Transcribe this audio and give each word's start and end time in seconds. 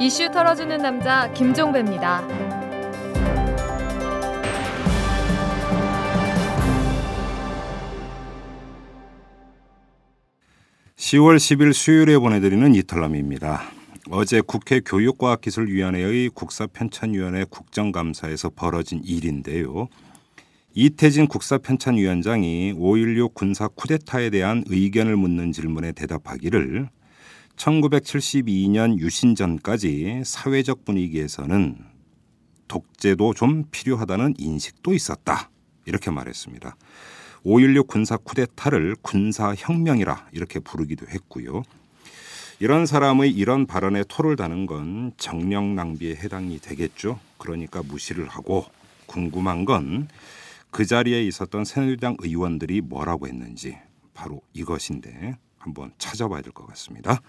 이슈 0.00 0.30
털어주는 0.30 0.78
남자 0.78 1.28
김종배입니다. 1.32 2.24
10월 10.94 11.36
10일 11.36 11.72
수요일에 11.72 12.16
보내드리는 12.16 12.76
이탈남입니다. 12.76 13.62
어제 14.10 14.40
국회 14.40 14.78
교육과학기술위원회의 14.78 16.28
국사편찬위원회 16.28 17.46
국정감사에서 17.50 18.50
벌어진 18.50 19.02
일인데요. 19.04 19.88
이태진 20.74 21.26
국사편찬위원장이 21.26 22.72
5.16 22.74 23.34
군사 23.34 23.66
쿠데타에 23.66 24.30
대한 24.30 24.62
의견을 24.68 25.16
묻는 25.16 25.50
질문에 25.50 25.90
대답하기를 25.90 26.88
1972년 27.58 28.98
유신 28.98 29.34
전까지 29.34 30.22
사회적 30.24 30.84
분위기에서는 30.84 31.76
독재도 32.68 33.34
좀 33.34 33.64
필요하다는 33.70 34.34
인식도 34.38 34.94
있었다. 34.94 35.50
이렇게 35.84 36.10
말했습니다. 36.10 36.76
5.16 37.44 37.86
군사 37.86 38.16
쿠데타를 38.16 38.96
군사혁명이라 39.02 40.28
이렇게 40.32 40.60
부르기도 40.60 41.06
했고요. 41.06 41.62
이런 42.60 42.86
사람의 42.86 43.30
이런 43.30 43.66
발언에 43.66 44.04
토를 44.08 44.36
다는 44.36 44.66
건 44.66 45.12
정력 45.16 45.64
낭비에 45.64 46.16
해당이 46.16 46.60
되겠죠. 46.60 47.20
그러니까 47.38 47.82
무시를 47.82 48.28
하고 48.28 48.64
궁금한 49.06 49.64
건 49.64 50.08
그 50.70 50.84
자리에 50.84 51.22
있었던 51.24 51.64
새누리당 51.64 52.16
의원들이 52.20 52.82
뭐라고 52.82 53.26
했는지 53.26 53.78
바로 54.14 54.42
이것인데 54.52 55.36
한번 55.68 55.92
찾아봐야 55.98 56.42
될 56.42 56.52
것 56.52 56.66
같습니다. 56.68 57.20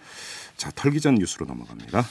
자, 0.56 0.72
털기 0.76 1.02
전 1.02 1.16
뉴스로 1.16 1.46
넘어갑니다. 1.46 2.06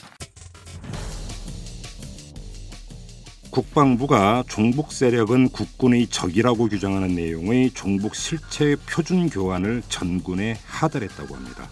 국방부가 3.51 4.43
종북 4.47 4.91
세력은 4.93 5.49
국군의 5.49 6.07
적이라고 6.07 6.69
규정하는 6.69 7.15
내용의 7.15 7.71
종북 7.71 8.15
실체 8.15 8.75
표준 8.87 9.29
교환을 9.29 9.81
전군에 9.89 10.55
하달했다고 10.65 11.35
합니다. 11.35 11.67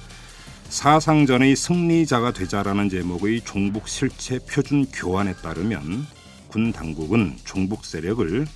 사상전의 0.70 1.56
승리자가 1.56 2.34
되자라는 2.34 2.90
제목의 2.90 3.42
종북 3.42 3.88
실체 3.88 4.40
표준 4.40 4.86
교환에 4.88 5.34
따르면 5.34 6.08
군 6.48 6.72
당국은 6.74 7.38
종북 7.46 7.86
세력을 7.86 8.48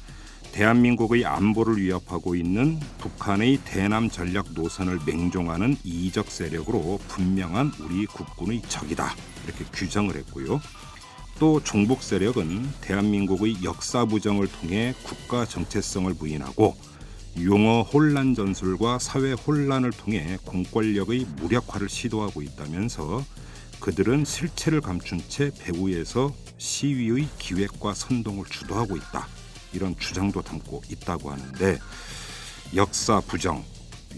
대한민국의 0.51 1.25
안보를 1.25 1.77
위협하고 1.77 2.35
있는 2.35 2.79
북한의 2.99 3.61
대남 3.63 4.09
전략 4.09 4.51
노선을 4.53 4.99
맹종하는 5.05 5.77
이적 5.83 6.29
세력으로 6.29 6.99
분명한 7.07 7.71
우리 7.79 8.05
국군의 8.05 8.61
적이다 8.67 9.15
이렇게 9.45 9.63
규정을 9.73 10.15
했고요. 10.17 10.59
또 11.39 11.63
종북 11.63 12.03
세력은 12.03 12.69
대한민국의 12.81 13.63
역사 13.63 14.05
부정을 14.05 14.47
통해 14.47 14.93
국가 15.03 15.45
정체성을 15.45 16.13
부인하고 16.13 16.75
용어 17.43 17.81
혼란 17.81 18.35
전술과 18.35 18.99
사회 18.99 19.31
혼란을 19.31 19.91
통해 19.91 20.37
공권력의 20.45 21.25
무력화를 21.37 21.87
시도하고 21.87 22.41
있다면서 22.41 23.23
그들은 23.79 24.25
실체를 24.25 24.81
감춘 24.81 25.21
채 25.27 25.49
배후에서 25.57 26.31
시위의 26.57 27.27
기획과 27.39 27.93
선동을 27.95 28.45
주도하고 28.45 28.97
있다. 28.97 29.27
이런 29.73 29.95
주장도 29.97 30.41
담고 30.41 30.81
있다고 30.89 31.31
하는데 31.31 31.79
역사 32.75 33.19
부정, 33.21 33.63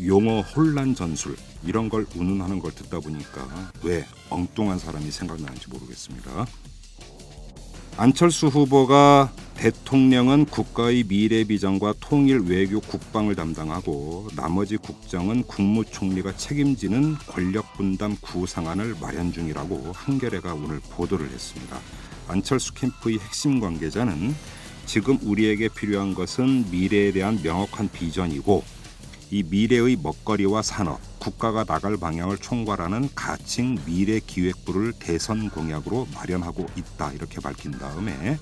용어 0.06 0.42
혼란 0.42 0.96
전술 0.96 1.36
이런 1.66 1.90
걸 1.90 2.06
운운하는 2.16 2.60
걸 2.60 2.72
듣다 2.74 3.00
보니까 3.00 3.72
왜 3.84 4.06
엉뚱한 4.30 4.80
사람이 4.80 5.12
생각나는지 5.12 5.70
모르겠습니다. 5.70 6.46
안철수 7.96 8.48
후보가 8.48 9.32
대통령은 9.56 10.46
국가의 10.46 11.04
미래 11.04 11.44
비전과 11.44 11.94
통일 12.00 12.40
외교 12.40 12.80
국방을 12.82 13.36
담당하고 13.36 14.28
나머지 14.36 14.78
국정은 14.78 15.44
국무총리가 15.44 16.36
책임지는 16.36 17.16
권력 17.28 17.72
분담 17.74 18.18
구상안을 18.20 18.96
마련 19.00 19.32
중이라고 19.32 19.92
한겨레가 19.94 20.56
오늘 20.56 20.80
보도를 20.90 21.30
했습니다. 21.30 21.80
안철수 22.28 22.74
캠프의 22.74 23.20
핵심 23.20 23.60
관계자는 23.60 24.36
지금 24.86 25.18
우리에게 25.22 25.70
필요한 25.70 26.14
것은 26.14 26.70
미래에 26.70 27.12
대한 27.12 27.40
명확한 27.42 27.90
비전이고 27.90 28.64
이 29.32 29.44
미래의 29.44 29.98
먹거리와 30.04 30.62
산업, 30.62 31.00
국가가 31.18 31.64
나갈 31.64 31.98
방향을 31.98 32.38
총괄하는 32.38 33.10
가칭 33.16 33.80
미래 33.86 34.20
기획부를 34.20 34.94
대선 35.00 35.50
공약으로 35.50 36.08
마련하고 36.14 36.68
있다 36.78 37.14
이렇게 37.14 37.40
밝힌 37.40 37.72
다음에 37.72 38.38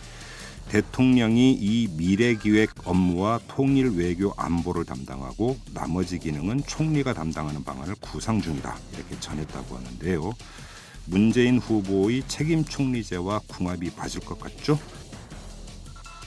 대통령이 0.70 1.52
이 1.54 1.88
미래 1.98 2.36
기획 2.36 2.72
업무와 2.86 3.40
통일 3.48 3.92
외교 3.96 4.34
안보를 4.36 4.86
담당하고 4.86 5.58
나머지 5.74 6.18
기능은 6.18 6.64
총리가 6.66 7.14
담당하는 7.14 7.64
방안을 7.64 7.96
구상 8.00 8.42
중이다 8.42 8.78
이렇게 8.96 9.20
전했다고 9.20 9.78
하는데요. 9.78 10.32
문재인 11.06 11.58
후보의 11.60 12.24
책임 12.28 12.64
총리제와 12.64 13.42
궁합이 13.48 13.92
맞을 13.98 14.22
것 14.22 14.40
같죠? 14.40 14.80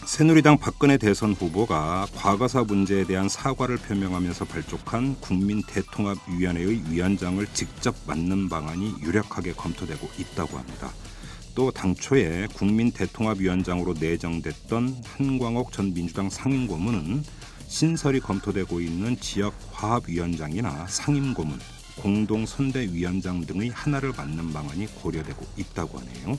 새누리당 0.06 0.58
박근혜 0.58 0.98
대선 0.98 1.32
후보가 1.32 2.06
과거사 2.14 2.64
문제에 2.64 3.04
대한 3.04 3.28
사과를 3.28 3.78
표명하면서 3.78 4.44
발족한 4.44 5.16
국민 5.20 5.62
대통합위원회의 5.62 6.82
위원장을 6.90 7.44
직접 7.54 7.96
맡는 8.06 8.50
방안이 8.50 8.96
유력하게 9.02 9.54
검토되고 9.54 10.08
있다고 10.18 10.58
합니다. 10.58 10.90
또 11.54 11.70
당초에 11.70 12.48
국민 12.52 12.92
대통합위원장으로 12.92 13.94
내정됐던 13.98 15.02
한광옥 15.04 15.72
전 15.72 15.94
민주당 15.94 16.28
상임고문은 16.28 17.24
신설이 17.66 18.20
검토되고 18.20 18.80
있는 18.80 19.18
지역 19.18 19.54
화합위원장이나 19.72 20.86
상임고문, 20.86 21.58
공동선대위원장 21.96 23.46
등의 23.46 23.70
하나를 23.70 24.12
맡는 24.16 24.52
방안이 24.52 24.86
고려되고 24.96 25.46
있다고 25.56 25.98
하네요. 25.98 26.38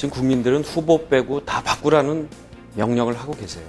지금 0.00 0.14
국민들은 0.14 0.62
후보 0.62 1.08
빼고 1.08 1.44
다 1.44 1.62
바꾸라는 1.62 2.26
명령을 2.74 3.18
하고 3.18 3.34
계세요. 3.34 3.66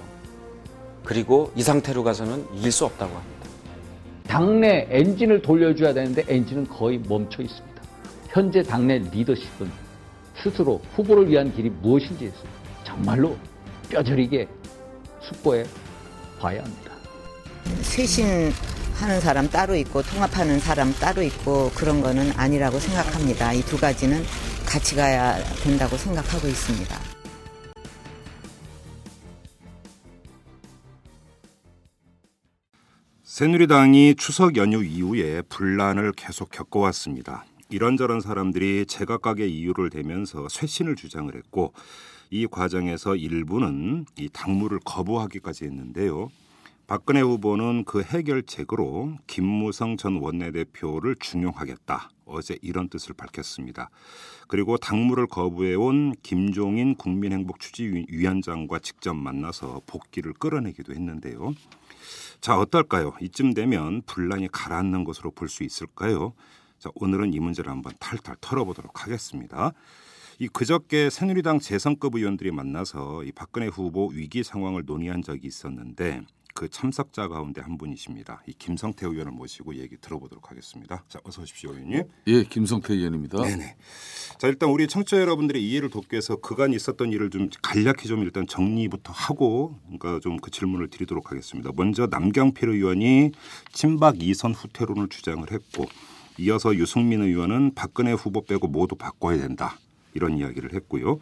그리고 1.04 1.52
이 1.54 1.62
상태로 1.62 2.02
가서는 2.04 2.46
이길 2.54 2.72
수 2.72 2.86
없다고 2.86 3.14
합니다. 3.14 3.50
당내 4.28 4.86
엔진을 4.88 5.42
돌려줘야 5.42 5.92
되는데 5.92 6.24
엔진은 6.26 6.68
거의 6.68 6.98
멈춰 7.06 7.42
있습니다. 7.42 7.82
현재 8.30 8.62
당내 8.62 9.00
리더십은 9.12 9.70
스스로 10.42 10.80
후보를 10.96 11.28
위한 11.28 11.54
길이 11.54 11.68
무엇인지 11.68 12.32
정말로 12.82 13.36
뼈저리게 13.90 14.48
숙고해 15.20 15.64
봐야 16.40 16.62
합니다. 16.62 16.92
쇄신 17.82 18.52
하는 18.94 19.20
사람 19.20 19.50
따로 19.50 19.76
있고 19.76 20.00
통합하는 20.00 20.60
사람 20.60 20.94
따로 20.94 21.20
있고 21.20 21.70
그런 21.74 22.00
거는 22.00 22.32
아니라고 22.36 22.78
생각합니다. 22.78 23.52
이 23.52 23.60
두 23.64 23.76
가지는 23.76 24.22
같이 24.72 24.96
가야 24.96 25.36
된다고 25.56 25.98
생각하고 25.98 26.48
있습니다. 26.48 26.96
새누리당이 33.22 34.14
추석 34.14 34.56
연휴 34.56 34.82
이후에 34.82 35.42
분란을 35.42 36.12
계속 36.12 36.50
겪어왔습니다. 36.50 37.44
이런저런 37.68 38.22
사람들이 38.22 38.86
제각각의 38.86 39.54
이유를 39.54 39.90
대면서 39.90 40.48
쇄신을 40.48 40.96
주장을 40.96 41.36
했고 41.36 41.74
이 42.30 42.46
과정에서 42.46 43.14
일부는 43.14 44.06
이 44.16 44.30
당무를 44.32 44.78
거부하기까지 44.86 45.66
했는데요. 45.66 46.30
박근혜 46.86 47.20
후보는 47.20 47.84
그 47.84 48.02
해결책으로 48.02 49.18
김무성 49.26 49.98
전 49.98 50.16
원내대표를 50.16 51.16
중용하겠다. 51.20 52.08
어제 52.24 52.58
이런 52.62 52.88
뜻을 52.88 53.14
밝혔습니다. 53.14 53.90
그리고 54.52 54.76
당무를 54.76 55.26
거부해온 55.28 56.12
김종인 56.22 56.94
국민행복추진위원장과 56.96 58.80
직접 58.80 59.14
만나서 59.14 59.80
복귀를 59.86 60.34
끌어내기도 60.34 60.92
했는데요. 60.92 61.54
자, 62.42 62.58
어떨까요? 62.58 63.14
이쯤 63.22 63.54
되면 63.54 64.02
분란이 64.02 64.48
가라앉는 64.52 65.04
것으로 65.04 65.30
볼 65.30 65.48
수 65.48 65.62
있을까요? 65.62 66.34
자, 66.78 66.90
오늘은 66.96 67.32
이 67.32 67.40
문제를 67.40 67.72
한번 67.72 67.94
탈탈 67.98 68.36
털어보도록 68.42 69.06
하겠습니다. 69.06 69.72
이 70.38 70.48
그저께 70.48 71.08
새누리당 71.08 71.58
재선급 71.58 72.16
의원들이 72.16 72.50
만나서 72.50 73.24
이 73.24 73.32
박근혜 73.32 73.68
후보 73.68 74.08
위기 74.08 74.44
상황을 74.44 74.82
논의한 74.84 75.22
적이 75.22 75.46
있었는데 75.46 76.26
그 76.54 76.68
참석자 76.68 77.28
가운데 77.28 77.60
한 77.62 77.78
분이십니다. 77.78 78.42
이 78.46 78.52
김성태 78.52 79.06
의원을 79.06 79.32
모시고 79.32 79.76
얘기 79.76 79.96
들어보도록 79.96 80.50
하겠습니다. 80.50 81.02
자, 81.08 81.18
어서 81.24 81.42
오십시오, 81.42 81.70
의원님. 81.72 82.04
예, 82.26 82.42
김성태 82.44 82.94
의원입니다. 82.94 83.40
네네. 83.42 83.76
자, 84.38 84.48
일단 84.48 84.68
우리 84.68 84.86
청취자 84.86 85.18
여러분들의 85.20 85.62
이해를 85.66 85.88
돕기 85.88 86.08
위해서 86.12 86.36
그간 86.36 86.72
있었던 86.72 87.10
일을 87.12 87.30
좀 87.30 87.48
간략히 87.62 88.06
좀 88.06 88.22
일단 88.22 88.46
정리부터 88.46 89.12
하고 89.12 89.78
그러니까 89.86 90.20
좀 90.20 90.32
그 90.42 90.50
질문을 90.50 90.88
드리도록 90.88 91.30
하겠습니다. 91.30 91.70
먼저 91.76 92.08
남경필 92.10 92.68
의원이 92.68 93.30
친박 93.72 94.22
이선 94.22 94.52
후퇴론을 94.54 95.08
주장을 95.08 95.48
했고 95.50 95.86
이어서 96.38 96.74
유승민 96.74 97.22
의원은 97.22 97.74
박근혜 97.74 98.12
후보 98.12 98.44
빼고 98.44 98.66
모두 98.66 98.96
바꿔야 98.96 99.38
된다. 99.38 99.78
이런 100.14 100.36
이야기를 100.36 100.74
했고요. 100.74 101.20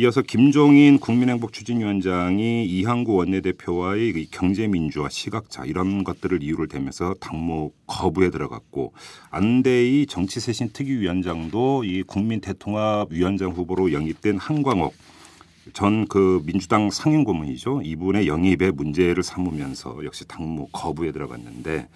이어서 0.00 0.22
김종인 0.22 1.00
국민행복 1.00 1.52
추진위원장이 1.52 2.64
이항구 2.66 3.16
원내대표와의 3.16 4.28
경제민주화 4.30 5.08
시각차 5.08 5.64
이런 5.64 6.04
것들을 6.04 6.40
이유를 6.40 6.68
대면서 6.68 7.14
당무 7.18 7.72
거부에 7.88 8.30
들어갔고 8.30 8.92
안대희 9.30 10.06
정치쇄신 10.06 10.68
특위위원장도 10.72 11.82
이 11.82 12.04
국민대통합위원장 12.04 13.50
후보로 13.50 13.92
영입된 13.92 14.38
한광옥 14.38 14.94
전그 15.72 16.42
민주당 16.46 16.92
상임 16.92 17.24
고문이죠. 17.24 17.82
이분의 17.82 18.28
영입에 18.28 18.70
문제를 18.70 19.24
삼으면서 19.24 20.04
역시 20.04 20.28
당무 20.28 20.68
거부에 20.70 21.10
들어갔는데 21.10 21.88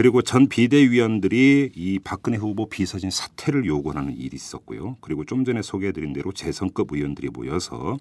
그리고 0.00 0.22
전 0.22 0.48
비대위원들이 0.48 1.72
이 1.76 1.98
박근혜 1.98 2.38
후보 2.38 2.70
비서진 2.70 3.10
사퇴를 3.10 3.66
요구하는 3.66 4.16
일이 4.16 4.34
있었고요. 4.34 4.96
그리고 5.02 5.26
좀 5.26 5.44
전에 5.44 5.60
소개해드린 5.60 6.14
대로 6.14 6.32
재선급 6.32 6.94
의원들이 6.94 7.28
모여서 7.28 7.98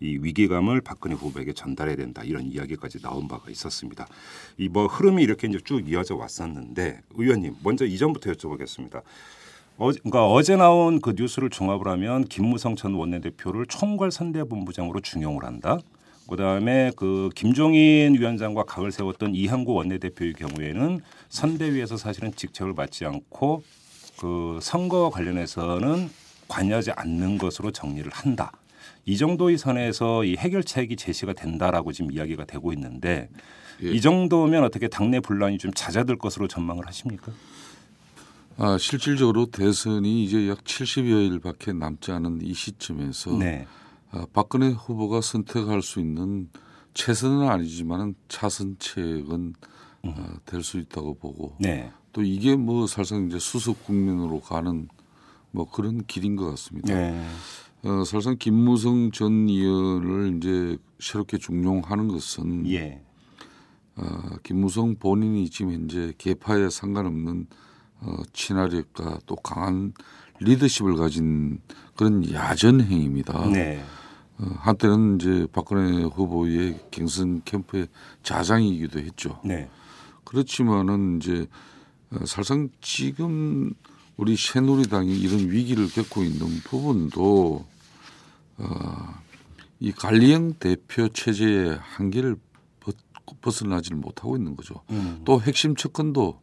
이 0.00 0.18
위기감을 0.22 0.80
박근혜 0.80 1.14
후보에게 1.14 1.52
전달해야 1.52 1.96
된다 1.96 2.22
이런 2.24 2.46
이야기까지 2.46 3.02
나온 3.02 3.28
바가 3.28 3.50
있었습니다. 3.50 4.06
이 4.56 4.70
뭐 4.70 4.86
흐름이 4.86 5.22
이렇게 5.22 5.46
이제 5.46 5.58
쭉 5.62 5.86
이어져 5.86 6.16
왔었는데 6.16 7.02
의원님 7.16 7.56
먼저 7.62 7.84
이전부터 7.84 8.32
여쭤보겠습니다. 8.32 9.02
어, 9.76 9.90
그러니까 9.90 10.26
어제 10.26 10.56
나온 10.56 11.02
그 11.02 11.12
뉴스를 11.14 11.50
종합을 11.50 11.86
하면 11.86 12.24
김무성 12.24 12.76
전 12.76 12.94
원내대표를 12.94 13.66
총괄 13.66 14.10
선대본부장으로 14.10 15.00
중용을 15.00 15.44
한다. 15.44 15.80
그다음에 16.32 16.92
그 16.96 17.28
김종인 17.34 18.14
위원장과 18.14 18.64
각을 18.64 18.90
세웠던 18.90 19.34
이항구 19.34 19.74
원내대표의 19.74 20.32
경우에는 20.32 21.02
선대위에서 21.28 21.98
사실은 21.98 22.32
직책을 22.34 22.72
맡지 22.72 23.04
않고 23.04 23.62
그 24.18 24.58
선거와 24.62 25.10
관련해서는 25.10 26.08
관여하지 26.48 26.92
않는 26.92 27.36
것으로 27.36 27.70
정리를 27.70 28.10
한다. 28.10 28.50
이 29.04 29.18
정도의 29.18 29.58
선에서 29.58 30.24
이 30.24 30.36
해결책이 30.36 30.96
제시가 30.96 31.34
된다라고 31.34 31.92
지금 31.92 32.10
이야기가 32.10 32.46
되고 32.46 32.72
있는데 32.72 33.28
예. 33.82 33.90
이 33.90 34.00
정도면 34.00 34.64
어떻게 34.64 34.88
당내 34.88 35.20
분란이 35.20 35.58
좀 35.58 35.70
잦아들 35.74 36.16
것으로 36.16 36.48
전망을 36.48 36.86
하십니까? 36.86 37.30
아, 38.56 38.78
실질적으로 38.78 39.46
대선이 39.46 40.24
이제 40.24 40.48
약 40.48 40.64
70여일밖에 40.64 41.76
남지 41.76 42.10
않은 42.10 42.40
이 42.42 42.54
시점에서 42.54 43.36
네. 43.36 43.66
아, 44.12 44.26
박근혜 44.32 44.68
후보가 44.68 45.22
선택할 45.22 45.82
수 45.82 45.98
있는 45.98 46.48
최선은 46.94 47.48
아니지만은 47.48 48.14
차선책은 48.28 49.54
아, 50.04 50.34
될수 50.44 50.78
있다고 50.78 51.14
보고 51.14 51.56
네. 51.58 51.90
또 52.12 52.22
이게 52.22 52.54
뭐 52.54 52.86
사실상 52.86 53.26
이제 53.26 53.38
수습 53.38 53.84
국면으로 53.86 54.40
가는 54.40 54.88
뭐 55.50 55.70
그런 55.70 56.04
길인 56.06 56.36
것 56.36 56.50
같습니다. 56.50 56.94
네. 56.94 57.26
어, 57.84 58.04
사실상 58.04 58.36
김무성 58.38 59.10
전 59.12 59.48
의원을 59.48 60.36
이제 60.36 60.76
새롭게 61.00 61.38
중용하는 61.38 62.08
것은 62.08 62.70
예. 62.70 63.02
어, 63.96 64.36
김무성 64.42 64.96
본인이 64.96 65.48
지금 65.48 65.72
현재 65.72 66.12
개파에 66.18 66.68
상관없는 66.68 67.46
어, 68.00 68.16
친화력과 68.32 69.20
또 69.26 69.36
강한 69.36 69.94
리더십을 70.40 70.96
가진 70.96 71.60
그런 71.96 72.30
야전 72.30 72.82
행위입니다. 72.82 73.46
네. 73.46 73.82
어, 74.42 74.56
한때는 74.58 75.16
이제 75.20 75.46
박근혜 75.52 76.02
후보의 76.02 76.80
경선 76.90 77.42
캠프의 77.44 77.86
자장이기도 78.22 78.98
했죠. 78.98 79.40
네. 79.44 79.70
그렇지만은 80.24 81.18
이제 81.18 81.46
어, 82.10 82.18
사실상 82.26 82.68
지금 82.80 83.72
우리 84.16 84.36
새누리당이 84.36 85.16
이런 85.18 85.50
위기를 85.50 85.88
겪고 85.88 86.24
있는 86.24 86.60
부분도 86.64 87.64
어, 88.58 89.14
이 89.80 89.92
관리형 89.92 90.54
대표 90.58 91.08
체제의 91.08 91.78
한계를 91.80 92.36
벗, 92.80 92.96
벗어나지를 93.40 93.96
못하고 93.96 94.36
있는 94.36 94.56
거죠. 94.56 94.82
음. 94.90 95.22
또 95.24 95.40
핵심 95.40 95.76
측근도 95.76 96.40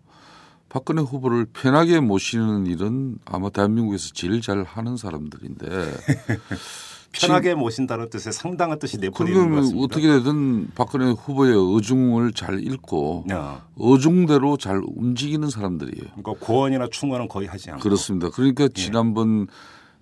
박근혜 0.70 1.02
후보를 1.02 1.46
편하게 1.46 2.00
모시는 2.00 2.68
일은 2.68 3.18
아마 3.26 3.50
대한민국에서 3.50 4.12
제일 4.14 4.40
잘 4.42 4.64
하는 4.64 4.98
사람들인데 4.98 5.68
편하게 7.12 7.56
모신다는 7.56 8.10
뜻에 8.10 8.32
상당한 8.32 8.78
뜻이 8.80 8.98
내포되어 8.98 9.34
있는 9.34 9.50
것 9.50 9.56
같습니다. 9.58 9.84
어떻게 9.84 10.08
되든 10.08 10.72
박근혜 10.76 11.12
후보의 11.12 11.56
어중을 11.76 12.34
잘 12.34 12.64
읽고 12.64 13.26
야, 13.32 13.66
어중대로 13.78 14.58
잘 14.58 14.82
움직이는 14.86 15.50
사람들이에요. 15.50 16.12
그러니까 16.16 16.34
고원이나 16.46 16.88
충원은 16.92 17.28
거의 17.28 17.48
하지 17.48 17.72
않고. 17.72 17.82
그렇습니다. 17.82 18.30
그러니까 18.30 18.68
지난번 18.68 19.48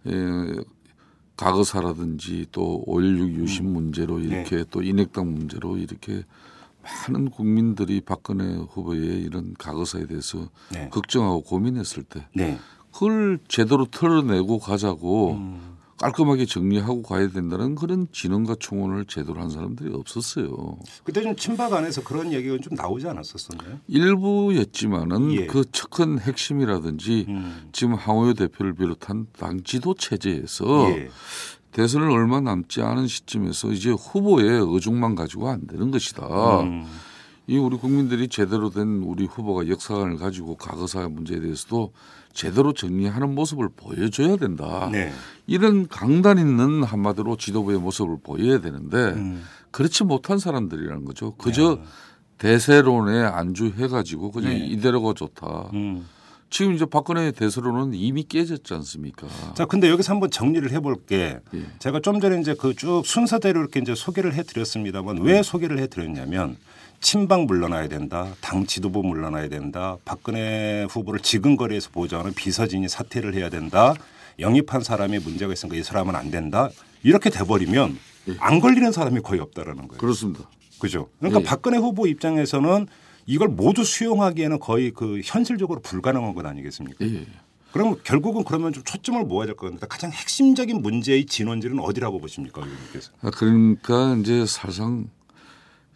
에, 0.06 0.12
가거사라든지 1.38 2.48
또 2.51 2.83
5.16 2.88 3.36
유신 3.36 3.71
문제로 3.71 4.19
이렇게 4.19 4.65
또 4.69 4.81
인핵당 4.81 5.33
문제로 5.33 5.77
이렇게 5.77 6.24
많은 6.83 7.30
국민들이 7.30 8.01
박근혜 8.01 8.56
후보의 8.56 9.21
이런 9.21 9.54
가거사에 9.57 10.07
대해서 10.07 10.50
네. 10.71 10.89
걱정하고 10.89 11.42
고민했을 11.44 12.04
때 12.04 12.25
네. 12.33 12.57
그걸 12.92 13.39
제대로 13.48 13.86
털어내고 13.86 14.59
가자고 14.59 15.33
음. 15.33 15.76
깔끔하게 15.97 16.45
정리하고 16.45 17.01
가야 17.01 17.27
된다는 17.29 17.75
그런 17.75 18.07
진언과 18.11 18.55
충원을 18.59 19.05
제대로 19.05 19.41
한 19.41 19.49
사람들이 19.49 19.94
없었어요. 19.94 20.77
그때 21.03 21.21
좀 21.21 21.35
친박 21.35 21.73
안에서 21.73 22.03
그런 22.03 22.31
얘기가 22.31 22.57
좀 22.61 22.75
나오지 22.75 23.07
않았었었나요? 23.07 23.79
일부였지만은 23.88 25.33
예. 25.33 25.45
그 25.47 25.63
측근 25.71 26.19
핵심이라든지 26.19 27.25
음. 27.30 27.69
지금 27.71 27.95
황호여 27.95 28.33
대표를 28.33 28.73
비롯한 28.73 29.27
당 29.37 29.63
지도 29.63 29.95
체제에서 29.95 30.89
예. 30.92 31.09
대선을 31.71 32.09
얼마 32.09 32.42
남지 32.42 32.81
않은 32.81 33.07
시점에서 33.07 33.71
이제 33.71 33.92
후보의 33.92 34.47
의중만 34.49 35.16
가지고 35.16 35.49
안 35.49 35.68
되는 35.68 35.92
것이다. 35.92 36.61
음. 36.61 36.85
이 37.47 37.57
우리 37.57 37.77
국민들이 37.77 38.27
제대로 38.27 38.69
된 38.69 39.01
우리 39.04 39.25
후보가 39.25 39.69
역사관을 39.69 40.18
가지고 40.18 40.56
과거사 40.56 41.07
문제에 41.07 41.39
대해서도 41.39 41.94
제대로 42.37 42.71
정리하는 42.71 43.33
모습을 43.33 43.67
보여줘야 43.75 44.35
된다. 44.37 44.89
네. 44.91 45.11
이런 45.47 45.87
강단 45.87 46.37
있는 46.37 46.83
한마디로 46.83 47.35
지도부의 47.35 47.79
모습을 47.79 48.17
보여야 48.23 48.61
되는데 48.61 48.95
음. 48.97 49.44
그렇지 49.71 50.03
못한 50.03 50.37
사람들이라는 50.37 51.03
거죠. 51.03 51.33
그저 51.37 51.79
대세론에 52.37 53.23
안주해가지고 53.23 54.31
그냥 54.31 54.51
네. 54.51 54.67
이대로가 54.67 55.13
좋다. 55.15 55.71
음. 55.73 56.06
지금 56.51 56.73
이제 56.75 56.85
박근혜의 56.85 57.31
대세론은 57.33 57.95
이미 57.95 58.23
깨졌지 58.23 58.71
않습니까? 58.75 59.27
자, 59.56 59.65
근데 59.65 59.89
여기서 59.89 60.13
한번 60.13 60.29
정리를 60.29 60.71
해볼 60.71 61.06
게. 61.07 61.39
예. 61.53 61.65
제가 61.79 61.99
좀 62.01 62.21
전에 62.21 62.39
이제 62.39 62.53
그 62.53 62.73
쭉 62.75 63.01
순서대로 63.03 63.59
이렇게 63.59 63.79
이제 63.79 63.95
소개를 63.95 64.33
해드렸습니다만 64.35 65.23
왜 65.23 65.41
소개를 65.41 65.79
해드렸냐면 65.79 66.56
친박 66.99 67.45
물러나야 67.45 67.87
된다, 67.87 68.33
당 68.42 68.66
지도부 68.66 69.04
물러나야 69.04 69.49
된다, 69.49 69.97
박근혜 70.04 70.85
후보를 70.89 71.19
지근거리에서 71.19 71.89
보좌하는 71.92 72.33
비서진이 72.33 72.89
사퇴를 72.89 73.33
해야 73.35 73.49
된다, 73.49 73.94
영입한 74.39 74.81
사람이 74.81 75.19
문제가 75.19 75.54
있으니까 75.54 75.77
이 75.77 75.83
사람은 75.83 76.16
안 76.16 76.30
된다. 76.31 76.69
이렇게 77.04 77.30
돼버리면 77.30 77.97
안 78.39 78.59
걸리는 78.59 78.92
사람이 78.92 79.21
거의 79.21 79.39
없다라는 79.42 79.87
거예요. 79.87 79.99
그렇습니다. 79.99 80.49
그죠? 80.80 81.09
그러니까 81.19 81.42
예. 81.42 81.44
박근혜 81.45 81.77
후보 81.77 82.06
입장에서는 82.07 82.87
이걸 83.25 83.47
모두 83.47 83.83
수용하기에는 83.83 84.59
거의 84.59 84.92
그 84.92 85.21
현실적으로 85.23 85.80
불가능한 85.81 86.33
것 86.33 86.45
아니겠습니까? 86.45 87.06
예. 87.06 87.25
그럼 87.71 87.95
결국은 88.04 88.44
그러면 88.44 88.73
좀 88.73 88.83
초점을 88.83 89.23
모아야 89.25 89.45
될 89.47 89.56
것 89.56 89.68
같은데 89.68 89.85
가장 89.87 90.11
핵심적인 90.11 90.81
문제의 90.81 91.25
진원지는 91.25 91.80
어디라고 91.80 92.19
보십니까, 92.19 92.61
의원님께서? 92.61 93.11
아, 93.21 93.31
그러니까 93.31 94.18
이제 94.19 94.45
사실상 94.45 95.09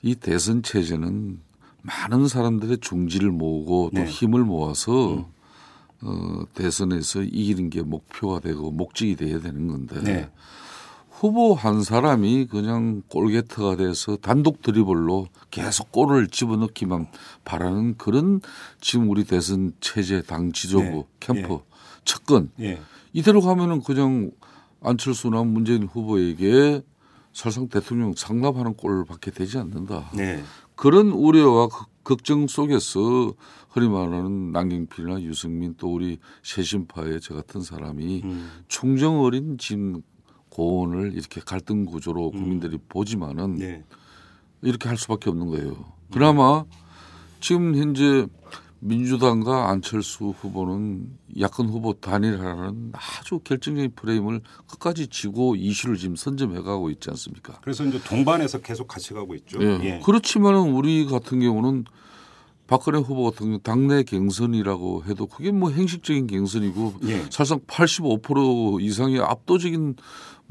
이 0.01 0.15
대선 0.15 0.63
체제는 0.63 1.39
많은 1.83 2.27
사람들의 2.27 2.79
중지를 2.79 3.31
모으고 3.31 3.91
또 3.95 4.01
네. 4.01 4.07
힘을 4.07 4.43
모아서 4.43 5.29
어, 6.01 6.43
대선에서 6.53 7.23
이기는 7.23 7.69
게 7.69 7.81
목표가 7.81 8.39
되고 8.39 8.71
목적이 8.71 9.15
돼야 9.15 9.39
되는 9.39 9.67
건데 9.67 10.01
네. 10.01 10.29
후보 11.09 11.53
한 11.53 11.83
사람이 11.83 12.47
그냥 12.47 13.03
골게트가 13.07 13.75
돼서 13.75 14.15
단독 14.15 14.63
드리블로 14.63 15.27
계속 15.51 15.91
골을 15.91 16.27
집어넣기만 16.29 17.07
바라는 17.45 17.97
그런 17.97 18.41
지금 18.79 19.09
우리 19.09 19.23
대선 19.23 19.73
체제 19.81 20.23
당 20.23 20.51
지도부 20.51 20.83
네. 20.89 21.03
캠프 21.19 21.53
예. 21.53 21.59
측근 22.05 22.49
예. 22.59 22.81
이대로 23.13 23.41
가면은 23.41 23.81
그냥 23.81 24.31
안철수나 24.81 25.43
문재인 25.43 25.83
후보에게 25.83 26.81
사실상 27.33 27.69
대통령 27.69 28.13
상납하는 28.15 28.73
꼴을 28.75 29.05
받게 29.05 29.31
되지 29.31 29.57
않는다. 29.57 30.11
네. 30.15 30.43
그런 30.75 31.11
우려와 31.11 31.67
걱- 31.67 31.89
걱정 32.03 32.47
속에서 32.47 33.33
흔히 33.69 33.87
말하는 33.87 34.51
남경필이나 34.51 35.21
유승민 35.21 35.75
또 35.77 35.93
우리 35.93 36.17
새신파의 36.43 37.21
저 37.21 37.35
같은 37.35 37.61
사람이 37.61 38.21
음. 38.23 38.49
충정 38.67 39.21
어린 39.21 39.57
지금 39.57 40.01
고언을 40.49 41.13
이렇게 41.13 41.39
갈등 41.39 41.85
구조로 41.85 42.31
국민들이 42.31 42.77
보지만은 42.89 43.55
네. 43.55 43.85
이렇게 44.61 44.89
할 44.89 44.97
수밖에 44.97 45.29
없는 45.29 45.47
거예요. 45.47 45.75
그나마 46.11 46.65
지금 47.39 47.75
현재 47.75 48.27
민주당과 48.83 49.69
안철수 49.69 50.33
후보는 50.39 51.07
야권 51.39 51.69
후보 51.69 51.93
단일화라는 51.93 52.93
아주 52.93 53.39
결정적인 53.39 53.93
프레임을 53.95 54.41
끝까지 54.67 55.07
지고 55.07 55.55
이슈를 55.55 55.97
지금 55.97 56.15
선점해가고 56.15 56.89
있지 56.89 57.09
않습니까? 57.11 57.59
그래서 57.61 57.85
이제 57.85 58.01
동반해서 58.03 58.59
계속 58.59 58.87
같이 58.87 59.13
가고 59.13 59.35
있죠. 59.35 59.61
예. 59.61 59.79
예. 59.83 60.01
그렇지만은 60.03 60.73
우리 60.73 61.05
같은 61.05 61.39
경우는 61.39 61.85
박근혜 62.65 62.97
후보 62.99 63.23
같은 63.29 63.47
경우 63.47 63.59
당내 63.59 64.03
경선이라고 64.03 65.03
해도 65.05 65.27
그게 65.27 65.51
뭐 65.51 65.69
행식적인 65.69 66.25
경선이고 66.25 66.95
예. 67.03 67.19
사실상 67.29 67.59
85% 67.67 68.81
이상의 68.81 69.19
압도적인 69.19 69.95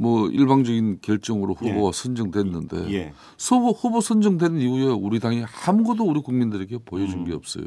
뭐 0.01 0.31
일방적인 0.31 1.01
결정으로 1.03 1.53
후보가 1.53 1.93
선정됐는데 1.93 2.91
예. 2.91 3.13
후보 3.39 3.73
후보 3.73 4.01
선정된 4.01 4.59
이후에 4.59 4.87
우리 4.87 5.21
당이 5.21 5.45
아무것도 5.67 6.05
우리 6.05 6.23
국민들에게 6.23 6.79
보여준 6.87 7.21
음. 7.21 7.25
게 7.27 7.35
없어요. 7.35 7.67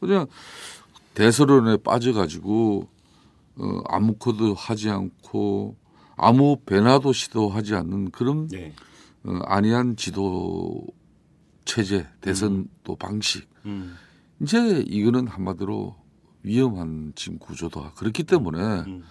그냥 0.00 0.26
대선론에 1.14 1.76
빠져가지고 1.76 2.88
어, 3.54 3.82
아무것도 3.86 4.54
하지 4.54 4.90
않고 4.90 5.76
아무 6.16 6.56
변화도 6.56 7.12
시도하지 7.12 7.76
않는 7.76 8.10
그런 8.10 8.48
네. 8.48 8.72
어, 9.22 9.38
안이한 9.44 9.94
지도 9.94 10.84
체제 11.64 12.08
대선 12.20 12.66
또 12.82 12.96
방식 12.96 13.48
음. 13.64 13.94
이제 14.40 14.84
이거는 14.88 15.28
한마디로 15.28 15.94
위험한 16.42 17.12
지금 17.14 17.38
구조다. 17.38 17.92
그렇기 17.92 18.24
때문에 18.24 18.58
음. 18.58 19.04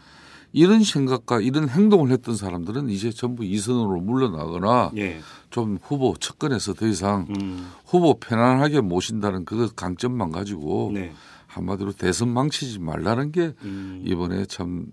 이런 0.54 0.84
생각과 0.84 1.40
이런 1.40 1.70
행동을 1.70 2.12
했던 2.12 2.36
사람들은 2.36 2.90
이제 2.90 3.12
전부 3.12 3.46
이선으로 3.46 4.02
물러나거나 4.02 4.92
예. 4.98 5.20
좀 5.50 5.78
후보 5.82 6.14
측근에서 6.20 6.74
더 6.74 6.88
이상 6.88 7.28
음. 7.30 7.70
후보 7.86 8.20
편안하게 8.20 8.82
모신다는 8.82 9.46
그 9.46 9.74
강점만 9.76 10.32
가지고 10.32 10.92
네. 10.94 11.14
한마디로 11.48 11.94
대선 11.94 12.30
망치지 12.30 12.80
말라는 12.80 13.32
게 13.32 13.54
음. 13.64 14.04
이번에 14.06 14.46
참 14.46 14.88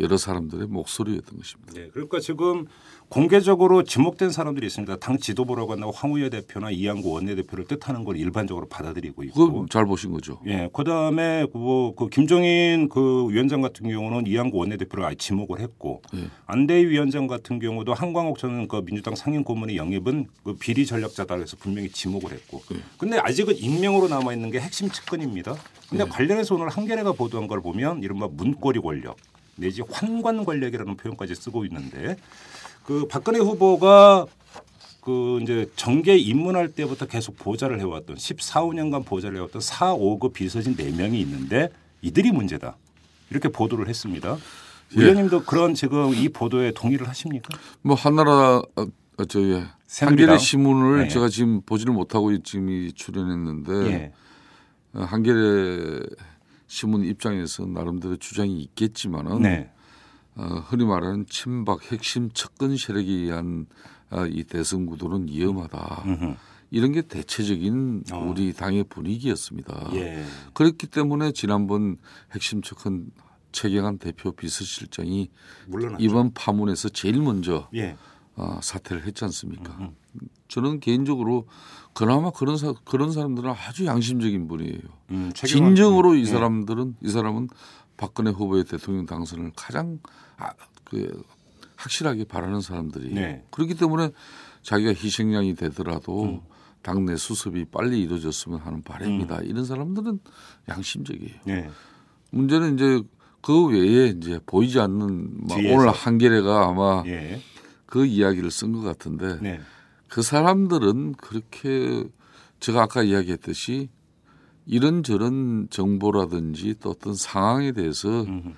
여러 0.00 0.16
사람들의 0.16 0.68
목소리였던 0.68 1.38
것입니다. 1.38 1.72
네. 1.74 1.88
그러니까 1.92 2.20
지금 2.20 2.66
공개적으로 3.08 3.84
지목된 3.84 4.30
사람들이 4.30 4.66
있습니다. 4.66 4.96
당 4.96 5.18
지도부라고 5.18 5.72
한다고 5.72 5.92
황우여 5.92 6.28
대표나 6.28 6.70
이양구 6.70 7.10
원내대표를 7.10 7.66
뜻하는 7.66 8.04
걸 8.04 8.16
일반적으로 8.16 8.68
받아들이고 8.68 9.24
있고. 9.24 9.66
잘 9.70 9.86
보신 9.86 10.12
거죠. 10.12 10.40
예, 10.46 10.68
그다음에 10.72 11.46
그, 11.52 11.92
그 11.96 12.08
김종인 12.08 12.88
그 12.88 13.28
위원장 13.30 13.60
같은 13.60 13.88
경우는 13.88 14.26
이양구 14.26 14.58
원내대표를 14.58 15.04
아예 15.04 15.14
지목을 15.14 15.60
했고 15.60 16.02
예. 16.14 16.28
안대희 16.46 16.86
위원장 16.86 17.26
같은 17.26 17.58
경우도 17.58 17.94
한광옥 17.94 18.38
전그 18.38 18.84
민주당 18.84 19.14
상임 19.14 19.42
고문의 19.42 19.76
영입은 19.76 20.26
그 20.44 20.54
비리 20.54 20.84
전략자다 20.84 21.36
그래서 21.36 21.56
분명히 21.58 21.88
지목을 21.88 22.32
했고. 22.32 22.62
예. 22.74 22.76
근데 22.98 23.18
아직은 23.18 23.56
익명으로 23.56 24.08
남아 24.08 24.34
있는 24.34 24.50
게 24.50 24.60
핵심 24.60 24.90
측근입니다. 24.90 25.56
근데 25.88 26.04
예. 26.04 26.08
관련해서 26.08 26.54
오늘 26.54 26.68
한겨레가 26.68 27.12
보도한 27.12 27.48
걸 27.48 27.62
보면 27.62 28.02
이른바 28.02 28.28
문고리 28.30 28.80
권력 28.80 29.16
내지 29.58 29.82
환관 29.90 30.44
권력이라는 30.44 30.96
표현까지 30.96 31.34
쓰고 31.34 31.64
있는데 31.66 32.16
그 32.84 33.06
박근혜 33.06 33.38
후보가 33.38 34.26
그 35.02 35.40
이제 35.42 35.70
정계 35.76 36.16
입문할 36.16 36.68
때부터 36.68 37.06
계속 37.06 37.36
보좌를 37.38 37.80
해왔던 37.80 38.16
14, 38.16 38.62
5년간 38.62 39.04
보좌를 39.04 39.36
해왔던 39.38 39.60
4, 39.60 39.94
5급 39.94 40.32
비서진 40.32 40.76
4명이 40.76 41.14
있는데 41.14 41.70
이들이 42.02 42.32
문제다. 42.32 42.76
이렇게 43.30 43.48
보도를 43.48 43.88
했습니다. 43.88 44.36
예. 44.96 45.00
의원님도 45.00 45.44
그런 45.44 45.74
지금 45.74 46.14
이 46.14 46.28
보도에 46.28 46.72
동의를 46.72 47.08
하십니까? 47.08 47.58
뭐 47.82 47.94
한나라 47.94 48.58
어, 48.58 48.86
어, 49.18 49.24
저기 49.24 49.62
새누리당? 49.86 50.28
한겨레 50.28 50.38
신문을 50.38 51.02
네. 51.02 51.08
제가 51.08 51.28
지금 51.28 51.60
보지를 51.62 51.92
못하고 51.92 52.36
지금 52.42 52.70
이 52.70 52.92
출연했는데 52.92 53.72
예. 53.92 54.12
어, 54.94 55.02
한겨레 55.02 56.00
신문 56.68 57.04
입장에서 57.04 57.66
나름대로 57.66 58.16
주장이 58.16 58.60
있겠지만은 58.60 59.42
네. 59.42 59.72
어, 60.36 60.44
흔히 60.66 60.84
말하는 60.84 61.26
친박 61.26 61.90
핵심 61.90 62.30
측근 62.30 62.76
세력에 62.76 63.10
의한 63.10 63.66
아, 64.10 64.26
이 64.26 64.44
대선 64.44 64.86
구도는 64.86 65.28
위험하다. 65.28 66.04
음흠. 66.06 66.34
이런 66.70 66.92
게 66.92 67.02
대체적인 67.02 68.04
어. 68.12 68.18
우리 68.18 68.52
당의 68.52 68.84
분위기였습니다. 68.84 69.90
예. 69.94 70.22
그렇기 70.52 70.86
때문에 70.86 71.32
지난번 71.32 71.96
핵심 72.32 72.62
측근 72.62 73.10
최경환 73.52 73.98
대표 73.98 74.32
비서실장이 74.32 75.30
물론 75.66 75.96
이번 75.98 76.32
파문에서 76.34 76.90
제일 76.90 77.20
먼저 77.20 77.68
예. 77.74 77.96
어, 78.36 78.60
사퇴를 78.62 79.06
했지 79.06 79.24
않습니까? 79.24 79.76
음. 79.80 79.96
저는 80.48 80.80
개인적으로 80.80 81.46
그나마 81.94 82.30
그런 82.30 82.56
사, 82.56 82.72
그런 82.84 83.12
사람들은 83.12 83.50
아주 83.50 83.86
양심적인 83.86 84.48
분이에요. 84.48 84.80
음, 85.10 85.30
진정으로 85.34 86.14
이 86.14 86.20
예. 86.20 86.24
사람들은 86.24 86.96
이 87.02 87.08
사람은 87.10 87.48
박근혜 87.96 88.30
후보의 88.30 88.64
대통령 88.64 89.06
당선을 89.06 89.52
가장 89.56 89.98
아, 90.36 90.50
그 90.84 91.22
확실하게 91.76 92.24
바라는 92.24 92.60
사람들이에요. 92.60 93.14
네. 93.14 93.44
그렇기 93.50 93.74
때문에 93.74 94.10
자기가 94.62 94.90
희생양이 94.90 95.54
되더라도 95.54 96.24
음. 96.24 96.40
당내 96.82 97.16
수습이 97.16 97.66
빨리 97.66 98.00
이루어졌으면 98.02 98.60
하는 98.60 98.82
바람이다. 98.82 99.40
이런 99.42 99.64
사람들은 99.64 100.20
양심적이에요. 100.68 101.40
예. 101.48 101.70
문제는 102.30 102.74
이제 102.74 103.02
그 103.40 103.66
외에 103.66 104.08
이제 104.08 104.40
보이지 104.46 104.80
않는 104.80 105.48
막 105.48 105.56
뒤에서. 105.56 105.74
오늘 105.74 105.90
한겨레가 105.90 106.68
아마 106.68 107.02
예. 107.06 107.40
그 107.86 108.06
이야기를 108.06 108.50
쓴 108.50 108.72
것 108.72 108.82
같은데 108.82 109.38
네. 109.40 109.60
그 110.08 110.22
사람들은 110.22 111.12
그렇게 111.12 112.04
제가 112.60 112.82
아까 112.82 113.02
이야기했듯이 113.02 113.88
이런저런 114.66 115.68
정보라든지 115.70 116.74
또 116.80 116.90
어떤 116.90 117.14
상황에 117.14 117.72
대해서 117.72 118.22
음흠. 118.22 118.52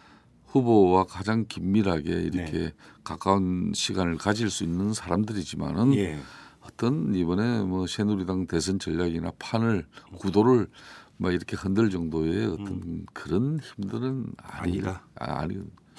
후보와 0.47 1.05
가장 1.05 1.45
긴밀하게 1.47 2.11
이렇게 2.11 2.59
네. 2.59 2.73
가까운 3.05 3.73
시간을 3.73 4.17
가질 4.17 4.51
수 4.51 4.65
있는 4.65 4.93
사람들이지만은 4.93 5.95
예. 5.95 6.19
어떤 6.61 7.15
이번에 7.15 7.63
뭐 7.63 7.87
새누리당 7.87 8.47
대선 8.47 8.79
전략이나 8.79 9.33
판을 9.39 9.87
구도를 10.19 10.69
막 11.17 11.33
이렇게 11.33 11.57
흔들 11.57 11.91
정도의 11.91 12.47
어떤 12.47 13.07
그런 13.13 13.61
힘들은 13.61 14.33
아니, 14.39 14.79
음. 14.79 14.87
아니다. 14.87 15.03
아, 15.17 15.43
아 15.43 15.49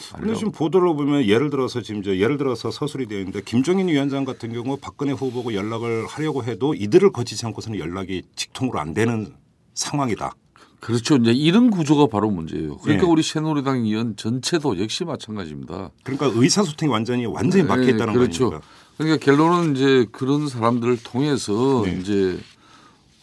니 0.02 0.22
근데 0.22 0.36
지금 0.36 0.52
보도를 0.52 0.94
보면 0.96 1.26
예를 1.26 1.50
들어서 1.50 1.82
지금 1.82 2.04
저 2.04 2.16
예를 2.16 2.38
들어서 2.38 2.72
서술이 2.72 3.08
되어 3.08 3.20
있는데 3.20 3.42
김종인 3.42 3.88
위원장 3.88 4.26
같은 4.26 4.52
경우 4.54 4.78
박근혜 4.78 5.12
후보고 5.12 5.54
연락을 5.54 6.08
하려고 6.08 6.44
해도 6.44 6.74
이들을 6.74 7.12
거치지 7.12 7.46
않고서는 7.46 7.80
연락이 7.80 8.24
직통으로 8.36 8.80
안 8.80 8.94
되는 8.94 9.34
상황이다. 9.74 10.34
그렇죠. 10.82 11.16
이제 11.18 11.32
이런 11.32 11.70
구조가 11.70 12.08
바로 12.08 12.30
문제예요. 12.32 12.78
그러니까 12.78 13.06
네. 13.06 13.12
우리 13.12 13.22
새누리당 13.22 13.86
의원 13.86 14.16
전체도 14.16 14.82
역시 14.82 15.06
마찬가지입니다. 15.06 15.92
그러니까 16.04 16.32
의사소통이 16.34 16.92
완전히 16.92 17.26
완전히 17.28 17.64
막혀 17.64 17.84
네, 17.84 17.90
있다는 17.92 18.14
그렇죠. 18.16 18.50
거니까. 18.50 18.68
그러니까 18.98 19.24
결론은 19.24 19.76
이제 19.76 20.08
그런 20.12 20.48
사람들을 20.48 21.04
통해서 21.04 21.84
네. 21.86 22.00
이제 22.00 22.40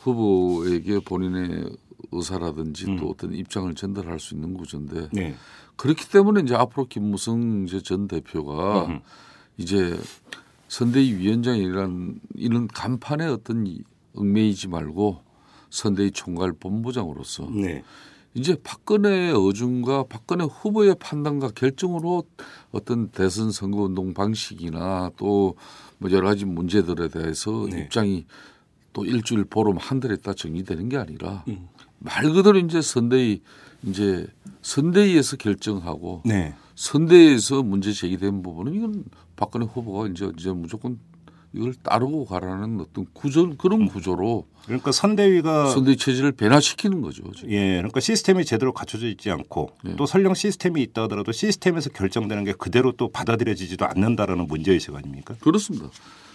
후보에게 0.00 1.00
본인의 1.00 1.64
의사라든지 2.12 2.86
음. 2.86 2.96
또 2.96 3.10
어떤 3.10 3.34
입장을 3.34 3.74
전달할 3.74 4.20
수 4.20 4.34
있는 4.34 4.54
구조인데 4.54 5.08
네. 5.12 5.34
그렇기 5.78 6.08
때문에 6.10 6.42
이제 6.42 6.54
앞으로 6.54 6.86
김무성 6.86 7.66
전 7.66 8.08
대표가 8.08 8.84
음흠. 8.86 9.00
이제 9.56 9.98
선대위 10.68 11.14
위원장이란 11.16 12.20
이런 12.34 12.68
간판에 12.68 13.26
어떤 13.26 13.66
이- 13.66 13.82
얽매이지 14.14 14.68
말고 14.68 15.22
선대위 15.70 16.10
총괄 16.10 16.52
본부장으로서 16.52 17.48
네. 17.50 17.82
이제 18.34 18.56
박근혜의 18.62 19.32
어중과 19.34 20.04
박근혜 20.08 20.44
후보의 20.44 20.96
판단과 20.98 21.50
결정으로 21.54 22.24
어떤 22.72 23.08
대선 23.10 23.50
선거 23.52 23.82
운동 23.82 24.12
방식이나 24.12 25.10
또 25.16 25.54
뭐 26.00 26.12
여러 26.12 26.28
가지 26.28 26.44
문제들에 26.44 27.08
대해서 27.08 27.66
네. 27.68 27.80
입장이 27.80 28.24
또 28.92 29.04
일주일 29.04 29.44
보름 29.44 29.76
한달 29.78 30.12
있다 30.12 30.32
정리되는 30.32 30.88
게 30.88 30.96
아니라 30.96 31.42
음. 31.48 31.66
말 31.98 32.30
그대로 32.32 32.58
이제 32.58 32.80
선대위 32.80 33.40
이제 33.84 34.26
선대위에서 34.62 35.36
결정하고 35.36 36.22
네. 36.24 36.54
선대에서 36.74 37.62
문제 37.62 37.92
제기된 37.92 38.42
부분은 38.42 38.74
이건 38.74 39.04
박근혜 39.36 39.66
후보가 39.66 40.08
이제 40.08 40.30
이제 40.38 40.50
무조건 40.52 40.98
이걸 41.52 41.74
따르고 41.74 42.26
가라는 42.26 42.80
어떤 42.80 43.06
구조 43.12 43.56
그런 43.56 43.88
구조로 43.88 44.46
그러니까 44.66 44.92
선대위가 44.92 45.70
선대 45.70 45.96
체제를 45.96 46.32
변화시키는 46.32 47.00
거죠. 47.00 47.22
지금. 47.34 47.50
예, 47.50 47.76
그러니까 47.76 48.00
시스템이 48.00 48.44
제대로 48.44 48.72
갖춰져 48.72 49.08
있지 49.08 49.30
않고 49.30 49.70
예. 49.86 49.96
또 49.96 50.04
설령 50.04 50.34
시스템이 50.34 50.82
있다 50.82 51.02
하더라도 51.04 51.32
시스템에서 51.32 51.90
결정되는 51.90 52.44
게 52.44 52.52
그대로 52.52 52.92
또 52.92 53.08
받아들여지지도 53.10 53.86
않는다라는 53.86 54.46
문제 54.46 54.72
의식 54.72 54.94
아닙니까? 54.94 55.34
그렇습니다. 55.40 55.88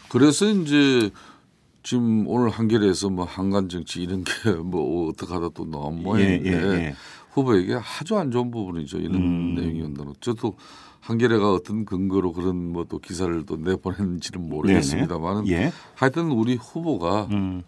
그래서 0.10 0.50
이제 0.50 1.12
지금 1.84 2.26
오늘 2.28 2.50
한겨레에서 2.50 3.10
뭐 3.10 3.26
한간 3.26 3.68
정치 3.70 4.02
이런 4.02 4.24
게 4.24 4.32
뭐 4.64 5.10
어떻게 5.10 5.34
하다 5.34 5.50
또 5.54 5.66
나온 5.66 6.02
모양인데 6.02 6.50
예, 6.50 6.86
예. 6.86 6.96
후보에게 7.32 7.76
아주 7.76 8.18
안 8.18 8.32
좋은 8.32 8.50
부분이죠. 8.52 9.00
이런 9.00 9.16
음. 9.16 9.56
내용이었다는. 9.56 10.14
저도 10.22 10.56
한겨레가 11.02 11.52
어떤 11.52 11.84
근거로 11.84 12.32
그런 12.32 12.72
뭐 12.72 12.86
또 12.86 13.00
기사를 13.00 13.46
또 13.46 13.58
내보냈는지는 13.58 14.48
모르겠습니다만은 14.50 15.48
예. 15.50 15.72
하여튼 15.96 16.32
우리 16.32 16.56
후보가 16.56 17.28
음. 17.32 17.64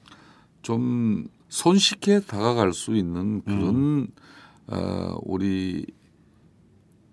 좀 0.62 1.28
손쉽게 1.50 2.22
다가갈 2.22 2.74
수 2.74 2.96
있는 2.96 3.42
그런 3.42 3.76
음. 3.76 4.08
어, 4.68 5.18
우리 5.24 5.86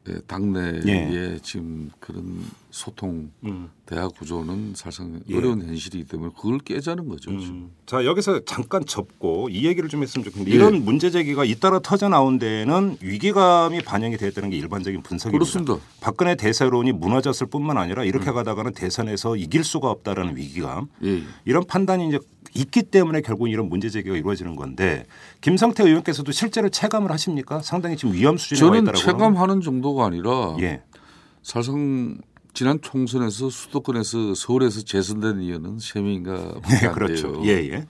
예, 0.08 0.14
당내의 0.26 1.40
지금 1.40 1.90
그런 2.00 2.44
소통 2.72 3.30
음. 3.44 3.68
대화 3.84 4.08
구조는 4.08 4.72
사실상 4.74 5.20
예. 5.28 5.36
어려운 5.36 5.60
현실이기 5.60 6.04
때문에 6.04 6.32
그걸 6.34 6.58
깨자는 6.58 7.06
거죠. 7.06 7.30
음. 7.30 7.70
자 7.84 8.06
여기서 8.06 8.46
잠깐 8.46 8.84
접고 8.86 9.50
이 9.50 9.66
얘기를 9.66 9.90
좀 9.90 10.02
했으면 10.02 10.24
좋겠는데 10.24 10.50
예. 10.50 10.54
이런 10.54 10.82
문제 10.82 11.10
제기가 11.10 11.44
잇따라 11.44 11.80
터져 11.80 12.08
나온 12.08 12.38
데에는 12.38 12.96
위기감이 13.02 13.82
반영이 13.82 14.16
되었다는 14.16 14.48
게 14.48 14.56
일반적인 14.56 15.02
분석입니다. 15.02 15.38
그렇습니다. 15.38 15.86
박근혜 16.00 16.34
대세론이 16.34 16.92
무너졌을 16.92 17.46
뿐만 17.46 17.76
아니라 17.76 18.04
이렇게 18.04 18.32
가다가는 18.32 18.72
대선에서 18.72 19.36
이길 19.36 19.64
수가 19.64 19.90
없다라는 19.90 20.38
위기감 20.38 20.88
예. 21.04 21.22
이런 21.44 21.64
판단이 21.66 22.08
이제 22.08 22.18
있기 22.54 22.84
때문에 22.84 23.20
결국 23.20 23.48
이런 23.48 23.68
문제 23.68 23.90
제기가 23.90 24.16
이루어지는 24.16 24.56
건데 24.56 25.04
김성태 25.42 25.84
의원께서도 25.84 26.32
실제로 26.32 26.70
체감을 26.70 27.10
하십니까? 27.12 27.60
상당히 27.60 27.98
지금 27.98 28.14
위험 28.14 28.38
수준에 28.38 28.66
와 28.66 28.76
저는 28.76 28.82
있다라고 28.84 29.04
체감하는 29.04 29.60
정도가 29.60 30.06
아니라 30.06 30.56
예. 30.60 30.82
사실상 31.42 32.16
지난 32.54 32.78
총선에서 32.80 33.48
수도권에서 33.50 34.34
서울에서 34.34 34.82
재선된 34.82 35.40
의원은 35.40 35.78
세 35.78 36.00
명인가 36.00 36.60
네, 36.68 36.86
안 36.86 36.92
그렇죠. 36.94 37.40
예, 37.44 37.50
예. 37.70 37.86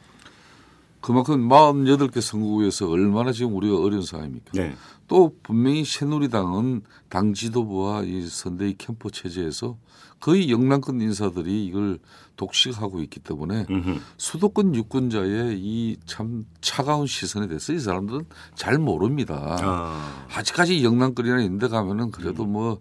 그만큼 1.00 1.48
48개 1.48 2.20
선거구에서 2.20 2.88
얼마나 2.88 3.32
지금 3.32 3.56
우리가 3.56 3.76
어려운 3.76 4.02
상황입니까? 4.02 4.52
네. 4.54 4.74
또 5.08 5.34
분명히 5.42 5.84
새누리당은 5.84 6.82
당 7.08 7.34
지도부와 7.34 8.02
이 8.04 8.24
선대위 8.24 8.76
캠프 8.78 9.10
체제에서 9.10 9.76
거의 10.20 10.48
영남권 10.48 11.00
인사들이 11.00 11.66
이걸 11.66 11.98
독식하고 12.36 13.00
있기 13.02 13.18
때문에 13.18 13.66
음흠. 13.68 13.98
수도권 14.16 14.76
유권자의 14.76 15.58
이 15.58 15.96
참 16.06 16.46
차가운 16.60 17.08
시선에 17.08 17.48
대해서 17.48 17.72
이 17.72 17.80
사람들은 17.80 18.26
잘 18.54 18.78
모릅니다. 18.78 19.56
아. 19.60 20.26
아직까지 20.36 20.84
영남권이나 20.84 21.40
인데 21.42 21.66
가면은 21.66 22.12
그래도 22.12 22.44
뭐 22.44 22.80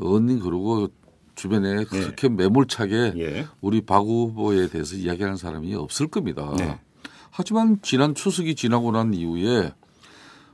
언니 0.00 0.38
그러고 0.40 0.88
주변에 1.38 1.84
그렇게 1.84 2.28
매몰차게 2.28 3.14
예. 3.16 3.46
우리 3.60 3.80
박 3.80 4.00
후보에 4.04 4.68
대해서 4.68 4.96
이야기하는 4.96 5.36
사람이 5.36 5.72
없을 5.76 6.08
겁니다. 6.08 6.52
네. 6.58 6.78
하지만 7.30 7.78
지난 7.82 8.14
추석이 8.14 8.56
지나고 8.56 8.90
난 8.90 9.14
이후에 9.14 9.72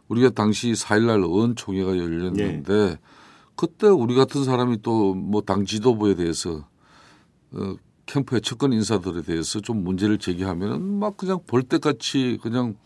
우리가 0.09 0.31
당시 0.31 0.73
4일날 0.73 1.23
의원총회가 1.25 1.97
열렸는데 1.97 2.63
네. 2.91 2.99
그때 3.57 3.87
우리 3.87 4.15
같은 4.15 4.45
사람이 4.45 4.83
또 4.83 5.15
뭐 5.15 5.41
당 5.41 5.65
지도부에 5.65 6.15
대해서 6.17 6.67
어, 7.53 7.75
캠프의 8.07 8.43
측근 8.43 8.73
인사들에 8.75 9.23
대해서 9.23 9.61
좀 9.61 9.83
문제를 9.83 10.19
제기하면은 10.19 10.83
막 10.99 11.17
그냥 11.17 11.39
볼 11.47 11.63
때같이 11.63 12.39
그냥 12.43 12.77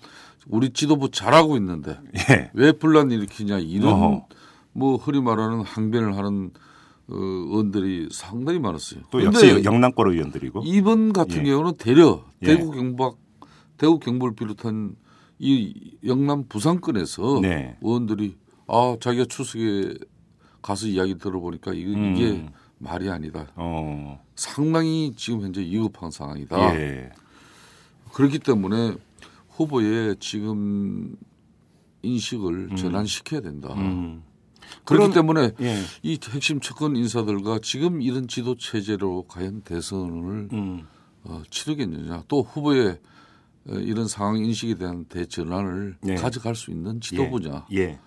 우리 0.46 0.70
지도부 0.70 1.10
잘하고 1.10 1.56
있는데 1.56 1.98
예. 2.30 2.50
왜 2.54 2.70
분란 2.70 3.10
일으키냐 3.10 3.58
이런 3.58 3.92
어허. 3.92 4.26
뭐 4.72 4.96
흔히 4.96 5.20
말하는 5.20 5.62
항변을 5.62 6.16
하는 6.16 6.52
어, 7.10 7.16
의원들이 7.16 8.08
상당히 8.12 8.58
많았어요. 8.58 9.00
또 9.10 9.22
역시 9.24 9.62
영남권 9.64 10.10
의원들이고. 10.10 10.62
이번 10.64 11.12
같은 11.12 11.46
예. 11.46 11.50
경우는 11.50 11.76
대려 11.76 12.24
예. 12.42 12.46
대구 12.46 12.70
경북 12.70 13.18
대구 13.76 13.98
경북을 13.98 14.34
비롯한 14.34 14.96
이 15.38 15.96
영남 16.04 16.44
부산권에서 16.48 17.40
네. 17.40 17.78
의원들이 17.80 18.36
아 18.66 18.96
자기가 19.00 19.24
추석에 19.24 19.94
가서 20.60 20.86
이야기 20.86 21.16
들어보니까 21.16 21.72
이게, 21.72 21.94
음. 21.94 22.14
이게 22.16 22.50
말이 22.78 23.08
아니다. 23.08 23.46
어. 23.54 24.22
상당히 24.36 25.12
지금 25.16 25.40
현재 25.42 25.60
위급한 25.60 26.10
상황이다. 26.10 26.74
예. 26.78 27.10
그렇기 28.12 28.40
때문에 28.40 28.94
후보의 29.50 30.16
지금 30.20 31.16
인식을 32.02 32.76
전환시켜야 32.76 33.40
된다. 33.40 33.72
음. 33.74 34.22
그렇기 34.84 35.10
그럼- 35.10 35.12
때문에 35.12 35.52
예. 35.60 35.82
이 36.02 36.18
핵심 36.30 36.60
측근 36.60 36.96
인사들과 36.96 37.60
지금 37.62 38.02
이런 38.02 38.28
지도 38.28 38.56
체제로 38.56 39.24
과연 39.28 39.62
대선을 39.62 40.48
음. 40.52 40.86
어, 41.24 41.42
치르겠느냐 41.50 42.24
또 42.28 42.42
후보의 42.42 42.98
어, 43.68 43.74
이런 43.74 44.08
상황 44.08 44.38
인식에 44.38 44.74
대한 44.74 45.04
대전환을 45.06 45.96
네. 46.00 46.14
가져갈 46.14 46.54
수 46.54 46.70
있는 46.70 47.00
지도부냐 47.00 47.66
예. 47.74 47.98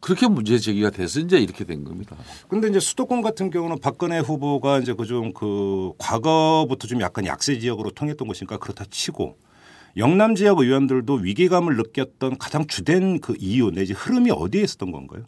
그렇게 0.00 0.26
문제 0.28 0.58
제기가 0.58 0.88
돼서 0.90 1.20
이제 1.20 1.38
이렇게 1.38 1.64
된 1.64 1.84
겁니다. 1.84 2.16
근데 2.48 2.68
이제 2.68 2.80
수도권 2.80 3.20
같은 3.20 3.50
경우는 3.50 3.80
박근혜 3.80 4.18
후보가 4.18 4.78
이제 4.78 4.94
그 4.94 5.04
좀그 5.04 5.92
과거부터 5.98 6.88
좀 6.88 7.02
약간 7.02 7.26
약세 7.26 7.58
지역으로 7.58 7.90
통했던 7.90 8.26
곳이니까 8.26 8.56
그렇다 8.56 8.86
치고 8.90 9.36
영남 9.98 10.34
지역 10.36 10.60
의원들도 10.60 11.12
위기감을 11.14 11.76
느꼈던 11.76 12.38
가장 12.38 12.66
주된 12.66 13.20
그 13.20 13.34
이유 13.38 13.70
내지 13.70 13.92
흐름이 13.92 14.30
어디에 14.30 14.62
있었던 14.62 14.90
건가요? 14.90 15.24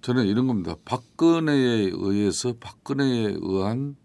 저는 0.00 0.26
이런 0.26 0.46
겁니다. 0.46 0.76
박근혜에 0.84 1.90
의해서 1.92 2.54
박근혜에 2.58 3.36
의한 3.40 3.96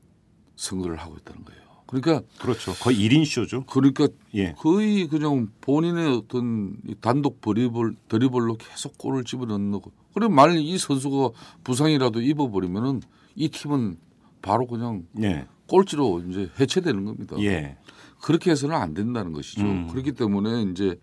선거를 0.56 0.98
하고 0.98 1.18
있다는 1.18 1.44
거예요. 1.46 1.64
그러니까 1.86 2.26
그렇죠. 2.40 2.74
거의 2.74 2.98
1인 2.98 3.26
쇼죠. 3.26 3.66
그러니까 3.66 4.08
예. 4.34 4.54
거의 4.54 5.08
그냥 5.08 5.50
본인의 5.62 6.18
어떤 6.18 6.78
이 6.88 6.96
단독 6.96 7.40
드리블 7.42 7.96
드리블로 8.08 8.58
계속 8.58 8.98
골을 8.98 9.24
집어넣는 9.24 9.72
거. 9.80 9.92
그래 10.14 10.28
만일 10.28 10.60
이 10.60 10.78
선수가 10.78 11.30
부상이라도 11.64 12.22
입어버리면은 12.22 13.02
이 13.36 13.50
팀은 13.50 13.98
바로 14.42 14.66
그냥 14.66 15.06
예. 15.22 15.48
꼴찌로 15.68 16.24
이제 16.30 16.50
해체되는 16.60 17.06
겁니다. 17.06 17.36
예. 17.40 17.78
그렇게 18.22 18.52
해서는 18.52 18.76
안 18.76 18.94
된다는 18.94 19.32
것이죠. 19.34 19.62
음. 19.62 19.88
그렇기 19.90 20.14
때문에 20.14 20.72
이제 20.72 21.00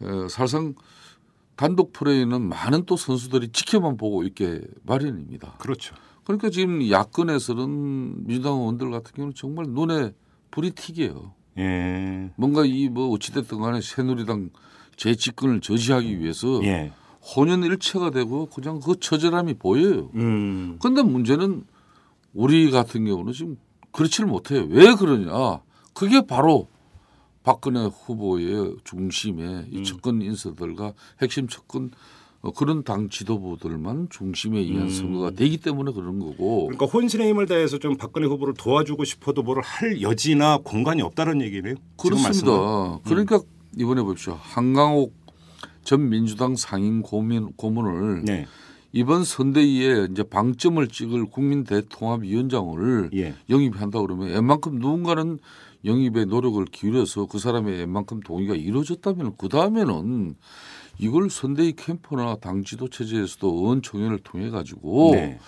어, 0.00 0.28
사실상 0.28 0.74
단독 1.58 1.92
플레이는 1.92 2.48
많은 2.48 2.84
또 2.86 2.96
선수들이 2.96 3.48
지켜만 3.48 3.96
보고 3.96 4.22
있게 4.22 4.60
마련입니다. 4.84 5.56
그렇죠. 5.58 5.92
그러니까 6.22 6.50
지금 6.50 6.88
야권에서는 6.88 8.26
민주당 8.28 8.58
의원들 8.58 8.92
같은 8.92 9.12
경우는 9.16 9.34
정말 9.34 9.66
눈에 9.66 10.12
불이 10.52 10.70
튀게요. 10.70 11.32
예. 11.58 12.30
뭔가 12.36 12.64
이 12.64 12.88
뭐 12.88 13.08
어찌됐든 13.12 13.58
간에 13.58 13.80
새누리당 13.80 14.50
재집권을 14.96 15.60
저지하기 15.60 16.20
위해서 16.20 16.62
예. 16.62 16.92
혼연일체가 17.34 18.10
되고 18.10 18.46
그냥 18.46 18.78
그 18.78 19.00
처절함이 19.00 19.54
보여요. 19.54 20.10
음. 20.14 20.78
근데 20.80 21.02
문제는 21.02 21.64
우리 22.34 22.70
같은 22.70 23.04
경우는 23.04 23.32
지금 23.32 23.56
그렇지를 23.90 24.28
못해요. 24.28 24.64
왜 24.70 24.94
그러냐? 24.94 25.60
그게 25.92 26.24
바로 26.24 26.68
박근혜 27.48 27.86
후보의 27.86 28.76
중심에 28.84 29.64
이 29.70 29.82
측근 29.82 30.20
인사들과 30.20 30.92
핵심 31.22 31.48
측근 31.48 31.90
어, 32.42 32.50
그런 32.52 32.84
당 32.84 33.08
지도부들만 33.08 34.08
중심에 34.10 34.58
의한 34.58 34.90
선거가 34.90 35.30
되기 35.30 35.56
때문에 35.56 35.92
그런 35.92 36.18
거고 36.18 36.66
그러니까 36.66 36.84
혼신의 36.84 37.26
힘을 37.30 37.46
다해서 37.46 37.78
좀 37.78 37.96
박근혜 37.96 38.26
후보를 38.26 38.52
도와주고 38.52 39.04
싶어도 39.04 39.42
뭐를 39.42 39.62
할 39.62 40.02
여지나 40.02 40.58
공간이 40.62 41.00
없다는 41.00 41.40
얘기네요. 41.40 41.76
그렇습니다. 41.96 42.98
그러니까 43.04 43.40
이번에 43.78 44.02
보십시오. 44.02 44.38
한강옥 44.38 45.14
전 45.84 46.10
민주당 46.10 46.54
상임 46.54 47.00
고민, 47.00 47.52
고문을 47.52 48.24
네. 48.26 48.46
이번 48.92 49.24
선대위에 49.24 50.08
이제 50.10 50.22
방점을 50.22 50.86
찍을 50.86 51.26
국민 51.30 51.64
대통합위원장을 51.64 53.10
예. 53.14 53.34
영입한다 53.48 54.02
그러면 54.02 54.28
웬만큼 54.28 54.78
누군가는 54.78 55.38
영입에 55.84 56.24
노력을 56.24 56.64
기울여서 56.64 57.26
그 57.26 57.38
사람의 57.38 57.78
웬만큼 57.78 58.20
동의가 58.20 58.54
이루어졌다면 58.54 59.36
그 59.36 59.48
다음에는 59.48 60.34
이걸 60.98 61.30
선대위 61.30 61.74
캠프나 61.76 62.36
당 62.36 62.64
지도 62.64 62.88
체제에서도 62.88 63.46
의원 63.46 63.82
총회를 63.82 64.18
통해 64.18 64.50
가지고 64.50 65.12
네. 65.12 65.38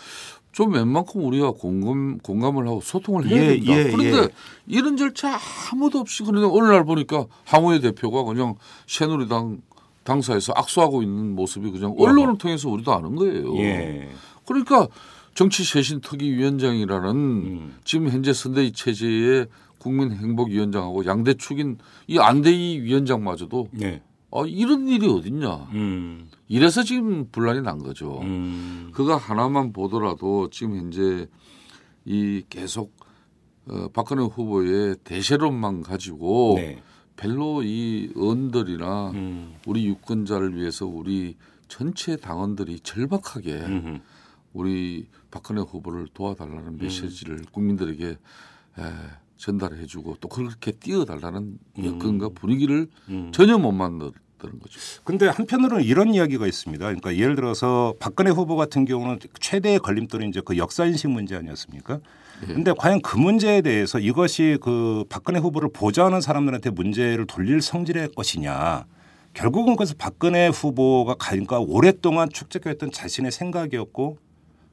좀 0.53 0.73
웬만큼 0.73 1.25
우리가 1.25 1.53
공감 1.53 2.19
공감을 2.19 2.67
하고 2.67 2.81
소통을 2.81 3.27
해야 3.29 3.43
예, 3.43 3.57
된다. 3.57 3.73
예, 3.73 3.85
그런데 3.85 4.23
예. 4.23 4.29
이런 4.67 4.97
절차 4.97 5.39
아무도 5.73 5.99
없이 5.99 6.23
그런데 6.25 6.49
어느 6.51 6.69
날 6.71 6.85
보니까 6.85 7.27
항우의 7.45 7.81
대표가 7.81 8.25
그냥 8.25 8.57
새누리당 8.87 9.61
당사에서 10.03 10.53
악수하고 10.57 11.03
있는 11.03 11.35
모습이 11.35 11.71
그냥 11.71 11.95
언론을 11.99 12.39
통해서 12.39 12.69
우리도 12.69 12.93
아는 12.93 13.15
거예요. 13.17 13.57
예. 13.59 14.11
그러니까 14.47 14.89
정치 15.35 15.63
쇄신 15.63 16.01
특위 16.01 16.33
위원장이라는 16.33 17.11
음. 17.11 17.77
지금 17.85 18.09
현재 18.09 18.33
선대위 18.33 18.73
체제의 18.73 19.47
국민행복위원장하고 19.81 21.05
양대 21.07 21.35
축인 21.35 21.79
이 22.07 22.19
안대희 22.19 22.81
위원장마저도 22.83 23.69
네. 23.73 24.03
아, 24.33 24.45
이런 24.47 24.87
일이 24.87 25.09
어딨냐. 25.09 25.55
음. 25.73 26.31
이래서 26.47 26.85
지금 26.85 27.29
분란이 27.31 27.63
난 27.63 27.79
거죠. 27.79 28.21
음. 28.21 28.91
그거 28.95 29.17
하나만 29.17 29.73
보더라도 29.73 30.49
지금 30.51 30.77
현재 30.77 31.27
이 32.05 32.45
계속 32.49 32.95
어, 33.69 33.89
박근혜 33.93 34.23
후보의 34.23 34.97
대세론만 35.05 35.83
가지고 35.83 36.55
네. 36.57 36.83
별로 37.17 37.63
이 37.63 38.11
의원들이나 38.15 39.11
음. 39.11 39.55
우리 39.67 39.87
유권자를 39.87 40.57
위해서 40.57 40.87
우리 40.87 41.37
전체 41.69 42.17
당원들이 42.17 42.81
절박하게 42.81 43.53
음흠. 43.53 43.99
우리 44.53 45.07
박근혜 45.31 45.61
후보를 45.61 46.09
도와달라는 46.15 46.67
음. 46.67 46.79
메시지를 46.81 47.45
국민들에게 47.53 48.07
에, 48.09 48.83
전달해주고 49.41 50.19
또 50.21 50.29
그렇게 50.29 50.71
띄워달라는 50.71 51.59
여건과 51.83 52.31
분위기를 52.35 52.89
음. 53.09 53.31
전혀 53.33 53.57
못 53.57 53.73
만들는 53.73 54.13
거죠. 54.39 54.81
근데 55.03 55.27
한편으로는 55.27 55.83
이런 55.83 56.15
이야기가 56.15 56.47
있습니다. 56.47 56.85
그러니까 56.85 57.17
예를 57.17 57.37
들어서 57.37 57.95
박근혜 57.99 58.31
후보 58.31 58.57
같은 58.57 58.85
경우는 58.85 59.19
최대의 59.41 59.79
걸림돌이 59.79 60.29
이제 60.29 60.43
그 60.45 60.59
역사 60.59 60.85
인식 60.85 61.09
문제 61.09 61.37
아니었습니까? 61.37 62.01
근데 62.47 62.73
과연 62.73 63.03
그 63.03 63.19
문제에 63.19 63.61
대해서 63.61 63.99
이것이 63.99 64.57
그 64.63 65.05
박근혜 65.11 65.39
후보를 65.39 65.69
보좌하는 65.75 66.23
사람들한테 66.23 66.71
문제를 66.71 67.27
돌릴 67.27 67.61
성질의 67.61 68.13
것이냐. 68.15 68.87
결국은 69.35 69.77
그래서 69.77 69.95
박근혜 69.99 70.49
후보가 70.49 71.17
그러니까 71.19 71.59
오랫동안 71.59 72.31
축적했던 72.31 72.93
자신의 72.93 73.31
생각이었고 73.31 74.19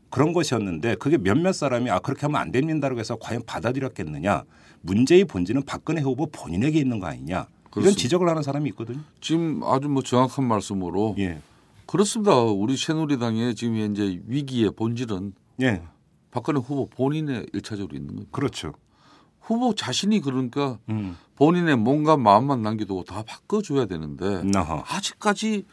그런 0.10 0.34
것이었는데 0.34 0.96
그게 0.96 1.18
몇몇 1.18 1.54
사람이 1.54 1.90
아 1.90 2.00
그렇게 2.00 2.22
하면 2.22 2.40
안 2.40 2.52
됩니다라고 2.52 3.00
해서 3.00 3.18
과연 3.20 3.44
받아들였겠느냐. 3.46 4.44
문제의 4.82 5.26
본질은 5.26 5.64
박근혜 5.66 6.02
후보 6.02 6.28
본인에게 6.28 6.80
있는 6.80 7.00
거 7.00 7.08
아니냐. 7.08 7.36
이런 7.36 7.48
그렇습니다. 7.72 8.02
지적을 8.02 8.30
하는 8.30 8.42
사람이 8.42 8.70
있거든요. 8.72 9.00
지금 9.22 9.62
아주 9.64 9.90
뭐 9.90 10.02
정확한 10.02 10.46
말씀으로 10.46 11.16
예. 11.20 11.40
그렇습니다. 11.86 12.36
우리 12.42 12.76
새누리당의 12.76 13.56
지금 13.56 13.78
현재 13.78 14.20
위기의 14.26 14.72
본질은 14.72 15.34
예. 15.62 15.82
박근혜 16.32 16.60
후보 16.60 16.88
본인의 16.88 17.48
일차적으로 17.54 17.96
있는 17.96 18.16
거예요. 18.16 18.28
그렇죠. 18.32 18.74
후보 19.42 19.74
자신이 19.74 20.20
그러니까 20.22 20.78
음. 20.90 21.16
본인의 21.36 21.78
몸과 21.78 22.18
마음만 22.18 22.62
남겨두고 22.62 23.04
다 23.04 23.24
바꿔줘야 23.24 23.86
되는데 23.86 24.44
나하. 24.44 24.84
아직까지 24.88 25.66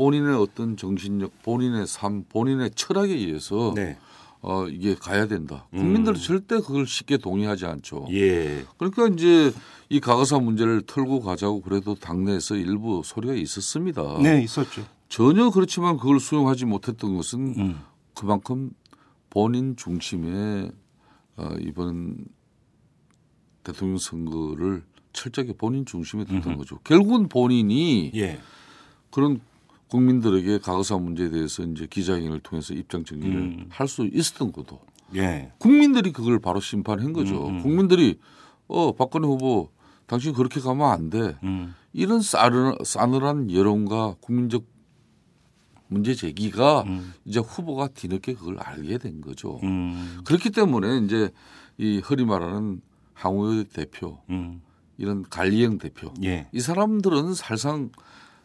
본인의 0.00 0.34
어떤 0.34 0.78
정신력, 0.78 1.42
본인의 1.42 1.86
삶, 1.86 2.24
본인의 2.24 2.70
철학에 2.74 3.12
의해서 3.12 3.74
네. 3.76 3.98
어, 4.40 4.66
이게 4.66 4.94
가야 4.94 5.26
된다. 5.26 5.66
국민들은 5.72 6.16
음. 6.16 6.22
절대 6.22 6.58
그걸 6.60 6.86
쉽게 6.86 7.18
동의하지 7.18 7.66
않죠. 7.66 8.06
예. 8.12 8.64
그러니까 8.78 9.08
이제 9.08 9.52
이 9.90 10.00
가가사 10.00 10.38
문제를 10.38 10.84
털고 10.86 11.20
가자고 11.20 11.60
그래도 11.60 11.94
당내에서 11.94 12.54
일부 12.54 13.02
소리가 13.04 13.34
있었습니다. 13.34 14.20
네, 14.22 14.42
있었죠. 14.42 14.86
전혀 15.10 15.50
그렇지만 15.50 15.98
그걸 15.98 16.18
수용하지 16.18 16.64
못했던 16.64 17.14
것은 17.14 17.54
음. 17.58 17.80
그만큼 18.14 18.70
본인 19.28 19.76
중심의 19.76 20.72
어, 21.36 21.54
이번 21.60 22.24
대통령 23.64 23.98
선거를 23.98 24.82
철저하게 25.12 25.52
본인 25.58 25.84
중심에 25.84 26.24
뒀던 26.24 26.56
거죠. 26.56 26.78
결국은 26.84 27.28
본인이 27.28 28.12
예. 28.14 28.40
그런 29.10 29.42
국민들에게 29.90 30.58
가거사 30.58 30.96
문제에 30.96 31.30
대해서 31.30 31.62
이제 31.64 31.86
기자회견을 31.86 32.40
통해서 32.40 32.74
입장 32.74 33.04
정리를 33.04 33.36
음. 33.36 33.66
할수 33.70 34.08
있었던 34.10 34.52
것도 34.52 34.80
예. 35.16 35.52
국민들이 35.58 36.12
그걸 36.12 36.38
바로 36.38 36.60
심판한 36.60 37.12
거죠. 37.12 37.48
음, 37.48 37.56
음. 37.56 37.62
국민들이 37.62 38.18
어 38.68 38.92
박근혜 38.92 39.26
후보 39.26 39.70
당신 40.06 40.32
그렇게 40.32 40.60
가면 40.60 40.88
안 40.88 41.10
돼. 41.10 41.36
음. 41.42 41.74
이런 41.92 42.20
싸늘, 42.20 42.76
싸늘한 42.84 43.50
여론과 43.50 44.16
국민적 44.20 44.64
문제 45.88 46.14
제기가 46.14 46.82
음. 46.82 47.12
이제 47.24 47.40
후보가 47.40 47.88
뒤늦게 47.88 48.34
그걸 48.34 48.58
알게 48.60 48.98
된 48.98 49.20
거죠. 49.20 49.58
음. 49.64 50.20
그렇기 50.24 50.50
때문에 50.50 50.98
이제 50.98 51.30
이 51.78 51.98
허리 51.98 52.24
말하는 52.24 52.80
항우여 53.14 53.64
대표, 53.72 54.18
음. 54.30 54.62
이런 54.98 55.24
관리형 55.28 55.78
대표, 55.78 56.14
예. 56.22 56.46
이 56.52 56.60
사람들은 56.60 57.34
사실상 57.34 57.90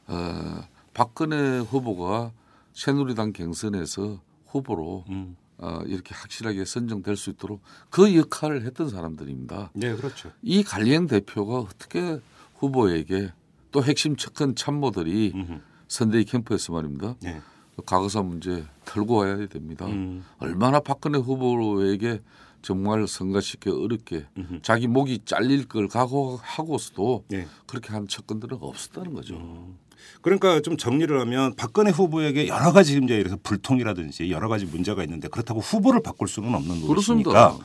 어, 0.08 0.62
박근혜 0.96 1.60
후보가 1.60 2.32
새누리당 2.74 3.34
경선에서 3.34 4.22
후보로 4.48 5.04
음. 5.10 5.36
어, 5.58 5.82
이렇게 5.86 6.16
확실하게 6.16 6.66
선정될 6.66 7.18
수 7.18 7.30
있도록 7.30 7.62
그 7.90 8.16
역할을 8.16 8.66
했던 8.66 8.90
사람들입니다. 8.90 9.72
네, 9.74 9.94
그렇죠. 9.96 10.32
이 10.42 10.64
관리형 10.64 11.08
대표가 11.08 11.60
어떻게 11.60 12.20
후보에게 12.56 13.32
또 13.72 13.84
핵심 13.84 14.16
측근 14.16 14.56
참모들이 14.56 15.34
음흠. 15.36 15.60
선대위 15.90 16.24
캠프에서 16.26 16.72
말입니다. 16.72 17.16
네. 17.22 17.42
과거사 17.86 18.22
문제 18.22 18.66
털고 18.86 19.16
와야 19.16 19.46
됩니다. 19.48 19.86
음. 19.88 20.24
얼마나 20.40 20.80
박근혜 20.80 21.20
후보에게 21.20 22.22
정말 22.62 23.06
성가시켜 23.06 23.78
어렵게 23.78 24.28
음흠. 24.38 24.62
자기 24.62 24.88
목이 24.88 25.24
잘릴 25.26 25.68
걸 25.68 25.90
각오하고서도 25.90 27.26
네. 27.28 27.48
그렇게 27.68 27.92
한 27.92 28.08
측근들은 28.08 28.58
없었다는 28.62 29.14
거죠. 29.14 29.36
음. 29.36 29.78
그러니까 30.22 30.60
좀 30.62 30.78
정리를 30.78 31.18
하면 31.22 31.54
박근혜 31.56 31.91
후보에게 31.91 32.48
여러 32.48 32.72
가지 32.72 32.94
지금 32.94 33.08
이래서 33.10 33.38
불통이라든지 33.44 34.32
여러 34.32 34.48
가지 34.48 34.65
문제가 34.65 35.04
있는데 35.04 35.28
그렇다고 35.28 35.60
후보를 35.60 36.02
바꿀 36.02 36.28
수는 36.28 36.54
없는. 36.56 36.82
노릇이니까 36.82 37.58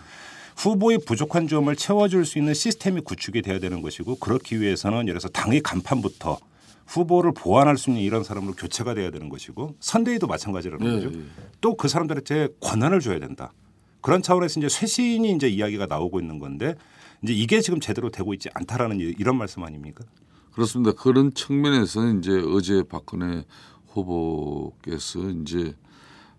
후보의 0.57 0.99
부족한 1.07 1.49
점을 1.49 1.75
채워줄 1.75 2.27
수 2.27 2.39
있는 2.39 2.53
시스템이 2.55 3.01
구축이 3.01 3.41
돼야 3.43 3.59
되는 3.59 3.81
것이고 3.81 4.17
그렇기 4.17 4.61
위해서는 4.61 4.99
예를 5.09 5.21
들어서 5.21 5.29
당의 5.29 5.61
간판부터 5.63 6.39
후보를 6.87 7.33
보완할 7.33 7.79
수 7.79 7.91
있는 7.91 8.03
이런 8.03 8.25
사람으로 8.25 8.55
교체가 8.55 8.95
돼야 8.95 9.11
되는 9.11 9.29
것이고 9.29 9.77
선대위도 9.81 10.27
마찬가지라는 10.27 10.85
네, 10.87 11.05
거죠. 11.07 11.19
예. 11.19 11.23
또그 11.61 11.89
사람들한테 11.89 12.49
권한을 12.61 13.01
줘야 13.01 13.19
된다. 13.21 13.53
그런 14.01 14.23
차원에서 14.23 14.61
이제 14.61 14.69
쇄신이 14.69 15.31
이제 15.33 15.49
이야기가 15.49 15.87
나오고 15.87 16.21
있는 16.21 16.39
건데 16.39 16.75
이제 17.23 17.33
이게 17.33 17.61
지금 17.61 17.81
제대로 17.81 18.11
되고 18.11 18.35
있지 18.35 18.49
않다라는 18.55 18.99
이- 19.01 19.15
이런 19.19 19.37
말씀 19.39 19.63
아닙니까? 19.63 20.05
그렇습니다. 20.53 20.93
그런 20.93 21.33
측면에서는 21.35 22.19
이제 22.19 22.43
어제 22.55 22.83
박근혜 22.83 23.45
후보께서 23.89 25.21
이제 25.31 25.75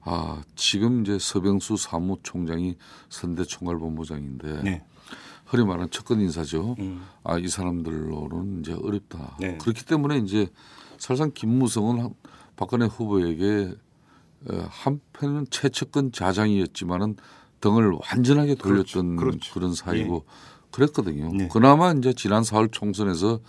아 0.04 0.42
지금 0.56 1.02
이제 1.02 1.18
서병수 1.20 1.78
사무총장이 1.78 2.76
선대 3.10 3.44
총괄본부장인데 3.44 4.64
네. 4.64 4.84
허리 5.52 5.64
말하는 5.64 5.90
측근 5.90 6.22
인사죠. 6.22 6.76
음. 6.80 7.04
아이 7.24 7.48
사람들로는 7.48 8.62
이제 8.62 8.74
어렵다. 8.74 9.36
네. 9.40 9.58
그렇기 9.58 9.86
때문에 9.86 10.18
이제 10.20 10.48
사실상 10.98 11.32
김무성은 11.34 12.02
한- 12.04 12.14
박근혜 12.56 12.86
후보에게 12.86 13.74
어, 14.50 14.66
한편은 14.70 15.48
최측근 15.52 16.12
자장이었지만은 16.12 17.16
등을 17.60 17.92
완전하게 17.92 18.56
돌렸던 18.56 19.16
그렇죠. 19.18 19.38
그렇죠. 19.38 19.54
그런 19.54 19.74
사이고 19.76 20.26
그랬거든요. 20.72 21.32
네. 21.34 21.48
그나마 21.52 21.92
이제 21.92 22.14
지난 22.14 22.42
4월 22.44 22.72
총선에서 22.72 23.40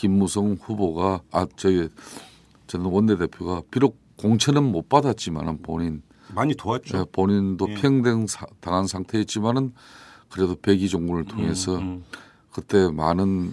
김무성 0.00 0.56
후보가 0.62 1.20
아 1.30 1.46
저기 1.56 1.90
전 2.66 2.86
원내대표가 2.86 3.62
비록 3.70 3.98
공천은 4.16 4.62
못 4.64 4.88
받았지만은 4.88 5.60
본인 5.60 6.02
많이 6.34 6.54
도왔죠. 6.54 6.98
예, 7.00 7.04
본인도 7.12 7.68
예. 7.68 7.74
평등 7.74 8.26
사- 8.26 8.46
당한 8.60 8.86
상태였지만은 8.86 9.74
그래도 10.30 10.56
백의종군을 10.56 11.24
통해서 11.26 11.76
음. 11.76 12.02
그때 12.50 12.90
많은 12.90 13.52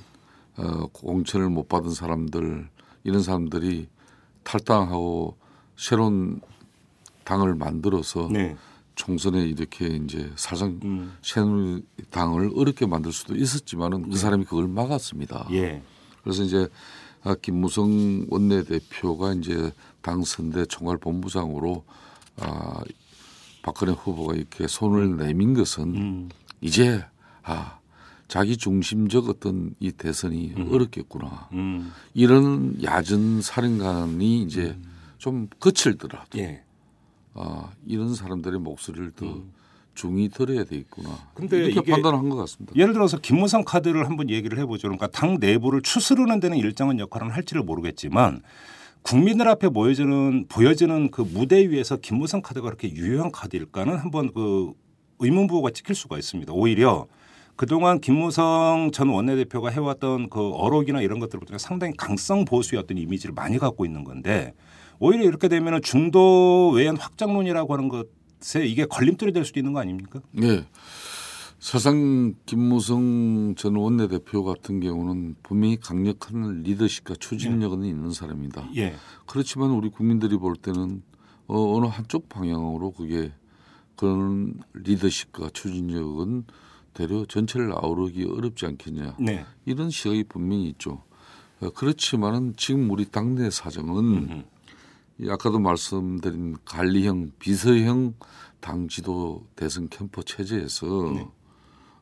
어, 0.55 0.87
공천을 0.93 1.49
못 1.49 1.67
받은 1.67 1.91
사람들 1.91 2.69
이런 3.03 3.21
사람들이 3.21 3.89
탈당하고 4.43 5.35
새로운 5.75 6.39
당을 7.25 7.55
만들어서 7.55 8.29
네. 8.31 8.55
총선에 8.95 9.41
이렇게 9.45 9.85
이제 9.87 10.31
사상 10.37 10.79
음. 10.83 11.13
새누리당을 11.21 12.51
어렵게 12.55 12.85
만들 12.85 13.11
수도 13.11 13.35
있었지만은 13.35 14.09
그 14.11 14.17
사람이 14.17 14.45
그걸 14.45 14.69
막았습니다. 14.69 15.49
예. 15.51 15.81
그래서 16.27 16.43
이제 16.43 16.67
아, 17.23 17.35
김무성 17.41 18.25
원내대표가 18.29 19.33
이제 19.35 19.71
당 20.01 20.25
선대 20.25 20.65
총괄 20.65 20.97
본부장으로 20.97 21.85
아, 22.35 22.81
박근혜 23.63 23.93
후보가 23.93 24.35
이렇게 24.35 24.67
손을 24.67 25.15
내민 25.15 25.53
것은 25.53 25.95
음. 25.95 26.29
이제 26.59 27.01
아 27.43 27.79
자기 28.27 28.57
중심적 28.57 29.29
어떤 29.29 29.73
이 29.79 29.93
대선이 29.93 30.55
어렵겠구나 30.69 31.47
음. 31.53 31.93
이런 32.13 32.77
야전 32.83 33.41
사령관이 33.41 34.41
이제 34.41 34.77
좀 35.17 35.47
거칠더라도 35.61 36.37
예. 36.39 36.61
아 37.35 37.71
이런 37.85 38.15
사람들의 38.15 38.59
목소리를 38.59 39.11
더 39.11 39.41
중히 39.97 40.29
들어야 40.29 40.63
되겠구나 40.63 41.09
근데 41.33 41.65
이렇게 41.65 41.91
판단한 41.91 42.29
것 42.29 42.35
같습니다. 42.37 42.73
예를 42.75 42.93
들어서 42.93 43.17
김무성 43.17 43.63
카드를 43.63 44.05
한번 44.05 44.29
얘기를 44.29 44.59
해보죠. 44.59 44.83
그러니까 44.83 45.07
당 45.07 45.37
내부를 45.39 45.81
추스르는 45.81 46.39
데는 46.39 46.57
일정한 46.57 46.99
역할은 46.99 47.31
할지를 47.31 47.63
모르겠지만 47.63 48.41
국민들 49.01 49.47
앞에 49.47 49.69
보여지는 49.69 50.45
보여지는 50.47 51.09
그 51.09 51.21
무대 51.21 51.67
위에서 51.67 51.97
김무성 51.97 52.41
카드가 52.41 52.65
그렇게 52.65 52.91
유효한 52.91 53.31
카드일까는 53.31 53.97
한번 53.97 54.31
그 54.33 54.73
의문부호가 55.19 55.71
찍힐 55.71 55.95
수가 55.95 56.17
있습니다. 56.19 56.53
오히려 56.53 57.07
그동안 57.55 57.99
김무성 57.99 58.91
전 58.93 59.09
원내대표가 59.09 59.69
해왔던 59.71 60.29
그 60.29 60.51
어록이나 60.51 61.01
이런 61.01 61.19
것들을 61.19 61.39
보면 61.39 61.57
상당히 61.57 61.93
강성 61.97 62.45
보수의 62.45 62.79
어떤 62.79 62.99
이미지를 62.99 63.33
많이 63.33 63.57
갖고 63.57 63.83
있는 63.83 64.03
건데 64.03 64.53
오히려 64.99 65.23
이렇게 65.23 65.47
되면 65.47 65.81
중도 65.81 66.69
외연 66.75 66.97
확장론이라고 66.97 67.73
하는 67.73 67.89
것에 67.89 68.03
이게 68.65 68.85
걸림돌이 68.85 69.33
될 69.33 69.45
수도 69.45 69.59
있는 69.59 69.73
거 69.73 69.79
아닙니까? 69.79 70.21
네. 70.31 70.65
사상 71.59 72.35
김무성 72.45 73.55
전 73.57 73.75
원내대표 73.75 74.43
같은 74.43 74.79
경우는 74.79 75.35
분명히 75.41 75.79
강력한 75.79 76.61
리더십과 76.61 77.15
추진력은 77.15 77.83
있는 77.83 78.11
사람이다. 78.11 78.69
예. 78.75 78.93
그렇지만 79.25 79.71
우리 79.71 79.89
국민들이 79.89 80.37
볼 80.37 80.55
때는 80.55 81.01
어, 81.47 81.75
어느 81.75 81.87
한쪽 81.87 82.29
방향으로 82.29 82.91
그게 82.91 83.31
그런 83.95 84.59
리더십과 84.73 85.49
추진력은 85.51 86.45
대려 86.93 87.25
전체를 87.25 87.71
아우르기 87.73 88.25
어렵지 88.25 88.65
않겠냐. 88.65 89.15
네. 89.19 89.43
이런 89.65 89.89
시각이 89.89 90.25
분명히 90.25 90.69
있죠. 90.69 91.03
어, 91.59 91.69
그렇지만은 91.71 92.53
지금 92.55 92.89
우리 92.91 93.05
당내 93.05 93.49
사정은 93.49 93.97
음흠. 93.97 94.43
이 95.19 95.29
아까도 95.29 95.59
말씀드린 95.59 96.55
관리형 96.65 97.31
비서형 97.39 98.13
당 98.59 98.87
지도 98.87 99.45
대선 99.55 99.89
캠퍼 99.89 100.21
체제에서 100.21 100.85
네. 101.13 101.27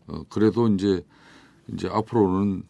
어, 0.08 0.24
그래도 0.30 0.68
이제 0.68 1.06
이제 1.74 1.88
앞으로는 1.88 2.64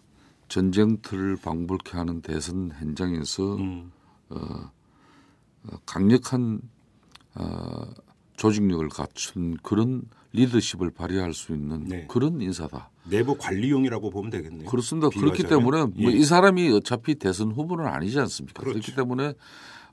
전쟁터를 0.47 1.37
방불케 1.37 1.97
하는 1.97 2.21
대선 2.21 2.71
현장에서 2.77 3.55
음. 3.55 3.91
어, 4.29 4.69
강력한 5.85 6.61
어, 7.33 7.87
조직력을 8.37 8.87
갖춘 8.89 9.57
그런 9.63 10.03
리더십을 10.33 10.91
발휘할 10.91 11.33
수 11.33 11.53
있는 11.53 11.85
네. 11.85 12.05
그런 12.07 12.41
인사다. 12.41 12.89
내부 13.05 13.37
관리용이라고 13.37 14.09
보면 14.09 14.29
되겠네요. 14.29 14.69
그렇습니다. 14.69 15.09
그렇기 15.09 15.43
비유하자면. 15.43 15.49
때문에 15.49 16.03
뭐 16.03 16.11
예. 16.11 16.15
이 16.15 16.23
사람이 16.23 16.71
어차피 16.73 17.15
대선 17.15 17.51
후보는 17.51 17.85
아니지 17.85 18.19
않습니까? 18.19 18.59
그 18.59 18.69
그렇죠. 18.69 18.79
렇기 18.79 18.95
때문에 18.95 19.33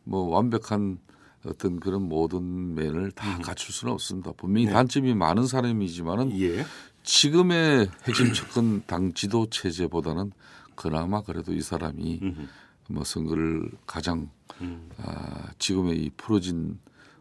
뭐 0.04 0.28
완벽한 0.28 0.98
어떤 1.44 1.80
그런 1.80 2.08
모든 2.08 2.74
면을 2.74 3.10
다 3.10 3.36
음. 3.36 3.42
갖출 3.42 3.74
수는 3.74 3.92
없습니다. 3.94 4.32
분명히 4.32 4.66
네. 4.66 4.72
단점이 4.72 5.14
많은 5.14 5.46
사람이지만은 5.46 6.38
예. 6.40 6.64
지금의 7.02 7.88
핵심 8.04 8.32
측근 8.32 8.82
당 8.86 9.12
지도 9.12 9.48
체제보다는 9.50 10.32
그나마 10.76 11.22
그래도 11.22 11.52
이 11.52 11.60
사람이 11.60 12.20
음흠. 12.22 12.48
뭐 12.90 13.04
선거를 13.04 13.70
가장 13.86 14.30
음. 14.60 14.88
아, 14.98 15.50
지금의 15.58 15.98
이 15.98 16.10
풀어진 16.16 16.78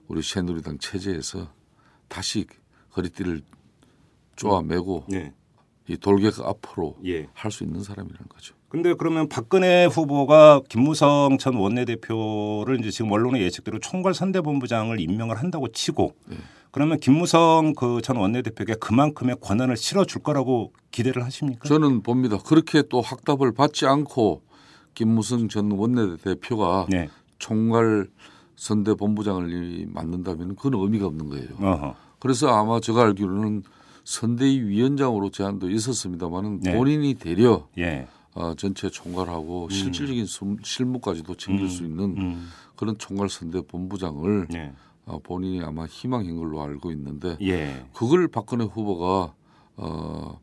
우리 0.07 0.21
새누리당 0.21 0.77
체제에서 0.77 1.51
다시 2.07 2.45
허리띠를 2.95 3.41
쪼아매고 4.35 5.05
네. 5.09 5.33
이 5.87 5.97
돌격 5.97 6.45
앞으로 6.45 6.97
예. 7.05 7.27
할수 7.33 7.63
있는 7.63 7.83
사람이라는 7.83 8.27
거죠. 8.27 8.55
근데 8.71 8.93
그러면 8.93 9.27
박근혜 9.27 9.85
후보가 9.85 10.61
김무성 10.69 11.37
전 11.37 11.55
원내대표를 11.55 12.79
이제 12.79 12.89
지금 12.89 13.11
언론의 13.11 13.41
예측대로 13.43 13.79
총괄 13.79 14.13
선대본부장을 14.13 14.97
임명을 14.97 15.35
한다고 15.37 15.67
치고 15.67 16.13
네. 16.27 16.37
그러면 16.71 16.97
김무성 16.97 17.73
그 17.75 17.99
전 18.01 18.15
원내대표에게 18.15 18.75
그만큼의 18.75 19.35
권한을 19.41 19.75
실어줄 19.75 20.23
거라고 20.23 20.71
기대를 20.91 21.25
하십니까? 21.25 21.67
저는 21.67 22.01
봅니다. 22.01 22.37
그렇게 22.37 22.81
또 22.83 23.01
확답을 23.01 23.53
받지 23.53 23.85
않고 23.85 24.41
김무성 24.93 25.49
전 25.49 25.69
원내대표가 25.71 26.85
네. 26.89 27.09
총괄 27.39 28.07
선대본부장을 28.55 29.87
맡는다면 29.89 30.55
그건 30.55 30.75
의미가 30.81 31.07
없는 31.07 31.27
거예요. 31.27 31.47
어허. 31.59 31.95
그래서 32.19 32.47
아마 32.47 32.79
제가 32.79 33.01
알기로는 33.01 33.63
선대위 34.05 34.61
위원장으로 34.61 35.29
제안도 35.29 35.69
있었습니다만은 35.69 36.61
네. 36.61 36.73
본인이 36.73 37.15
되려 37.15 37.67
예. 37.77 38.07
어, 38.33 38.53
전체 38.55 38.89
총괄하고 38.89 39.69
실질적인 39.69 40.25
수- 40.25 40.55
실무까지도 40.63 41.35
챙길 41.35 41.69
수 41.69 41.83
있는 41.83 42.15
음. 42.17 42.49
그런 42.75 42.97
총괄 42.97 43.29
선대 43.29 43.61
본부장을 43.61 44.47
예. 44.53 44.71
어, 45.05 45.19
본인이 45.21 45.61
아마 45.63 45.85
희망인 45.85 46.37
걸로 46.37 46.61
알고 46.61 46.91
있는데 46.91 47.37
예. 47.41 47.85
그걸 47.93 48.27
박근혜 48.29 48.63
후보가 48.65 49.33
어, 49.77 50.39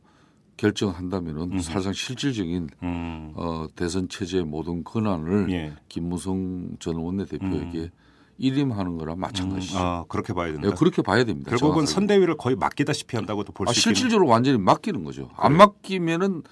결정한다면은 0.57 1.61
사실상 1.61 1.92
실질적인 1.92 2.68
음. 2.83 3.33
어, 3.37 3.66
대선 3.74 4.09
체제의 4.09 4.44
모든 4.44 4.83
권한을 4.85 5.51
예. 5.51 5.74
김무성 5.88 6.77
전 6.81 6.96
원내대표에게 6.96 7.90
일임하는 8.38 8.98
거랑 8.98 9.18
마찬가지죠. 9.18 9.79
아, 9.79 10.05
그렇게 10.09 10.33
봐야 10.33 10.53
된다. 10.53 10.68
예, 10.68 10.72
그렇게 10.72 11.03
봐야 11.03 11.24
됩니다. 11.24 11.51
결국은 11.51 11.87
정확하게. 11.87 11.92
선대위를 11.94 12.37
거의 12.37 12.55
맡기다시피 12.57 13.16
한다고도 13.16 13.53
볼 13.53 13.68
아, 13.68 13.72
수. 13.72 13.81
실질적으로 13.81 14.29
완전히 14.29 14.59
맡기는 14.59 15.03
거죠. 15.05 15.31
안 15.37 15.57
맡기면은 15.57 16.42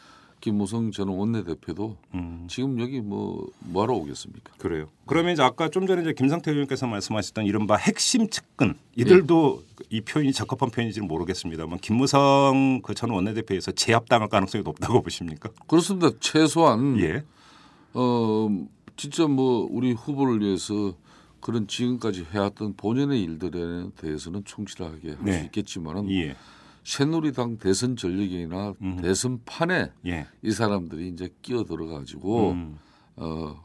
김무성 0.50 0.92
전 0.92 1.08
원내대표도 1.08 1.96
음. 2.14 2.46
지금 2.48 2.78
여기 2.80 3.00
뭐 3.00 3.48
뭐하러 3.58 3.94
오겠습니까? 3.94 4.52
그래요. 4.58 4.86
그러면 5.04 5.32
이제 5.32 5.42
아까 5.42 5.68
좀 5.68 5.88
전에 5.88 6.02
이제 6.02 6.12
김상태 6.12 6.52
의원께서 6.52 6.86
말씀하셨던 6.86 7.46
이른바 7.46 7.74
핵심 7.74 8.28
측근 8.30 8.74
이들도 8.94 9.64
이 9.90 10.02
표현이 10.02 10.32
적합한 10.32 10.70
표현인지는 10.70 11.08
모르겠습니다만 11.08 11.80
김무성 11.80 12.80
그 12.84 12.94
전 12.94 13.10
원내대표에서 13.10 13.72
제압당할 13.72 14.28
가능성이 14.28 14.62
높다고 14.62 15.02
보십니까? 15.02 15.50
그렇습니다. 15.66 16.10
최소한 16.20 16.96
예. 17.00 17.24
어 17.92 18.48
진짜 18.96 19.26
뭐 19.26 19.66
우리 19.68 19.90
후보를 19.94 20.40
위해서 20.40 20.94
그런 21.40 21.66
지금까지 21.66 22.24
해왔던 22.32 22.74
본연의 22.76 23.20
일들에 23.20 23.88
대해서는 23.96 24.44
충실하게 24.44 25.08
할수 25.08 25.24
네. 25.24 25.42
있겠지만은 25.46 26.08
예. 26.12 26.36
새누리당 26.86 27.58
대선 27.58 27.96
전략이나 27.96 28.74
음. 28.80 28.96
대선 29.02 29.40
판에 29.44 29.90
예. 30.06 30.26
이 30.40 30.52
사람들이 30.52 31.08
이제 31.08 31.28
끼어들어 31.42 31.86
가지고 31.86 32.52
음. 32.52 32.78
어 33.16 33.60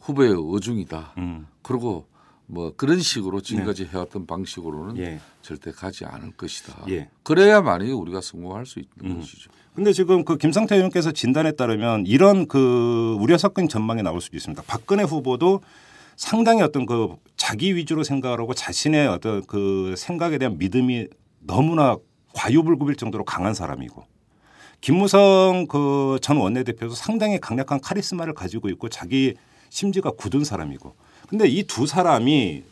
후보의 0.00 0.34
어중이다. 0.34 1.12
음. 1.18 1.46
그리고 1.60 2.06
뭐 2.46 2.72
그런 2.74 3.00
식으로 3.00 3.42
지금까지 3.42 3.84
해왔던 3.84 4.26
방식으로는 4.26 4.96
예. 4.96 5.20
절대 5.42 5.72
가지 5.72 6.06
않을 6.06 6.32
것이다. 6.32 6.86
예. 6.88 7.10
그래야만이 7.22 7.92
우리가 7.92 8.22
성공할 8.22 8.64
수 8.64 8.78
있는 8.78 9.16
음. 9.16 9.20
것이죠. 9.20 9.50
근데 9.74 9.92
지금 9.92 10.24
그 10.24 10.38
김상태 10.38 10.74
의원께서 10.76 11.12
진단에 11.12 11.52
따르면 11.52 12.06
이런 12.06 12.48
그 12.48 13.14
우려 13.20 13.36
섞인 13.36 13.68
전망이 13.68 14.02
나올 14.02 14.22
수도 14.22 14.38
있습니다. 14.38 14.62
박근혜 14.66 15.02
후보도 15.02 15.60
상당히 16.16 16.62
어떤 16.62 16.86
그 16.86 17.16
자기 17.36 17.76
위주로 17.76 18.04
생각하고 18.04 18.54
자신의 18.54 19.08
어떤 19.08 19.44
그 19.44 19.94
생각에 19.98 20.38
대한 20.38 20.56
믿음이 20.56 21.08
너무나 21.40 21.98
과유불급일 22.34 22.96
정도로 22.96 23.24
강한 23.24 23.54
사람이고 23.54 24.04
김무성 24.80 25.66
그 25.68 26.18
전 26.20 26.36
원내대표도 26.36 26.94
상당히 26.94 27.38
강력한 27.40 27.80
카리스마를 27.80 28.34
가지고 28.34 28.68
있고 28.70 28.88
자기 28.88 29.34
심지가 29.70 30.10
굳은 30.10 30.44
사람이고 30.44 30.94
근데 31.28 31.48
이 31.48 31.64
두 31.64 31.86
사람이 31.86 32.62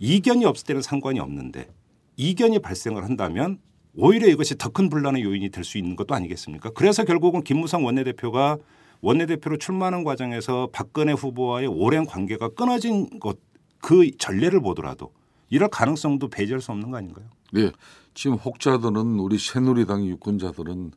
이견이 0.00 0.44
없을 0.44 0.66
때는 0.66 0.82
상관이 0.82 1.20
없는데 1.20 1.68
이견이 2.16 2.58
발생을 2.60 3.04
한다면 3.04 3.58
오히려 3.94 4.26
이것이 4.28 4.56
더 4.58 4.70
큰 4.70 4.88
분란의 4.88 5.22
요인이 5.22 5.50
될 5.50 5.64
수 5.64 5.78
있는 5.78 5.94
것도 5.96 6.14
아니겠습니까? 6.14 6.70
그래서 6.70 7.04
결국은 7.04 7.42
김무성 7.44 7.84
원내대표가 7.84 8.56
원내대표로 9.02 9.58
출마하는 9.58 10.02
과정에서 10.04 10.68
박근혜 10.72 11.12
후보와의 11.12 11.66
오랜 11.68 12.06
관계가 12.06 12.48
끊어진 12.50 13.20
것 13.20 13.38
그 13.84 14.08
전례를 14.16 14.60
보더라도 14.60 15.12
이럴 15.50 15.68
가능성도 15.68 16.28
배제할 16.28 16.60
수 16.60 16.70
없는 16.70 16.92
거 16.92 16.98
아닌가요? 16.98 17.26
네. 17.52 17.72
지금 18.14 18.36
혹자들은 18.36 19.18
우리 19.18 19.38
새누리당 19.38 20.04
유권자들은 20.06 20.92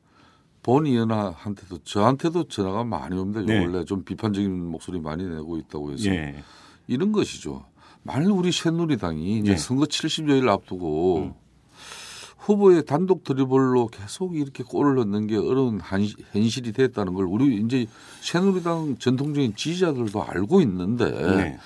본 0.63 0.85
의원한테도 0.87 1.79
저한테도 1.83 2.45
전화가 2.47 2.83
많이 2.83 3.17
옵니다. 3.17 3.41
네. 3.41 3.59
원래 3.59 3.85
좀 3.85 4.03
비판적인 4.03 4.65
목소리 4.71 4.99
많이 4.99 5.23
내고 5.23 5.57
있다고 5.57 5.91
해서 5.93 6.09
예. 6.09 6.43
이런 6.87 7.11
것이죠. 7.11 7.65
만일 8.03 8.29
우리 8.31 8.51
새누리당이 8.51 9.39
이제 9.39 9.51
네. 9.51 9.57
선거 9.57 9.85
70여일 9.85 10.47
앞두고 10.49 11.17
음. 11.19 11.33
후보의 12.39 12.85
단독 12.85 13.23
드리블로 13.23 13.87
계속 13.87 14.35
이렇게 14.35 14.63
골을 14.63 14.95
넣는 14.95 15.25
게 15.27 15.35
어려운 15.37 15.79
한- 15.79 16.07
현실이 16.31 16.73
됐다는 16.73 17.13
걸 17.15 17.25
우리 17.25 17.57
이제 17.57 17.87
새누리당 18.21 18.97
전통적인 18.99 19.55
지지자들도 19.55 20.23
알고 20.23 20.61
있는데 20.61 21.09
네. 21.11 21.59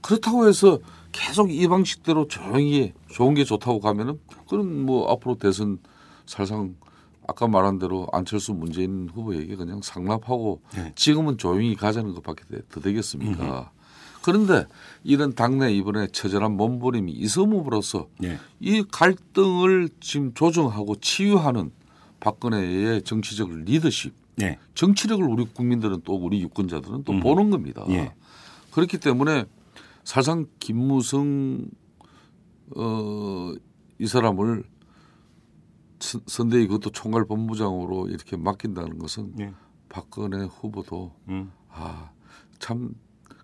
그렇다고 0.00 0.48
해서 0.48 0.78
계속 1.14 1.52
이 1.52 1.66
방식대로 1.68 2.26
조용히 2.26 2.92
좋은 3.08 3.34
게 3.34 3.44
좋다고 3.44 3.78
가면은 3.78 4.18
그런 4.48 4.84
뭐 4.84 5.10
앞으로 5.12 5.36
대선 5.36 5.78
사실상 6.26 6.74
아까 7.26 7.46
말한 7.46 7.78
대로 7.78 8.08
안철수 8.12 8.52
문재인 8.52 9.08
후보에게 9.14 9.54
그냥 9.54 9.80
상납하고 9.80 10.60
네. 10.74 10.92
지금은 10.96 11.38
조용히 11.38 11.76
가자는 11.76 12.14
것밖에 12.14 12.42
더 12.68 12.80
되겠습니까? 12.80 13.70
그런데 14.22 14.66
이런 15.04 15.34
당내 15.34 15.72
이번에 15.72 16.08
처절한 16.08 16.56
몸부림이 16.56 17.12
있음으로써 17.12 18.08
예. 18.24 18.38
이 18.58 18.82
갈등을 18.90 19.90
지금 20.00 20.34
조정하고 20.34 20.96
치유하는 20.96 21.70
박근혜의 22.20 23.02
정치적 23.02 23.50
리더십, 23.50 24.14
네. 24.36 24.58
정치력을 24.74 25.24
우리 25.24 25.44
국민들은 25.44 26.00
또 26.04 26.14
우리 26.14 26.40
유권자들은 26.40 27.04
또 27.04 27.12
음. 27.12 27.20
보는 27.20 27.50
겁니다. 27.50 27.84
예. 27.90 28.12
그렇기 28.72 28.98
때문에 28.98 29.44
사실상 30.04 30.46
김무성 30.60 31.66
어, 32.76 33.52
이 33.98 34.06
사람을 34.06 34.64
선- 36.00 36.22
선대위 36.26 36.66
그것도 36.66 36.90
총괄 36.90 37.24
본부장으로 37.26 38.08
이렇게 38.08 38.36
맡긴다는 38.36 38.98
것은 38.98 39.34
예. 39.40 39.52
박근혜 39.88 40.44
후보도 40.44 41.12
음. 41.28 41.52
아, 41.70 42.10
참 42.58 42.94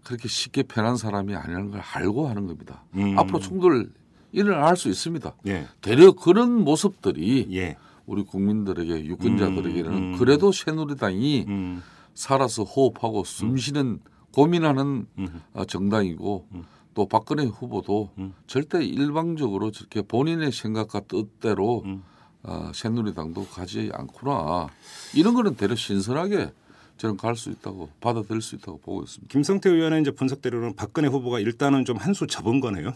그렇게 0.04 0.28
쉽게 0.28 0.64
편한 0.64 0.96
사람이 0.96 1.34
아니라는 1.34 1.70
걸 1.70 1.80
알고 1.80 2.28
하는 2.28 2.46
겁니다. 2.46 2.84
음. 2.94 3.18
앞으로 3.18 3.38
충돌 3.38 3.92
일어날 4.32 4.76
수 4.76 4.88
있습니다. 4.88 5.34
예. 5.46 5.66
되려 5.80 6.12
그런 6.12 6.62
모습들이 6.64 7.48
예. 7.52 7.76
우리 8.06 8.24
국민들에게 8.24 9.04
유권자들에게는 9.06 9.92
음, 9.92 9.96
음. 10.14 10.18
그래도 10.18 10.50
새누리당이 10.52 11.44
음. 11.48 11.82
살아서 12.14 12.64
호흡하고 12.64 13.24
숨쉬는 13.24 14.00
고민하는 14.32 15.06
음. 15.18 15.42
어, 15.52 15.64
정당이고 15.64 16.46
또 16.94 17.06
박근혜 17.06 17.44
후보도 17.44 18.10
음. 18.18 18.34
절대 18.46 18.84
일방적으로 18.84 19.70
저렇게 19.70 20.02
본인의 20.02 20.52
생각과 20.52 21.00
뜻대로 21.00 21.82
음. 21.84 22.02
어, 22.42 22.70
새누리당도 22.74 23.46
가지 23.46 23.90
않구나 23.92 24.68
이런 25.14 25.34
거는 25.34 25.56
대려 25.56 25.74
신선하게 25.74 26.52
저는 26.96 27.16
갈 27.16 27.34
수 27.36 27.50
있다고 27.50 27.88
받아들일 28.00 28.42
수 28.42 28.56
있다고 28.56 28.78
보고 28.78 29.02
있습니다. 29.02 29.30
김성태 29.32 29.70
의원의 29.70 30.02
이제 30.02 30.10
분석대로는 30.10 30.76
박근혜 30.76 31.08
후보가 31.08 31.40
일단은 31.40 31.84
좀 31.84 31.96
한 31.96 32.12
수 32.14 32.26
접은 32.26 32.60
거네요. 32.60 32.92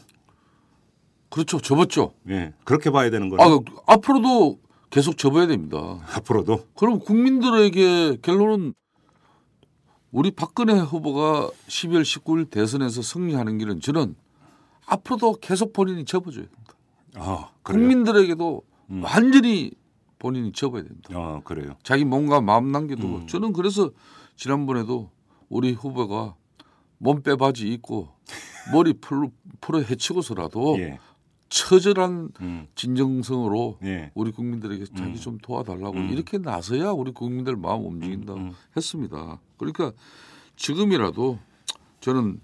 그렇죠, 1.30 1.58
접었죠. 1.58 2.12
예. 2.28 2.52
그렇게 2.64 2.90
봐야 2.90 3.10
되는 3.10 3.28
거네요. 3.28 3.64
아, 3.86 3.92
앞으로도 3.94 4.58
계속 4.90 5.16
접어야 5.18 5.46
됩니다. 5.46 5.98
앞으로도. 6.14 6.66
그럼 6.76 7.00
국민들에게 7.00 8.18
결론은 8.22 8.74
우리 10.14 10.30
박근혜 10.30 10.78
후보가 10.78 11.50
12월 11.66 12.02
19일 12.02 12.48
대선에서 12.48 13.02
승리하는 13.02 13.58
길은 13.58 13.80
저는 13.80 14.14
앞으로도 14.86 15.38
계속 15.40 15.72
본인이 15.72 16.04
접어줘야 16.04 16.44
됩니다. 16.44 16.74
아, 17.16 17.50
그래요. 17.64 17.80
국민들에게도 17.80 18.62
음. 18.90 19.02
완전히 19.02 19.72
본인이 20.20 20.52
접어야 20.52 20.84
됩니다. 20.84 21.08
아, 21.14 21.40
그래요. 21.42 21.74
자기 21.82 22.04
몸과 22.04 22.40
마음 22.40 22.70
남겨두고 22.70 23.16
음. 23.16 23.26
저는 23.26 23.52
그래서 23.52 23.90
지난번에도 24.36 25.10
우리 25.48 25.72
후보가 25.72 26.36
몸 26.98 27.20
빼 27.20 27.34
바지 27.34 27.66
입고 27.72 28.08
머리 28.72 28.92
풀, 28.92 29.30
풀어 29.60 29.80
헤치고서라도 29.80 30.76
예. 30.78 31.00
처절한 31.54 32.30
음. 32.40 32.66
진정성으로 32.74 33.78
예. 33.84 34.10
우리 34.14 34.32
국민들에게 34.32 34.86
자기 34.86 35.12
음. 35.12 35.14
좀 35.14 35.38
도와달라고 35.38 35.96
음. 35.96 36.10
이렇게 36.10 36.36
나서야 36.36 36.90
우리 36.90 37.12
국민들 37.12 37.54
마음 37.54 37.86
움직인다 37.86 38.34
음, 38.34 38.38
음. 38.40 38.52
했습니다. 38.76 39.38
그러니까 39.56 39.92
지금이라도 40.56 41.38
저는 42.00 42.40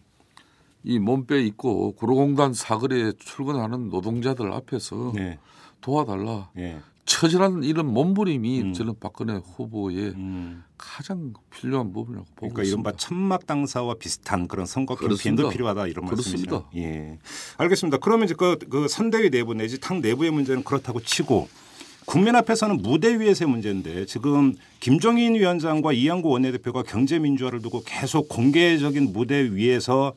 이 0.84 1.00
몸빼 1.00 1.42
입고 1.42 1.92
구로공단 1.96 2.54
사거리에 2.54 3.14
출근하는 3.18 3.88
노동자들 3.90 4.52
앞에서 4.52 5.10
네. 5.16 5.40
도와달라. 5.80 6.50
예. 6.58 6.78
처절한 7.04 7.64
이런 7.64 7.86
몸부림이 7.86 8.60
음. 8.62 8.72
저는 8.72 8.94
박근혜 9.00 9.34
후보의 9.34 10.10
음. 10.10 10.62
가장 10.78 11.32
필요한 11.50 11.92
부분이라고 11.92 12.26
보고 12.36 12.36
그러니까 12.36 12.62
있습니다. 12.62 12.88
이른바 12.90 12.96
천막 12.96 13.46
당사와 13.46 13.94
비슷한 13.94 14.46
그런 14.48 14.66
선거. 14.66 14.94
캠페인도 14.94 15.48
필요하다 15.50 15.86
이런. 15.88 16.06
말씀이시죠. 16.06 16.68
예. 16.76 17.18
알겠습니다. 17.58 17.98
그러면 17.98 18.26
이제 18.26 18.34
그, 18.34 18.58
그 18.70 18.88
선대위 18.88 19.30
내부 19.30 19.54
내지 19.54 19.80
당 19.80 20.00
내부의 20.00 20.30
문제는 20.30 20.62
그렇다고 20.64 21.00
치고 21.00 21.48
국민 22.06 22.34
앞에서는 22.34 22.78
무대 22.78 23.18
위에서의 23.18 23.48
문제인데 23.48 24.06
지금 24.06 24.54
김종인 24.80 25.34
위원장과 25.34 25.92
이양구 25.92 26.28
원내대표가 26.28 26.82
경제민주화를 26.82 27.60
두고 27.62 27.82
계속 27.84 28.28
공개적인 28.28 29.12
무대 29.12 29.52
위에서 29.52 30.14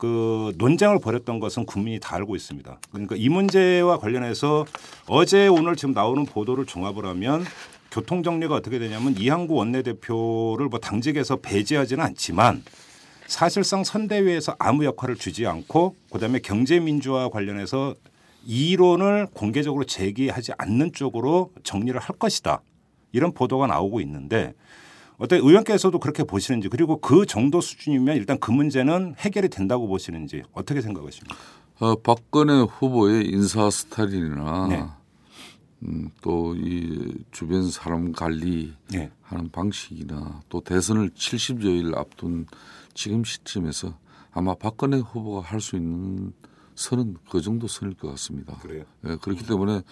그 0.00 0.54
논쟁을 0.56 0.98
벌였던 0.98 1.40
것은 1.40 1.66
국민이 1.66 2.00
다 2.00 2.16
알고 2.16 2.34
있습니다. 2.34 2.80
그러니까 2.90 3.16
이 3.16 3.28
문제와 3.28 3.98
관련해서 3.98 4.64
어제 5.06 5.46
오늘 5.46 5.76
지금 5.76 5.92
나오는 5.92 6.24
보도를 6.24 6.64
종합을 6.64 7.04
하면 7.04 7.44
교통 7.90 8.22
정리가 8.22 8.54
어떻게 8.54 8.78
되냐면 8.78 9.14
이항구 9.18 9.54
원내대표를 9.54 10.68
뭐 10.68 10.78
당직에서 10.80 11.36
배제하지는 11.36 12.02
않지만 12.02 12.64
사실상 13.26 13.84
선대위에서 13.84 14.56
아무 14.58 14.86
역할을 14.86 15.16
주지 15.16 15.46
않고 15.46 15.96
그다음에 16.10 16.38
경제 16.38 16.80
민주화 16.80 17.28
관련해서 17.28 17.94
이론을 18.46 19.26
공개적으로 19.34 19.84
제기하지 19.84 20.52
않는 20.56 20.94
쪽으로 20.94 21.52
정리를 21.62 22.00
할 22.00 22.16
것이다. 22.16 22.62
이런 23.12 23.32
보도가 23.32 23.66
나오고 23.66 24.00
있는데 24.00 24.54
어때 25.20 25.36
의원께서도 25.36 25.98
그렇게 26.00 26.24
보시는지 26.24 26.68
그리고 26.68 26.98
그 27.00 27.26
정도 27.26 27.60
수준이면 27.60 28.16
일단 28.16 28.38
그 28.40 28.50
문제는 28.50 29.14
해결이 29.18 29.48
된다고 29.50 29.86
보시는지 29.86 30.42
어떻게 30.52 30.80
생각하십니까? 30.80 31.36
어, 31.78 31.94
박근혜 31.96 32.62
후보의 32.62 33.26
인사 33.28 33.70
스타일이나 33.70 34.66
네. 34.68 34.84
음, 35.82 36.10
또 36.20 36.54
이 36.56 37.14
주변 37.30 37.70
사람 37.70 38.12
관리하는 38.12 38.74
네. 38.90 39.10
방식이나 39.52 40.42
또 40.48 40.60
대선을 40.60 41.10
70여일 41.10 41.96
앞둔 41.96 42.46
지금 42.94 43.22
시점에서 43.24 43.94
아마 44.32 44.54
박근혜 44.54 44.98
후보가 44.98 45.40
할 45.42 45.60
수 45.60 45.76
있는 45.76 46.32
선은 46.74 47.16
그 47.30 47.40
정도 47.42 47.66
선일 47.66 47.94
것 47.94 48.08
같습니다. 48.10 48.56
그래요. 48.58 48.84
예, 49.06 49.16
그렇기 49.16 49.44
때문에 49.46 49.82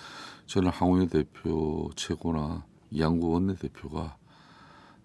저는 0.47 0.71
황우여 0.71 1.07
대표 1.09 1.91
최고나 1.97 2.65
이양구 2.91 3.29
원내대표가 3.29 4.17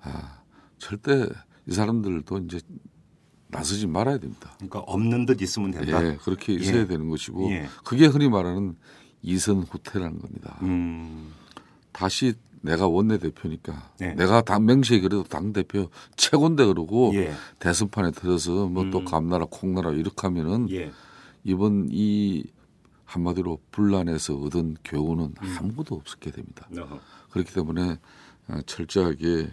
아, 0.03 0.41
절대 0.77 1.27
이 1.67 1.73
사람들도 1.73 2.37
이제 2.39 2.59
나서지 3.47 3.87
말아야 3.87 4.17
됩니다. 4.17 4.51
그러니까 4.57 4.79
없는 4.79 5.25
듯 5.25 5.41
있으면 5.41 5.71
된다. 5.71 6.03
예, 6.05 6.17
그렇게 6.17 6.53
있어야 6.53 6.81
예. 6.81 6.87
되는 6.87 7.09
것이고 7.09 7.51
예. 7.51 7.67
그게 7.83 8.07
흔히 8.07 8.27
말하는 8.29 8.75
이선 9.21 9.63
후퇴라는 9.63 10.19
겁니다. 10.19 10.57
음. 10.63 11.31
다시 11.91 12.33
내가 12.61 12.87
원내 12.87 13.19
대표니까 13.19 13.91
네. 13.99 14.13
내가 14.15 14.41
당 14.41 14.65
명시에 14.65 14.99
그래도 15.01 15.23
당 15.23 15.53
대표 15.53 15.89
최고인데 16.15 16.65
그러고 16.65 17.11
예. 17.13 17.33
대선판에 17.59 18.11
들어서 18.11 18.67
뭐또 18.67 18.99
음. 18.99 19.05
감나라 19.05 19.45
콩나라 19.49 19.91
이렇게 19.91 20.27
하면은 20.27 20.69
예. 20.71 20.91
이번 21.43 21.89
이 21.91 22.45
한마디로 23.05 23.59
분란에서 23.71 24.35
얻은 24.35 24.77
교훈은 24.83 25.35
음. 25.41 25.55
아무것도 25.59 25.95
없었게 25.95 26.31
됩니다. 26.31 26.67
어허. 26.75 26.99
그렇기 27.29 27.53
때문에 27.53 27.99
어, 28.47 28.59
철저하게 28.65 29.49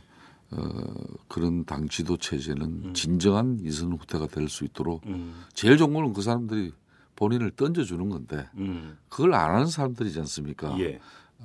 어, 0.52 0.94
그런 1.28 1.64
당 1.64 1.88
지도 1.88 2.16
체제는 2.16 2.94
진정한 2.94 3.58
이선 3.62 3.92
후퇴가 3.92 4.26
될 4.26 4.48
수 4.48 4.64
있도록 4.64 5.06
음. 5.06 5.44
제일 5.54 5.76
좋은 5.76 5.92
거는 5.94 6.12
그 6.12 6.22
사람들이 6.22 6.72
본인을 7.16 7.52
던져주는 7.52 8.08
건데 8.08 8.48
음. 8.56 8.96
그걸 9.08 9.34
안 9.34 9.54
하는 9.54 9.66
사람들이지 9.66 10.18
않습니까? 10.20 10.76
예. 10.80 10.98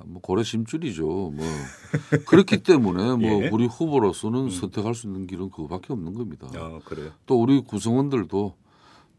뭐 0.04 0.20
고래 0.20 0.42
심줄이죠. 0.42 1.04
뭐 1.06 1.34
그렇기 2.26 2.62
때문에 2.62 3.16
뭐 3.16 3.44
예. 3.44 3.48
우리 3.48 3.66
후보로서는 3.66 4.50
선택할 4.50 4.94
수 4.94 5.06
있는 5.06 5.26
길은 5.26 5.50
그거밖에 5.50 5.92
없는 5.92 6.14
겁니다. 6.14 6.48
어, 6.56 6.80
그래요. 6.84 7.10
또 7.26 7.40
우리 7.40 7.60
구성원들도 7.60 8.54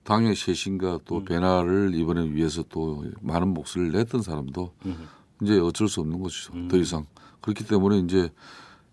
당의 0.03 0.35
쇄신과 0.35 0.93
음. 0.95 0.99
또 1.05 1.23
변화를 1.23 1.93
이번에 1.95 2.29
위해서 2.31 2.63
또 2.69 3.05
많은 3.21 3.53
목소리를 3.53 3.93
냈던 3.97 4.21
사람도 4.21 4.73
음. 4.85 5.07
이제 5.41 5.59
어쩔 5.59 5.87
수 5.87 6.01
없는 6.01 6.19
것이죠. 6.21 6.67
더 6.67 6.77
이상 6.77 7.05
그렇기 7.41 7.65
때문에 7.65 7.99
이제 7.99 8.29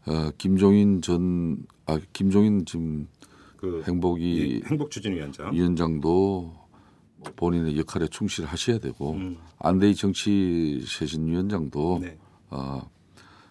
어, 0.06 0.30
김종인 0.36 1.00
전 1.02 1.64
아, 1.86 1.98
김종인 2.12 2.64
지금 2.66 3.08
그 3.56 3.82
행복이 3.86 4.62
예, 4.62 4.68
행복 4.68 4.90
추진위원장. 4.90 5.52
위원장도 5.52 6.64
본인의 7.36 7.78
역할에 7.78 8.06
충실하셔야 8.06 8.78
되고 8.78 9.12
음. 9.12 9.38
안대희 9.58 9.94
정치 9.94 10.84
쇄신위원장도 10.86 11.98
네. 12.02 12.18
어, 12.50 12.90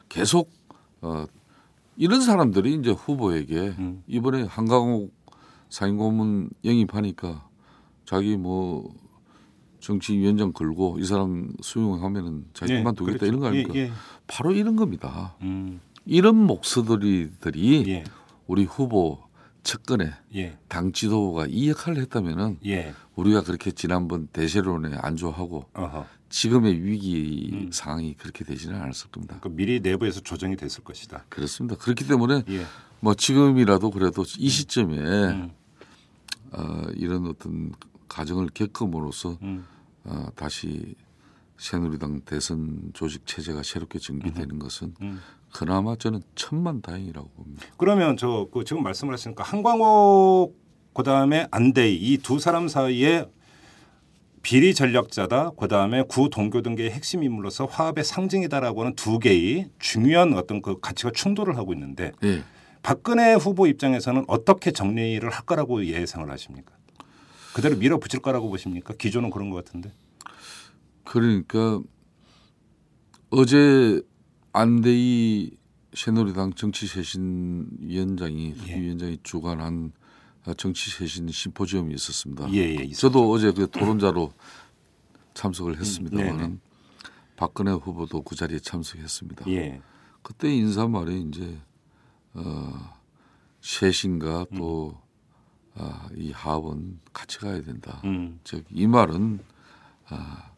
계속 0.09 0.51
어, 1.01 1.25
이런 1.97 2.21
사람들이 2.21 2.75
이제 2.75 2.91
후보에게 2.91 3.75
음. 3.79 4.03
이번에 4.07 4.43
한강욱 4.43 5.11
상임고문 5.69 6.51
영입하니까 6.63 7.49
자기 8.05 8.37
뭐 8.37 8.93
정치위원장 9.79 10.53
걸고 10.53 10.97
이 10.99 11.05
사람 11.05 11.51
수용하면은 11.61 12.45
자기 12.53 12.73
예, 12.73 12.77
그만두겠다 12.77 13.19
그렇죠. 13.19 13.25
이런 13.25 13.39
거 13.39 13.47
아닙니까? 13.47 13.73
예, 13.75 13.79
예. 13.81 13.91
바로 14.27 14.53
이런 14.53 14.75
겁니다. 14.75 15.35
음. 15.41 15.81
이런 16.05 16.35
목소리들이 16.35 17.85
예. 17.87 18.03
우리 18.47 18.65
후보 18.65 19.19
측근에 19.63 20.13
예. 20.35 20.57
당 20.67 20.91
지도부가 20.91 21.45
이 21.47 21.69
역할을 21.69 22.01
했다면은 22.01 22.59
예. 22.65 22.93
우리가 23.15 23.43
그렇게 23.43 23.71
지난번 23.71 24.27
대세론에 24.27 24.97
안주하고 24.97 25.69
어허. 25.73 26.05
지금의 26.29 26.83
위기 26.83 27.51
음. 27.53 27.71
상황이 27.71 28.15
그렇게 28.15 28.43
되지는 28.43 28.81
않았을 28.81 29.11
겁니다. 29.11 29.37
그 29.39 29.49
미리 29.49 29.79
내부에서 29.79 30.19
조정이 30.19 30.55
됐을 30.57 30.83
것이다. 30.83 31.25
그렇습니다. 31.29 31.77
그렇기 31.77 32.07
때문에 32.07 32.43
예. 32.49 32.65
뭐 32.99 33.13
지금이라도 33.13 33.91
그래도 33.91 34.23
이 34.37 34.49
시점에 34.49 34.97
음. 34.97 35.51
어, 36.51 36.83
이런 36.95 37.27
어떤 37.27 37.71
가정을 38.09 38.49
겪음으로써 38.53 39.37
음. 39.41 39.65
어, 40.03 40.27
다시 40.35 40.95
새누리당 41.57 42.21
대선 42.25 42.91
조직 42.93 43.25
체제가 43.25 43.63
새롭게 43.63 43.99
정비되는 43.99 44.59
것은 44.59 44.95
음. 45.01 45.21
그나마 45.53 45.95
저는 45.95 46.21
천만 46.35 46.81
다행이라고 46.81 47.29
봅니다. 47.29 47.65
그러면 47.77 48.17
저 48.17 48.47
그 48.51 48.63
지금 48.63 48.83
말씀을 48.83 49.13
하시니까 49.13 49.43
한광옥 49.43 50.57
그다음에 50.93 51.47
안대희 51.51 51.95
이 51.95 52.17
두 52.17 52.39
사람 52.39 52.67
사이에 52.67 53.25
비리 54.41 54.73
전략자다. 54.73 55.51
그다음에 55.51 56.03
구 56.03 56.29
동교 56.29 56.61
등계의 56.63 56.91
핵심 56.91 57.23
인물로서 57.23 57.65
화합의 57.65 58.03
상징이다라고 58.03 58.81
하는 58.81 58.95
두 58.95 59.17
개의 59.19 59.69
중요한 59.79 60.33
어떤 60.33 60.61
그 60.61 60.79
가치가 60.81 61.11
충돌을 61.11 61.55
하고 61.57 61.71
있는데 61.73 62.11
예. 62.23 62.43
박근혜 62.81 63.33
후보 63.35 63.67
입장에서는 63.67 64.25
어떻게 64.27 64.71
정리를 64.71 65.27
할 65.29 65.45
거라고 65.45 65.85
예상을 65.85 66.29
하십니까? 66.29 66.73
그대로 67.53 67.77
밀어붙일 67.77 68.19
거라고 68.19 68.49
보십니까? 68.49 68.93
기조는 68.97 69.29
그런 69.29 69.49
것 69.49 69.63
같은데. 69.63 69.91
그러니까 71.05 71.79
어제 73.29 74.01
안대희 74.53 75.57
새누리당 75.93 76.53
정치쇄신 76.53 77.67
위원장이 77.79 78.55
예. 78.67 78.79
위원장이 78.79 79.19
주관한 79.23 79.91
정치쇄신 80.57 81.29
심포지엄이 81.29 81.93
있었습니다. 81.95 82.51
예, 82.53 82.75
예. 82.75 82.89
저도 82.91 83.31
어제 83.31 83.51
그 83.51 83.69
토론자로 83.69 84.31
참석을 85.33 85.77
했습니다만은 85.79 86.37
네네. 86.37 86.57
박근혜 87.35 87.71
후보도 87.71 88.21
그 88.21 88.35
자리에 88.35 88.59
참석했습니다. 88.59 89.49
예. 89.49 89.81
그때 90.21 90.53
인사말에 90.53 91.17
이제 91.17 91.59
어, 92.33 92.99
쇄신과 93.61 94.47
또 94.55 95.01
아, 95.75 96.07
이 96.15 96.31
합은 96.31 96.99
같이 97.11 97.39
가야 97.39 97.61
된다. 97.61 98.01
음. 98.05 98.39
즉이 98.43 98.85
말은 98.87 99.39
아, 100.09 100.51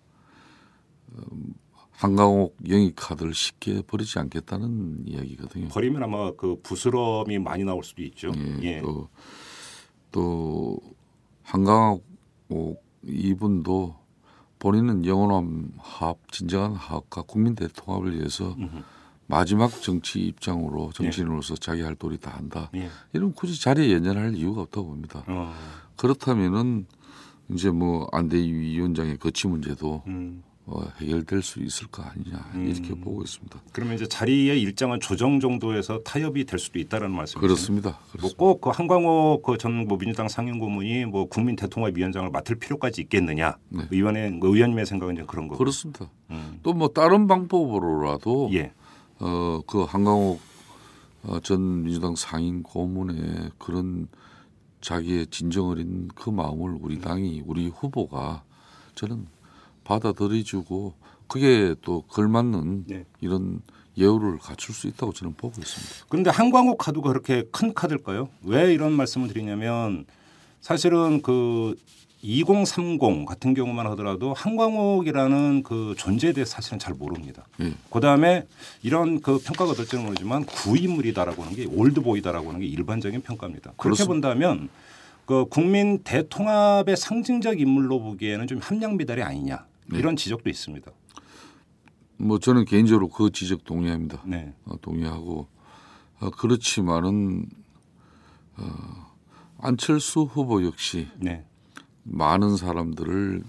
음, 1.13 1.53
한강옥 1.97 2.57
영입 2.69 2.93
카드를 2.95 3.33
쉽게 3.33 3.81
버리지 3.83 4.19
않겠다는 4.19 5.05
이야기거든요. 5.07 5.69
버리면 5.69 6.03
아마 6.03 6.31
그 6.33 6.59
부스럼이 6.61 7.39
많이 7.39 7.63
나올 7.63 7.83
수도 7.83 8.03
있죠. 8.03 8.31
예, 8.35 8.59
예. 8.63 8.81
또, 8.81 9.07
또 10.11 10.79
한강옥 11.43 12.03
이분도 13.03 13.95
본인은 14.59 15.05
영원한 15.05 15.71
합, 15.77 16.31
진정한 16.31 16.73
합과 16.73 17.21
국민 17.23 17.55
대 17.55 17.67
통합을 17.67 18.17
위해서 18.17 18.55
마지막 19.27 19.69
정치 19.81 20.19
입장으로 20.19 20.91
정치인으로서 20.93 21.55
자기 21.55 21.81
할 21.81 21.95
도리 21.95 22.17
다 22.17 22.31
한다. 22.35 22.69
예. 22.75 22.89
이런 23.13 23.33
굳이 23.33 23.59
자리에 23.59 23.93
연연할 23.93 24.35
이유가 24.35 24.61
없다고 24.61 24.87
봅니다. 24.87 25.23
어. 25.27 25.53
그렇다면은 25.95 26.87
이제 27.49 27.69
뭐 27.69 28.07
안대희 28.11 28.51
위원장의 28.51 29.17
거치 29.17 29.47
문제도 29.47 30.03
음. 30.07 30.43
어, 30.67 30.81
해결될 30.99 31.43
수 31.43 31.61
있을 31.61 31.87
거 31.87 32.01
아니냐 32.01 32.51
이렇게 32.55 32.95
보고 32.95 33.21
있습니다. 33.21 33.59
그러면 33.71 33.95
이제 33.95 34.07
자리의 34.07 34.59
일정한 34.61 34.99
조정 34.99 35.39
정도에서 35.39 35.99
타협이 36.01 36.45
될 36.45 36.57
수도 36.57 36.79
있다라는 36.79 37.15
말씀이죠. 37.15 37.39
그렇습니다. 37.39 37.99
그렇습니다. 38.11 38.35
뭐 38.39 38.57
꼭그 38.57 38.71
한광호 38.71 39.43
그전 39.43 39.87
뭐 39.87 39.99
민주당 39.99 40.27
상임고문이 40.27 41.05
뭐 41.05 41.25
국민 41.25 41.55
대통합 41.55 41.95
위원장을 41.95 42.29
맡을 42.31 42.55
필요까지 42.55 43.01
있겠느냐? 43.03 43.57
네. 43.69 43.83
의원의 43.91 44.39
그 44.39 44.47
의원님의 44.47 44.87
생각은 44.87 45.15
이제 45.15 45.23
그런 45.27 45.47
거고. 45.47 45.59
그렇습니다. 45.59 46.09
음. 46.31 46.59
또뭐 46.63 46.89
다른 46.89 47.27
방법으로라도 47.27 48.49
예. 48.53 48.73
어, 49.19 49.61
그 49.67 49.83
한강옥 49.83 50.41
어, 51.23 51.39
전 51.41 51.83
민주당 51.83 52.15
상임 52.15 52.63
고문의 52.63 53.51
그런 53.59 54.07
자기의 54.81 55.27
진정 55.27 55.69
어린 55.69 56.07
그 56.15 56.29
마음을 56.31 56.77
우리 56.81 56.99
당이 56.99 57.43
우리 57.45 57.67
후보가 57.67 58.43
저는 58.95 59.27
받아들여주고 59.85 60.93
그게 61.27 61.75
또 61.81 62.01
걸맞는 62.01 62.85
네. 62.87 63.05
이런 63.21 63.61
예우를 63.97 64.37
갖출 64.39 64.75
수 64.75 64.87
있다고 64.87 65.13
저는 65.13 65.35
보고 65.35 65.61
있습니다. 65.61 66.05
그런데 66.09 66.29
한광호 66.29 66.75
카드가 66.75 67.07
그렇게 67.07 67.43
큰 67.51 67.73
카드일까요? 67.73 68.27
왜 68.43 68.73
이런 68.73 68.91
말씀을 68.91 69.29
드리냐면 69.29 70.05
사실은 70.59 71.21
그 71.21 71.75
2030 72.21 73.25
같은 73.27 73.53
경우만 73.53 73.85
하더라도 73.87 74.33
한광옥이라는 74.33 75.63
그 75.63 75.93
존재에 75.97 76.33
대해서 76.33 76.53
사실은 76.53 76.79
잘 76.79 76.95
모릅니다. 76.95 77.45
예. 77.61 77.71
그 77.91 77.99
다음에 77.99 78.47
이런 78.81 79.21
그 79.21 79.37
평가가 79.37 79.71
어떨지는 79.71 80.03
모르지만 80.05 80.43
구인물이다라고 80.45 81.43
하는 81.43 81.55
게 81.55 81.65
올드보이다라고 81.65 82.47
하는 82.47 82.61
게 82.61 82.65
일반적인 82.65 83.21
평가입니다. 83.21 83.73
그렇게 83.77 83.83
그렇습니다. 83.83 84.29
본다면 84.29 84.69
그 85.25 85.45
국민 85.49 85.99
대통합의 86.03 86.97
상징적 86.97 87.59
인물로 87.59 87.99
보기에는 87.99 88.47
좀 88.47 88.59
함량 88.59 88.97
미달이 88.97 89.21
아니냐 89.21 89.65
네. 89.87 89.99
이런 89.99 90.15
지적도 90.15 90.49
있습니다. 90.49 90.91
뭐 92.17 92.39
저는 92.39 92.65
개인적으로 92.65 93.09
그 93.09 93.31
지적 93.31 93.65
동의합니다. 93.65 94.23
네. 94.25 94.53
어, 94.65 94.75
동의하고 94.81 95.47
어, 96.19 96.29
그렇지만은 96.31 97.49
어, 98.57 99.13
안철수 99.59 100.21
후보 100.21 100.63
역시 100.63 101.07
네. 101.17 101.45
많은 102.03 102.55
사람들을 102.55 103.43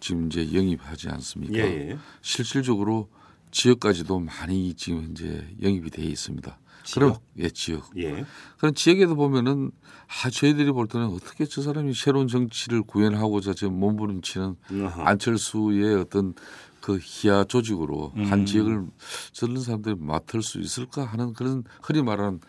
지금 0.00 0.26
이제 0.26 0.52
영입하지 0.52 1.08
않습니까? 1.08 1.58
예, 1.58 1.90
예. 1.90 1.98
실질적으로 2.22 3.08
지역까지도 3.50 4.20
많이 4.20 4.74
지금 4.74 5.10
이제 5.10 5.46
영입이 5.62 5.90
돼 5.90 6.02
있습니다. 6.02 6.58
지역? 6.84 7.00
그럼 7.00 7.16
예 7.38 7.50
지역. 7.50 7.90
예. 7.98 8.24
그런 8.58 8.74
지역에도 8.74 9.14
보면은 9.16 9.70
아 10.06 10.30
저희들이 10.30 10.72
볼 10.72 10.88
때는 10.88 11.06
어떻게 11.08 11.44
저 11.44 11.62
사람이 11.62 11.94
새로운 11.94 12.28
정치를 12.28 12.82
구현하고자 12.82 13.54
지금 13.54 13.78
몸부림치는 13.78 14.56
어허. 14.72 15.02
안철수의 15.02 15.96
어떤 15.96 16.34
그 16.80 16.98
희야 17.00 17.44
조직으로 17.44 18.12
음. 18.16 18.24
한 18.24 18.46
지역을 18.46 18.86
저런 19.32 19.60
사람들이 19.60 19.96
맡을 19.98 20.42
수 20.42 20.58
있을까 20.60 21.04
하는 21.04 21.32
그런 21.34 21.64
흔히 21.82 22.02
말하는 22.02 22.40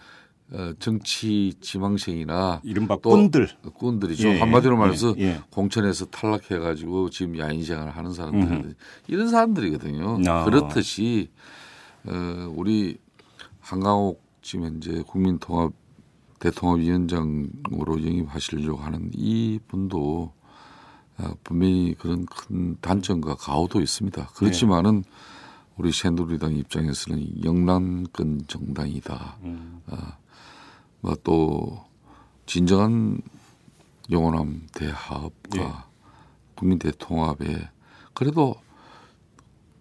어, 0.53 0.73
정치 0.79 1.53
지망생이나 1.61 2.59
이른바 2.63 2.97
또 3.01 3.11
꾼들. 3.11 3.47
꾼들이죠. 3.73 4.27
예, 4.29 4.39
한마디로 4.39 4.75
예, 4.75 4.79
말해서 4.79 5.15
예. 5.19 5.41
공천에서 5.49 6.07
탈락해가지고 6.07 7.09
지금 7.09 7.37
야인 7.39 7.63
생활을 7.63 7.95
하는 7.95 8.11
사람들 8.11 8.41
음흠. 8.41 8.73
이런 9.07 9.29
사람들이거든요. 9.29 10.19
아. 10.27 10.43
그렇듯이 10.43 11.29
어, 12.05 12.51
우리 12.53 12.97
한강옥 13.61 14.21
지금 14.41 14.65
현재 14.65 15.03
국민통합 15.07 15.73
대통합위원장으로 16.39 18.03
영입하시려고 18.03 18.79
하는 18.79 19.11
이 19.13 19.59
분도 19.67 20.33
어, 21.17 21.33
분명히 21.43 21.93
그런 21.93 22.25
큰 22.25 22.77
단점과 22.81 23.35
가오도 23.35 23.79
있습니다. 23.79 24.27
그렇지만은 24.35 25.03
우리 25.77 25.91
새누리당 25.91 26.55
입장에서는 26.55 27.43
영남권 27.43 28.41
정당이다. 28.47 29.37
음. 29.43 29.81
뭐또 31.01 31.85
진정한 32.45 33.21
영원함 34.09 34.67
대합과 34.73 35.57
예. 35.57 35.71
국민 36.55 36.79
대통합에 36.79 37.69
그래도 38.13 38.55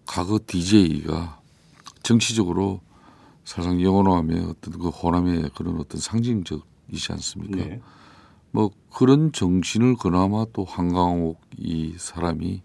과거 0.05 0.39
DJ가 0.45 1.39
정치적으로 2.03 2.81
사실상 3.43 3.81
영원함의 3.81 4.39
어떤 4.41 4.79
그 4.79 4.89
호남의 4.89 5.51
그런 5.55 5.79
어떤 5.79 5.99
상징적이지 5.99 7.11
않습니까? 7.11 7.57
네. 7.57 7.81
뭐 8.51 8.69
그런 8.93 9.31
정신을 9.31 9.95
그나마 9.97 10.45
또 10.53 10.65
한강옥 10.65 11.41
이 11.57 11.95
사람이 11.97 12.61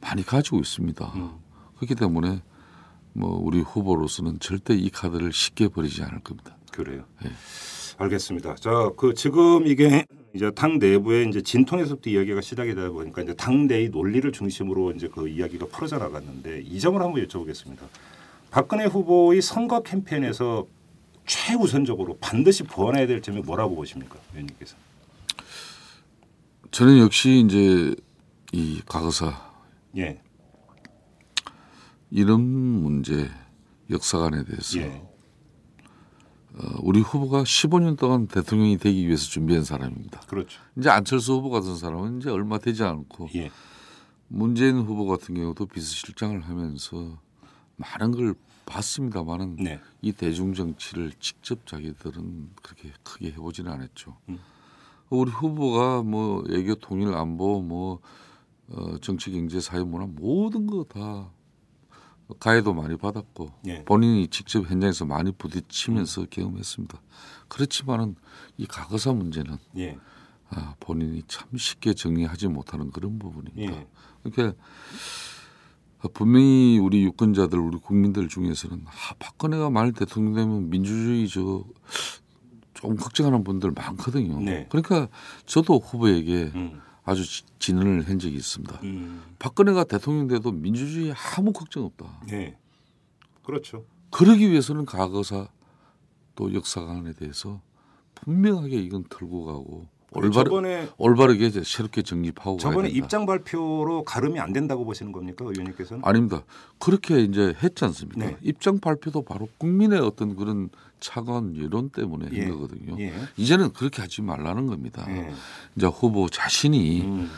많이 0.00 0.22
가지고 0.24 0.58
있습니다. 0.58 1.12
음. 1.16 1.30
그렇기 1.76 1.94
때문에 1.94 2.42
뭐 3.14 3.38
우리 3.42 3.60
후보로서는 3.60 4.40
절대 4.40 4.74
이 4.74 4.90
카드를 4.90 5.32
쉽게 5.32 5.68
버리지 5.68 6.02
않을 6.02 6.20
겁니다. 6.20 6.56
그래요. 6.72 7.04
예. 7.24 7.30
알겠습니다. 7.96 8.56
자, 8.56 8.90
그 8.96 9.14
지금 9.14 9.66
이게 9.66 10.04
이제 10.34 10.50
당 10.50 10.78
내부에 10.78 11.24
이제 11.24 11.40
진통에서부터 11.40 12.10
이야기가 12.10 12.40
시작이 12.40 12.74
되다 12.74 12.90
보니까 12.90 13.22
이제 13.22 13.34
당 13.34 13.68
내의 13.68 13.88
논리를 13.88 14.30
중심으로 14.32 14.90
이제 14.92 15.08
그 15.08 15.28
이야기가 15.28 15.66
풀어져 15.66 15.98
나갔는데 15.98 16.62
이 16.62 16.80
점을 16.80 17.00
한번 17.00 17.24
여쭤보겠습니다. 17.24 17.78
박근혜 18.54 18.84
후보의 18.84 19.42
선거 19.42 19.82
캠페인에서 19.82 20.68
최우선적으로 21.26 22.18
반드시 22.18 22.62
보완해야 22.62 23.08
될 23.08 23.20
점이 23.20 23.40
뭐라고 23.40 23.74
보십니까, 23.74 24.16
의원님께서? 24.30 24.76
저는 26.70 27.00
역시 27.00 27.42
이제 27.44 27.96
이 28.52 28.80
과거사 28.86 29.34
예, 29.96 30.20
이런 32.12 32.42
문제 32.42 33.28
역사관에 33.90 34.44
대해서 34.44 34.78
예, 34.78 35.02
어, 36.54 36.78
우리 36.82 37.00
후보가 37.00 37.42
15년 37.42 37.98
동안 37.98 38.28
대통령이 38.28 38.78
되기 38.78 39.04
위해서 39.08 39.24
준비한 39.24 39.64
사람입니다. 39.64 40.20
그렇죠. 40.28 40.60
이제 40.78 40.90
안철수 40.90 41.32
후보 41.32 41.50
같은 41.50 41.74
사람은 41.74 42.20
이제 42.20 42.30
얼마 42.30 42.58
되지 42.58 42.84
않고 42.84 43.30
예, 43.34 43.50
문재인 44.28 44.76
후보 44.76 45.06
같은 45.06 45.34
경우도 45.34 45.66
비서실장을 45.66 46.40
하면서 46.40 47.18
많은 47.76 48.12
걸 48.12 48.34
봤습니다만은 48.66 49.56
네, 49.56 49.80
이 50.00 50.12
대중 50.12 50.54
정치를 50.54 51.12
직접 51.20 51.66
자기들은 51.66 52.50
그렇게 52.62 52.92
크게 53.02 53.32
해보지는 53.32 53.70
않았죠. 53.70 54.16
음. 54.28 54.38
우리 55.10 55.30
후보가 55.30 56.02
뭐 56.02 56.44
애교 56.50 56.76
통일 56.76 57.14
안보 57.14 57.60
뭐 57.60 58.00
어, 58.68 58.96
정치 58.98 59.30
경제 59.30 59.60
사회 59.60 59.82
문화 59.82 60.06
모든 60.06 60.66
거 60.66 60.84
다 60.84 61.30
가해도 62.40 62.72
많이 62.72 62.96
받았고 62.96 63.52
예. 63.66 63.84
본인이 63.84 64.28
직접 64.28 64.68
현장에서 64.68 65.04
많이 65.04 65.30
부딪히면서 65.32 66.26
경험했습니다. 66.30 67.00
그렇지만은 67.48 68.16
이 68.56 68.66
과거사 68.66 69.12
문제는 69.12 69.58
예, 69.76 69.98
아, 70.48 70.74
본인이 70.80 71.22
참 71.28 71.48
쉽게 71.56 71.92
정리하지 71.92 72.48
못하는 72.48 72.90
그런 72.90 73.18
부분입니다. 73.18 73.72
예. 73.74 73.86
그러니까 74.22 74.58
분명히 76.12 76.78
우리 76.78 77.02
유권자들, 77.04 77.58
우리 77.58 77.78
국민들 77.78 78.28
중에서는 78.28 78.84
아, 78.86 79.14
박근혜가 79.18 79.70
만일 79.70 79.92
대통령 79.92 80.34
되면 80.34 80.68
민주주의 80.70 81.26
저좀 81.28 82.96
걱정하는 82.96 83.44
분들 83.44 83.70
많거든요. 83.72 84.40
네. 84.40 84.66
그러니까 84.70 85.08
저도 85.46 85.78
후보에게 85.78 86.52
음. 86.54 86.80
아주 87.04 87.24
지- 87.24 87.44
진언을 87.58 88.08
한 88.08 88.18
적이 88.18 88.36
있습니다. 88.36 88.80
음. 88.82 89.22
박근혜가 89.38 89.84
대통령 89.84 90.26
돼도 90.28 90.52
민주주의에 90.52 91.14
아무 91.36 91.52
걱정 91.52 91.84
없다. 91.84 92.20
네. 92.28 92.56
그렇죠. 93.42 93.84
그러기 94.10 94.50
위해서는 94.50 94.86
과거사 94.86 95.48
또 96.34 96.54
역사관에 96.54 97.12
대해서 97.14 97.60
분명하게 98.14 98.76
이건 98.80 99.04
털고 99.08 99.44
가고 99.44 99.86
올바르, 100.14 100.44
저번에 100.44 100.88
올바르게 100.96 101.46
이제 101.46 101.62
새롭게 101.64 102.02
정립하고 102.02 102.58
저번에. 102.58 102.88
입장 102.88 103.26
발표로 103.26 104.04
가름이 104.04 104.38
안 104.40 104.52
된다고 104.52 104.84
보시는 104.84 105.12
겁니까, 105.12 105.44
의원님께서는? 105.44 106.04
아닙니다. 106.04 106.42
그렇게 106.78 107.20
이제 107.20 107.54
했지 107.62 107.84
않습니까? 107.84 108.26
네. 108.26 108.36
입장 108.42 108.78
발표도 108.78 109.22
바로 109.22 109.48
국민의 109.58 110.00
어떤 110.00 110.36
그런 110.36 110.68
차가운 111.00 111.56
여론 111.58 111.90
때문에 111.90 112.28
예. 112.32 112.42
한 112.42 112.50
거거든요. 112.52 112.96
예. 112.98 113.12
이제는 113.36 113.72
그렇게 113.72 114.00
하지 114.02 114.22
말라는 114.22 114.66
겁니다. 114.66 115.04
예. 115.08 115.32
이제 115.76 115.86
후보 115.86 116.28
자신이 116.28 117.02
음. 117.02 117.30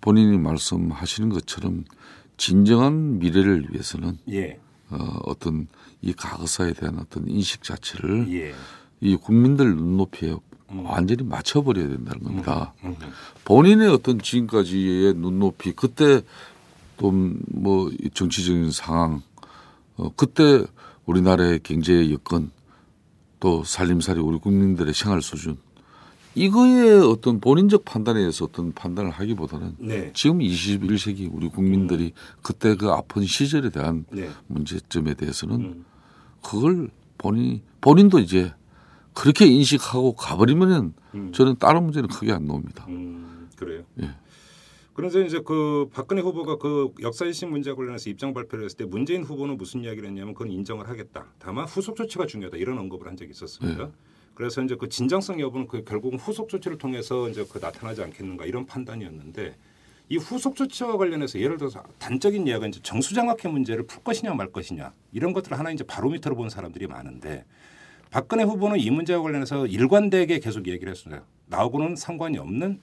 본인이 0.00 0.38
말씀하시는 0.38 1.28
것처럼 1.28 1.84
진정한 2.36 3.18
미래를 3.18 3.68
위해서는 3.70 4.18
예. 4.30 4.58
어, 4.90 4.96
어떤 5.24 5.68
이 6.00 6.12
과거사에 6.12 6.72
대한 6.72 6.98
어떤 6.98 7.28
인식 7.28 7.62
자체를 7.62 8.32
예. 8.32 8.54
이 9.00 9.16
국민들 9.16 9.76
눈높이에 9.76 10.32
음. 10.32 10.38
완전히 10.70 11.22
맞춰버려야 11.22 11.88
된다는 11.88 12.22
겁니다. 12.22 12.74
음. 12.84 12.94
본인의 13.44 13.88
어떤 13.88 14.20
지금까지의 14.20 15.14
눈높이 15.14 15.72
그때 15.72 16.22
또 16.96 17.12
뭐 17.58 17.90
정치적인 18.14 18.70
상황 18.70 19.22
어, 19.96 20.10
그때 20.16 20.64
우리나라의 21.06 21.60
경제 21.62 22.10
여건 22.10 22.50
또 23.40 23.64
살림살이 23.64 24.20
우리 24.20 24.38
국민들의 24.38 24.94
생활 24.94 25.22
수준 25.22 25.58
이거에 26.34 26.92
어떤 27.00 27.40
본인적 27.40 27.84
판단에 27.84 28.20
의해서 28.20 28.44
어떤 28.44 28.72
판단을 28.72 29.10
하기보다는 29.10 29.76
네. 29.78 30.12
지금 30.14 30.38
21세기 30.38 31.28
우리 31.32 31.48
국민들이 31.48 32.12
그때 32.42 32.76
그 32.76 32.90
아픈 32.90 33.24
시절에 33.24 33.70
대한 33.70 34.04
네. 34.10 34.28
문제점에 34.46 35.14
대해서는 35.14 35.56
음. 35.56 35.84
그걸 36.42 36.90
본인이 37.16 37.62
본인도 37.80 38.20
이제 38.20 38.52
그렇게 39.18 39.46
인식하고 39.46 40.14
가버리면은 40.14 40.94
음. 41.16 41.32
저는 41.32 41.56
다른 41.56 41.82
문제는 41.82 42.08
크게 42.08 42.30
안 42.30 42.46
나옵니다. 42.46 42.86
음, 42.88 43.50
그래요. 43.56 43.82
예. 44.00 44.10
그래서 44.94 45.20
이제 45.20 45.40
그 45.44 45.88
박근혜 45.92 46.22
후보가 46.22 46.58
그 46.58 46.92
역사이신 47.02 47.50
문제와 47.50 47.74
관련해서 47.74 48.10
입장 48.10 48.32
발표를 48.32 48.64
했을 48.64 48.76
때 48.76 48.84
문재인 48.84 49.24
후보는 49.24 49.56
무슨 49.56 49.82
이야기를 49.82 50.08
했냐면 50.08 50.34
그건 50.34 50.52
인정을 50.52 50.88
하겠다. 50.88 51.26
다만 51.40 51.66
후속 51.66 51.96
조치가 51.96 52.26
중요하다 52.26 52.58
이런 52.58 52.78
언급을 52.78 53.08
한 53.08 53.16
적이 53.16 53.32
있었습니다. 53.32 53.86
네. 53.86 53.90
그래서 54.34 54.62
이제 54.62 54.76
그 54.76 54.88
진정성 54.88 55.40
여부는 55.40 55.66
그 55.66 55.82
결국은 55.82 56.16
후속 56.16 56.48
조치를 56.48 56.78
통해서 56.78 57.28
이제 57.28 57.44
그 57.50 57.58
나타나지 57.58 58.02
않겠는가 58.02 58.44
이런 58.46 58.66
판단이었는데 58.66 59.56
이 60.10 60.16
후속 60.16 60.54
조치와 60.54 60.96
관련해서 60.96 61.40
예를 61.40 61.58
들어서 61.58 61.82
단적인 61.98 62.46
이야기가 62.46 62.68
이제 62.68 62.80
정수장학회 62.82 63.48
문제를 63.48 63.84
풀 63.84 64.02
것이냐 64.04 64.32
말 64.34 64.52
것이냐 64.52 64.92
이런 65.12 65.32
것들을 65.32 65.58
하나 65.58 65.72
이제 65.72 65.82
바로미터로 65.82 66.36
보는 66.36 66.50
사람들이 66.50 66.86
많은데 66.86 67.44
박근혜 68.10 68.44
후보는 68.44 68.78
이 68.80 68.90
문제와 68.90 69.22
관련해서 69.22 69.66
일관되게 69.66 70.38
계속 70.40 70.66
얘기를 70.66 70.90
했습니다. 70.90 71.24
나하고는 71.46 71.96
상관이 71.96 72.38
없는 72.38 72.80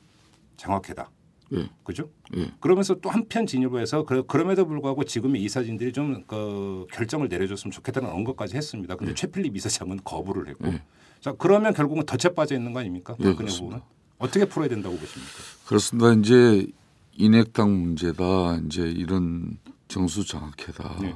장학회다. 0.58 1.10
예. 1.54 1.70
그죠? 1.84 2.10
예. 2.36 2.52
그러면서 2.60 2.96
또 2.96 3.10
한편 3.10 3.46
진일보에서 3.46 4.04
그, 4.04 4.26
그럼에도 4.26 4.66
불구하고 4.66 5.04
지금의 5.04 5.44
이사진들이 5.44 5.94
좀 5.94 6.24
그 6.28 6.88
결정을 6.92 7.28
내려줬으면 7.28 7.72
좋겠다는 7.72 8.10
언급까지 8.10 8.56
했습니다. 8.56 8.96
근데 8.96 9.14
최필립 9.14 9.56
이사장은 9.56 10.00
거부를 10.04 10.48
했고, 10.50 10.68
예. 10.68 10.82
자 11.22 11.34
그러면 11.38 11.74
결국은 11.74 12.06
덫에 12.06 12.34
빠져 12.34 12.56
있는 12.56 12.74
거 12.74 12.80
아닙니까? 12.80 13.16
예, 13.20 13.26
박근혜. 13.26 13.52
후보는 13.52 13.82
어떻게 14.18 14.46
풀어야 14.46 14.70
된다고 14.70 14.96
보십니까? 14.98 15.32
그렇습니다. 15.68 16.14
이제 16.14 16.68
인핵당 17.14 17.70
문제다. 17.80 18.58
이제 18.66 18.82
이런 18.82 19.58
정수 19.88 20.26
장학회다. 20.26 20.98
네. 21.02 21.16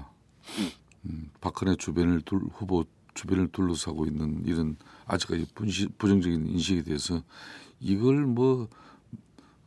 음, 1.06 1.32
박근혜 1.42 1.76
주변을 1.76 2.22
둘 2.22 2.42
후보 2.54 2.86
주변을 3.20 3.50
둘러싸고 3.52 4.06
있는 4.06 4.44
이런 4.46 4.78
아직까지 5.06 5.48
부정적인 5.98 6.48
인식에 6.48 6.84
대해서 6.84 7.22
이걸 7.82 8.26
뭐 8.26 8.70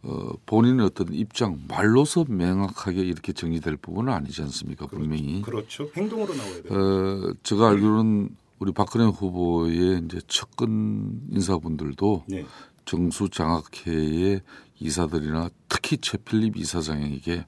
어, 0.05 0.33
본인의 0.47 0.87
어떤 0.87 1.13
입장 1.13 1.61
말로서 1.69 2.25
명확하게 2.27 3.03
이렇게 3.03 3.33
정리될 3.33 3.77
부분은 3.77 4.13
아니지 4.13 4.43
않습니까? 4.43 4.87
분명히. 4.87 5.43
그렇죠. 5.43 5.91
행동으로 5.95 6.35
나와야 6.35 6.63
돼요. 6.63 6.73
어, 6.73 7.35
제가 7.43 7.69
알기로는 7.69 8.35
우리 8.59 8.73
박근혜 8.73 9.05
후보의 9.05 10.03
이제 10.05 10.21
측근 10.27 11.21
인사분들도 11.31 12.25
네. 12.29 12.47
정수 12.85 13.29
장학회의 13.29 14.41
이사들이나 14.81 15.51
특히 15.69 15.99
최필립 15.99 16.57
이사장에게 16.57 17.47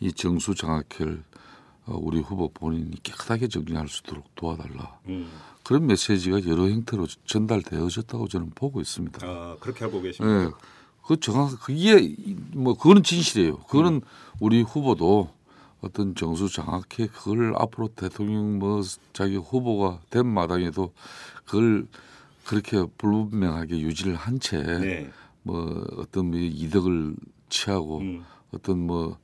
이 0.00 0.12
정수 0.12 0.54
장학회를 0.54 1.12
어, 1.18 1.28
우리 1.96 2.20
후보 2.20 2.48
본인이 2.48 2.90
깨끗하게 3.02 3.48
정리할 3.48 3.88
수 3.88 4.02
있도록 4.04 4.34
도와달라. 4.34 4.98
음. 5.08 5.30
그런 5.64 5.86
메시지가 5.86 6.46
여러 6.46 6.68
형태로 6.68 7.06
전달되어졌다고 7.26 8.28
저는 8.28 8.50
보고 8.54 8.80
있습니다. 8.80 9.26
아 9.26 9.56
그렇게 9.60 9.84
알고 9.84 10.00
계십니까? 10.02 10.44
예. 10.44 10.50
그 11.06 11.18
정확 11.20 11.58
그게 11.60 11.98
이- 12.00 12.36
뭐 12.52 12.74
그거는 12.74 13.02
진실이에요. 13.02 13.58
그거는 13.60 14.02
우리 14.40 14.62
후보도 14.62 15.30
어떤 15.80 16.14
정수 16.14 16.48
장학회 16.48 17.06
그걸 17.06 17.54
앞으로 17.56 17.88
대통령 17.88 18.58
뭐 18.58 18.82
자기 19.12 19.36
후보가 19.36 20.00
된 20.10 20.26
마당에도 20.26 20.92
그걸 21.44 21.86
그렇게 22.44 22.84
불분명하게 22.98 23.78
유지를 23.80 24.14
한 24.16 24.40
채뭐 24.40 24.78
네. 24.80 25.10
어떤 25.96 26.30
뭐 26.30 26.38
이득을 26.40 27.14
취하고 27.48 27.98
음. 27.98 28.24
어떤 28.52 28.78
뭐 28.86 29.18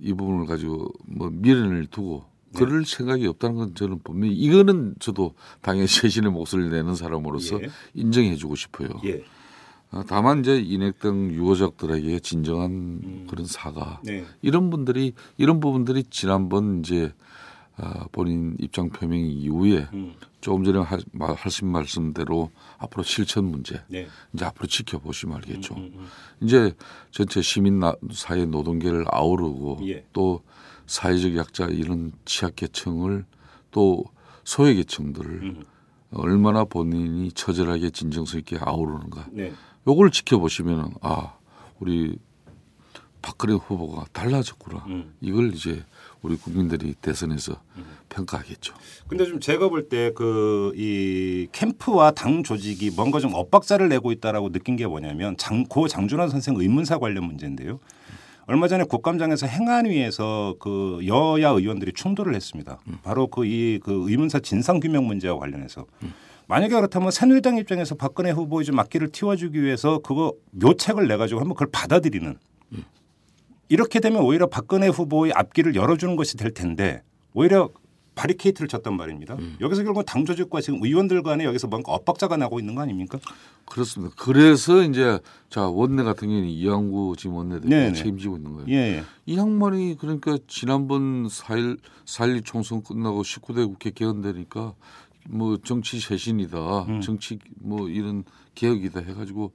이 0.00 0.12
부분을 0.12 0.46
가지고 0.46 0.92
뭐 1.06 1.30
미련을 1.30 1.86
두고 1.86 2.24
네. 2.52 2.58
그럴 2.58 2.84
생각이 2.84 3.26
없다는 3.26 3.56
건 3.56 3.74
저는 3.74 4.00
분명히 4.02 4.34
이거는 4.34 4.94
저도 4.98 5.34
당연히 5.60 5.86
최신의 5.88 6.32
목소리를 6.32 6.70
내는 6.70 6.94
사람으로서 6.94 7.62
예. 7.62 7.68
인정해주고 7.94 8.56
싶어요. 8.56 8.88
예. 9.04 9.22
어, 9.92 10.02
다만 10.06 10.40
이제 10.40 10.58
인핵 10.60 11.00
등 11.00 11.32
유가족들에게 11.32 12.20
진정한 12.20 12.70
음. 12.70 13.26
그런 13.28 13.44
사과 13.46 14.00
네. 14.04 14.24
이런 14.40 14.70
분들이 14.70 15.14
이런 15.36 15.60
부분들이 15.60 16.04
지난번 16.10 16.80
이제 16.80 17.12
어, 17.82 18.04
본인 18.12 18.56
입장 18.58 18.90
표명 18.90 19.18
이후에 19.18 19.88
음. 19.94 20.14
조금 20.40 20.64
전에 20.64 20.78
하, 20.80 20.98
말- 21.12 21.34
하신 21.34 21.68
말씀대로 21.68 22.50
앞으로 22.78 23.02
실천 23.02 23.44
문제 23.46 23.82
네. 23.88 24.06
이제 24.34 24.44
앞으로 24.44 24.66
지켜보시면 24.66 25.36
알겠죠. 25.36 25.74
음, 25.74 25.92
음, 25.94 26.06
이제 26.42 26.74
전체 27.10 27.40
시민 27.40 27.78
나- 27.78 27.94
사회 28.12 28.44
노동계를 28.44 29.04
아우르고 29.08 29.80
예. 29.88 30.04
또 30.12 30.42
사회적 30.86 31.36
약자 31.36 31.66
이런 31.66 32.12
취약계층을 32.24 33.24
또 33.70 34.04
소외계층들을 34.44 35.30
음. 35.42 35.64
얼마나 36.12 36.64
본인이 36.64 37.30
처절하게 37.32 37.90
진정성 37.90 38.40
있게 38.40 38.58
아우르는가 38.60 39.26
네. 39.30 39.52
요걸 39.86 40.10
지켜보시면 40.10 40.94
아 41.02 41.34
우리 41.78 42.18
박근혜 43.22 43.54
후보가 43.54 44.06
달라졌구나 44.12 44.84
음. 44.88 45.14
이걸 45.20 45.54
이제 45.54 45.84
우리 46.22 46.36
국민들이 46.36 46.94
대선에서 47.00 47.60
평가하겠죠. 48.08 48.74
근데 49.08 49.24
좀 49.24 49.40
제가 49.40 49.68
볼 49.68 49.88
때 49.88 50.10
그 50.14 50.72
이 50.76 51.46
캠프와 51.52 52.10
당 52.12 52.42
조직이 52.42 52.90
뭔가 52.90 53.20
좀 53.20 53.34
엇박자를 53.34 53.88
내고 53.88 54.12
있다라고 54.12 54.50
느낀 54.50 54.76
게 54.76 54.86
뭐냐면 54.86 55.36
장 55.36 55.64
고 55.68 55.88
장준환 55.88 56.28
선생 56.28 56.54
의문사 56.56 56.98
관련 56.98 57.24
문제인데요. 57.24 57.80
얼마 58.46 58.66
전에 58.68 58.84
국감장에서 58.84 59.46
행안위에서 59.46 60.56
그 60.58 61.00
여야 61.06 61.50
의원들이 61.50 61.92
충돌을 61.92 62.34
했습니다. 62.34 62.80
바로 63.02 63.28
그이그 63.28 64.06
의문사 64.10 64.40
진상 64.40 64.80
규명 64.80 65.06
문제와 65.06 65.38
관련해서 65.38 65.86
만약에 66.48 66.74
그렇다면 66.74 67.12
새누리당 67.12 67.58
입장에서 67.58 67.94
박근혜 67.94 68.32
후보의 68.32 68.64
좀 68.64 68.78
앞길을 68.80 69.10
틔워주기 69.12 69.62
위해서 69.62 70.00
그거 70.00 70.34
묘책을 70.50 71.06
내 71.06 71.16
가지고 71.16 71.40
한번 71.40 71.54
그걸 71.54 71.68
받아들이는 71.70 72.36
이렇게 73.70 74.00
되면 74.00 74.22
오히려 74.22 74.48
박근혜 74.48 74.88
후보의 74.88 75.32
앞길을 75.34 75.74
열어주는 75.74 76.16
것이 76.16 76.36
될 76.36 76.52
텐데 76.52 77.02
오히려 77.32 77.70
바리케이트를 78.16 78.68
쳤단 78.68 78.96
말입니다. 78.96 79.36
여기서 79.60 79.84
결국 79.84 80.02
당 80.04 80.24
조직과 80.26 80.60
지금 80.60 80.80
의원들 80.82 81.22
간에 81.22 81.44
여기서 81.44 81.68
뭔가 81.68 81.92
엇박자가 81.92 82.36
나고 82.36 82.58
있는 82.58 82.74
거 82.74 82.82
아닙니까? 82.82 83.18
그렇습니다. 83.64 84.14
그래서 84.18 84.82
이제 84.82 85.20
자 85.48 85.68
원내 85.68 86.02
같은 86.02 86.28
경우는 86.28 86.48
이양구 86.48 87.14
지금. 87.16 87.36
원내대표 87.36 87.94
책임지고 87.94 88.36
있는 88.36 88.52
거예요. 88.54 88.66
예, 88.68 88.96
예. 88.96 89.04
이 89.24 89.38
양반이 89.38 89.96
그러니까 89.98 90.36
지난번 90.48 91.28
4일 91.28 91.78
4.1 92.04 92.44
총선 92.44 92.82
끝나고 92.82 93.22
19대 93.22 93.66
국회 93.66 93.90
개헌되니까 93.90 94.74
뭐 95.28 95.56
정치 95.58 96.00
쇄신이다, 96.00 96.82
음. 96.88 97.00
정치 97.00 97.38
뭐 97.60 97.88
이런 97.88 98.24
개혁이다 98.56 99.00
해가지고 99.00 99.52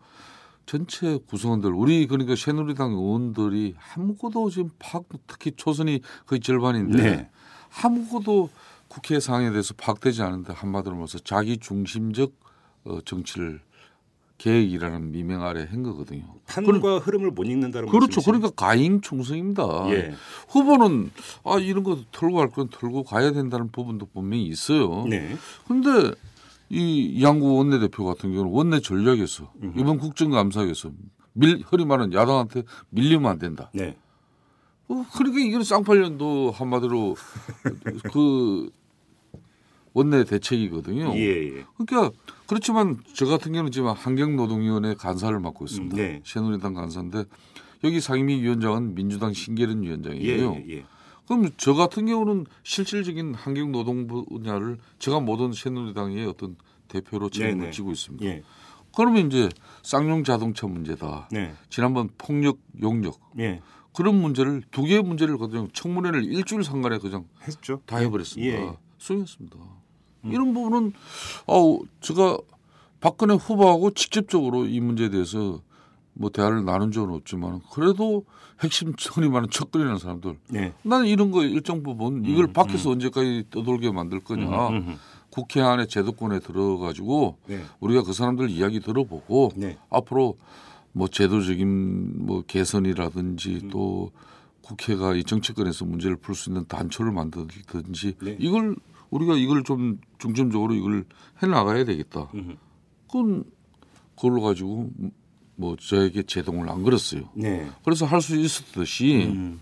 전체 0.65 1.17
구성원들 1.27 1.71
우리 1.73 2.07
그러니까 2.07 2.35
새누리당 2.35 2.91
의원들이 2.93 3.75
아무것도 3.95 4.49
지금 4.49 4.71
파악 4.79 5.05
특히 5.27 5.51
초선이 5.55 6.01
거의 6.25 6.39
절반인데 6.41 7.01
네. 7.01 7.29
아무것도 7.83 8.49
국회 8.87 9.19
상황에 9.19 9.49
대해서 9.51 9.73
파악되지 9.77 10.21
않은데 10.21 10.53
한마디로 10.53 10.95
말해서 10.95 11.19
자기 11.19 11.57
중심적 11.57 12.33
어, 12.85 12.99
정치를 13.03 13.61
계획이라는 14.37 15.11
미명 15.11 15.43
아래 15.43 15.65
한 15.69 15.81
거거든요. 15.81 16.23
판과 16.47 16.99
흐름을 16.99 17.31
못 17.31 17.45
읽는다는 17.45 17.87
그렇죠. 17.87 18.07
말씀이시죠? 18.19 18.21
그러니까 18.31 18.49
가임 18.51 18.99
충성입니다. 19.01 19.63
예. 19.91 20.13
후보는 20.49 21.09
아 21.45 21.57
이런 21.57 21.83
거 21.83 21.99
털고 22.11 22.35
갈 22.37 22.49
건 22.49 22.69
털고 22.69 23.03
가야 23.03 23.31
된다는 23.31 23.69
부분도 23.71 24.07
분명히 24.07 24.43
있어요. 24.47 25.05
네. 25.07 25.35
근데 25.67 26.11
이 26.69 27.21
양구 27.23 27.57
원내대표 27.57 28.05
같은 28.05 28.31
경우는 28.31 28.51
원내 28.51 28.79
전략에서 28.79 29.51
이번 29.77 29.97
국정감사에서 29.99 30.91
밀 31.33 31.61
허리 31.71 31.85
많은 31.85 32.13
야당한테 32.13 32.63
밀리면 32.89 33.29
안 33.29 33.39
된다. 33.39 33.69
네. 33.73 33.97
어, 34.87 35.05
그러니까 35.15 35.39
이게 35.39 35.63
쌍팔년도 35.63 36.51
한마디로 36.51 37.15
그 38.13 38.69
원내 39.93 40.25
대책이거든요. 40.25 41.13
예, 41.15 41.57
예. 41.57 41.65
그러니까 41.77 42.11
그렇지만 42.47 42.99
저 43.13 43.25
같은 43.25 43.53
경우는 43.53 43.71
지금 43.71 43.89
환경노동위원회 43.89 44.95
간사를 44.95 45.39
맡고 45.39 45.65
있습니다. 45.65 45.95
음, 45.95 45.97
네. 45.97 46.21
새누리당 46.25 46.73
간사인데 46.73 47.23
여기 47.83 48.01
상임위 48.01 48.41
위원장은 48.41 48.93
민주당 48.95 49.33
신계른 49.33 49.83
예, 49.83 49.87
위원장이에요. 49.87 50.53
예, 50.67 50.77
예. 50.77 50.85
그럼 51.27 51.49
저 51.57 51.73
같은 51.73 52.05
경우는 52.05 52.45
실질적인 52.63 53.35
환경 53.35 53.71
노동 53.71 54.07
분야를 54.07 54.77
제가 54.99 55.19
모든 55.19 55.53
새누리당의 55.53 56.25
어떤 56.27 56.55
대표로 56.87 57.29
책임을. 57.29 57.71
지고 57.71 57.91
있습니다. 57.91 58.25
예. 58.25 58.43
그러면 58.95 59.27
이제 59.27 59.49
쌍용 59.83 60.23
자동차 60.23 60.67
문제다. 60.67 61.29
네. 61.31 61.53
지난번 61.69 62.09
폭력 62.17 62.59
용역 62.81 63.19
예. 63.39 63.61
그런 63.93 64.21
문제를 64.21 64.61
두 64.71 64.83
개의 64.83 65.01
문제를 65.01 65.37
그냥 65.37 65.69
청문회를 65.73 66.23
일주일 66.25 66.63
상간에 66.63 66.97
그냥 66.99 67.25
했죠. 67.47 67.81
다 67.85 67.97
해버렸습니다. 67.97 68.57
예. 68.57 68.77
수용했습니다. 68.97 69.57
이런 70.25 70.53
부분은 70.53 70.93
아우 71.47 71.83
제가 72.01 72.37
박근혜 72.99 73.35
후보하고 73.35 73.91
직접적으로 73.91 74.65
이 74.65 74.79
문제에 74.79 75.09
대해서 75.09 75.61
뭐 76.15 76.29
대화를 76.29 76.65
나눈 76.65 76.91
적은 76.91 77.13
없지만 77.13 77.61
그래도 77.71 78.25
핵심 78.61 78.93
선이 78.97 79.29
많은 79.29 79.49
척거리는 79.51 79.97
사람들 79.97 80.37
네. 80.49 80.73
나는 80.81 81.07
이런 81.07 81.31
거 81.31 81.43
일정 81.43 81.83
부분 81.83 82.25
이걸 82.25 82.47
밖에서 82.47 82.89
언제까지 82.91 83.45
떠돌게 83.51 83.91
만들 83.91 84.21
거냐 84.21 84.69
음, 84.69 84.75
음. 84.75 84.95
국회 85.29 85.61
안에 85.61 85.87
제도권에 85.87 86.39
들어가지고 86.39 87.37
네. 87.47 87.61
우리가 87.81 88.03
그 88.03 88.13
사람들 88.13 88.49
이야기 88.49 88.79
들어보고 88.79 89.51
네. 89.57 89.77
앞으로 89.89 90.37
뭐 90.93 91.09
제도적인 91.09 92.25
뭐 92.25 92.43
개선이라든지 92.43 93.59
음. 93.63 93.69
또 93.69 94.11
국회가 94.61 95.13
이 95.13 95.23
정치권에서 95.25 95.83
문제를 95.83 96.15
풀 96.15 96.33
수 96.33 96.49
있는 96.49 96.65
단초를 96.65 97.11
만들든지 97.11 98.15
네. 98.21 98.37
이걸 98.39 98.77
우리가 99.09 99.35
이걸 99.35 99.63
좀 99.63 99.99
중점적으로 100.17 100.73
이걸 100.73 101.05
해 101.43 101.47
나가야 101.47 101.83
되겠다. 101.83 102.29
음. 102.33 102.57
그건 103.07 103.43
그걸로 104.15 104.41
가지고 104.41 104.89
뭐 105.55 105.75
저에게 105.75 106.23
제동을 106.23 106.69
안 106.69 106.83
걸었어요. 106.83 107.29
네. 107.33 107.69
그래서 107.83 108.05
할 108.05 108.21
수 108.21 108.35
있었듯이 108.35 109.25
음. 109.27 109.59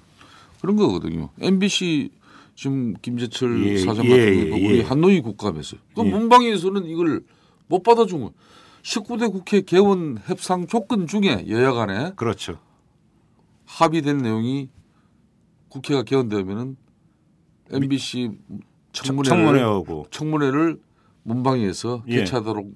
그런 0.61 0.75
거거든요. 0.75 1.29
MBC 1.39 2.09
지금 2.55 2.93
김재철 3.01 3.65
예, 3.65 3.77
사장 3.79 4.05
예, 4.05 4.09
같은 4.09 4.39
예, 4.39 4.49
경우 4.49 4.65
우리 4.65 4.77
예. 4.77 4.81
한노이 4.83 5.21
국감에서 5.21 5.77
그 5.95 6.05
예. 6.05 6.09
문방위에서는 6.09 6.85
이걸 6.85 7.23
못 7.67 7.83
받아준 7.83 8.19
거예요. 8.19 8.33
19대 8.83 9.31
국회 9.31 9.61
개원 9.61 10.19
협상 10.25 10.67
조건 10.67 11.07
중에 11.07 11.45
여야 11.49 11.73
간에 11.73 12.11
그렇죠. 12.15 12.59
합의된 13.65 14.17
내용이 14.19 14.69
국회가 15.69 16.03
개원되면은 16.03 16.75
MBC 17.71 18.31
청문회를, 18.91 19.29
청문회하고 19.29 20.07
청문회를 20.11 20.79
문방위에서 21.23 22.03
예. 22.07 22.17
개최하도록 22.17 22.71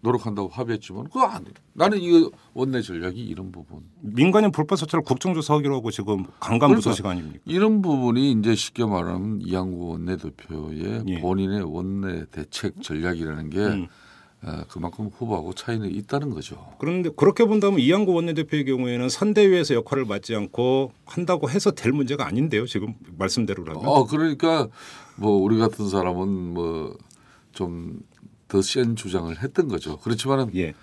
노력한다고 0.00 0.48
합의했지만 0.48 1.04
그거 1.04 1.24
안 1.24 1.44
돼. 1.44 1.52
나는 1.72 1.98
이거 1.98 2.30
원내 2.54 2.82
전략이 2.82 3.20
이런 3.20 3.50
부분. 3.50 3.80
민간인 4.00 4.52
불법 4.52 4.76
사찰을 4.76 5.02
국정조사 5.04 5.54
하기로 5.54 5.76
하고 5.76 5.90
지금 5.90 6.24
강간부서 6.40 6.90
그러니까 6.90 6.94
시간입니까? 6.94 7.38
이런 7.44 7.82
부분이 7.82 8.32
이제 8.32 8.54
쉽게 8.54 8.84
말하면 8.84 9.40
이양구 9.42 9.88
원내대표의 9.88 11.02
예. 11.06 11.20
본인의 11.20 11.62
원내 11.62 12.26
대책 12.30 12.82
전략이라는 12.82 13.50
게 13.50 13.58
음. 13.58 13.86
어, 14.42 14.62
그만큼 14.68 15.08
후보하고 15.08 15.54
차이는 15.54 15.90
있다는 15.92 16.30
거죠. 16.30 16.72
그런데 16.78 17.10
그렇게 17.16 17.44
본다면 17.44 17.80
이양구 17.80 18.12
원내대표의 18.12 18.64
경우에는 18.66 19.08
선대위에서 19.08 19.74
역할을 19.74 20.04
맡지 20.04 20.34
않고 20.36 20.92
한다고 21.04 21.50
해서 21.50 21.70
될 21.72 21.92
문제가 21.92 22.26
아닌데요. 22.26 22.66
지금 22.66 22.94
말씀대로라면. 23.18 23.82
어 23.86 24.06
그러니까 24.06 24.68
뭐 25.16 25.32
우리 25.32 25.58
같은 25.58 25.88
사람은 25.88 26.28
뭐 26.54 26.96
좀 27.56 27.98
더 28.48 28.62
센 28.62 28.94
주장을 28.96 29.42
했던 29.42 29.68
거죠. 29.68 29.98
그렇지만은 29.98 30.50
예. 30.56 30.74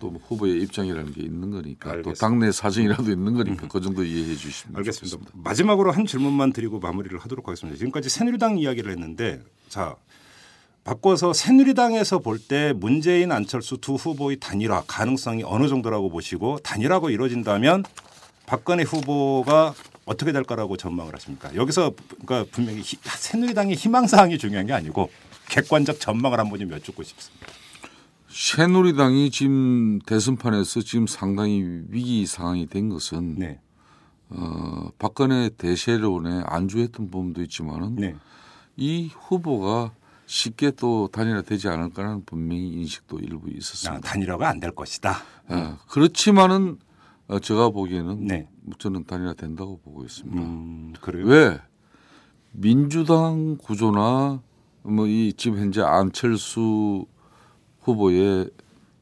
또뭐 0.00 0.18
후보의 0.26 0.60
입장이라는 0.62 1.12
게 1.12 1.22
있는 1.22 1.50
거니까 1.50 1.90
알겠습니다. 1.90 2.18
또 2.18 2.18
당내 2.18 2.50
사정이라도 2.52 3.10
있는 3.12 3.34
거니까 3.34 3.68
그 3.68 3.80
정도 3.80 4.02
이해해 4.04 4.34
주시면 4.34 4.76
알겠습니다. 4.76 5.16
좋겠습니다. 5.16 5.30
마지막으로 5.48 5.92
한 5.92 6.06
질문만 6.06 6.52
드리고 6.52 6.80
마무리를 6.80 7.16
하도록 7.18 7.46
하겠습니다. 7.46 7.76
지금까지 7.78 8.08
새누리당 8.08 8.58
이야기를 8.58 8.90
했는데 8.92 9.40
자 9.68 9.94
바꿔서 10.82 11.32
새누리당에서 11.32 12.18
볼 12.18 12.38
때 12.48 12.72
문재인 12.74 13.30
안철수 13.32 13.78
두 13.78 13.94
후보의 13.94 14.38
단일화 14.40 14.84
가능성이 14.86 15.42
어느 15.44 15.68
정도라고 15.68 16.10
보시고 16.10 16.58
단일화가 16.58 17.10
이루어진다면 17.10 17.84
박근혜 18.46 18.82
후보가 18.82 19.74
어떻게 20.04 20.32
될까라고 20.32 20.76
전망을 20.76 21.14
하십니까? 21.14 21.54
여기서 21.54 21.92
그러니까 22.26 22.50
분명히 22.52 22.80
히- 22.82 22.98
새누리당의 23.02 23.76
희망 23.76 24.06
사항이 24.06 24.36
중요한 24.36 24.66
게 24.66 24.72
아니고 24.74 25.08
객관적 25.48 26.00
전망을 26.00 26.38
한번 26.38 26.58
좀 26.58 26.70
여쭙고 26.70 27.02
싶습니다. 27.02 27.46
새누리당이 28.28 29.30
지금 29.30 30.00
대선판에서 30.00 30.80
지금 30.82 31.06
상당히 31.06 31.62
위기 31.88 32.26
상황이 32.26 32.66
된 32.66 32.88
것은 32.88 33.36
네, 33.38 33.60
어, 34.30 34.88
박근혜 34.98 35.50
대세론에 35.50 36.42
안주했던 36.46 37.10
부분도 37.10 37.42
있지만은 37.42 37.94
네, 37.96 38.16
이 38.76 39.08
후보가 39.12 39.92
쉽게 40.26 40.72
또 40.72 41.08
단일화되지 41.12 41.68
않을 41.68 41.90
까라는 41.90 42.24
분명히 42.24 42.68
인식도 42.72 43.20
일부 43.20 43.46
아, 43.46 43.50
있었습니다. 43.56 44.00
단일화가 44.00 44.48
안 44.48 44.58
될 44.58 44.72
것이다. 44.74 45.16
예, 45.52 45.74
그렇지만은 45.88 46.78
어, 47.28 47.38
제가 47.38 47.70
보기에는 47.70 48.26
네. 48.26 48.48
저는 48.78 49.04
단일화 49.04 49.34
된다고 49.34 49.78
보고 49.78 50.02
있습니다. 50.04 50.40
음, 50.42 50.92
그래요. 51.00 51.26
왜 51.26 51.60
민주당 52.52 53.56
구조나 53.58 54.42
뭐 54.84 55.06
이 55.06 55.32
지금 55.36 55.58
현재 55.58 55.82
안철수 55.82 57.06
후보의 57.80 58.50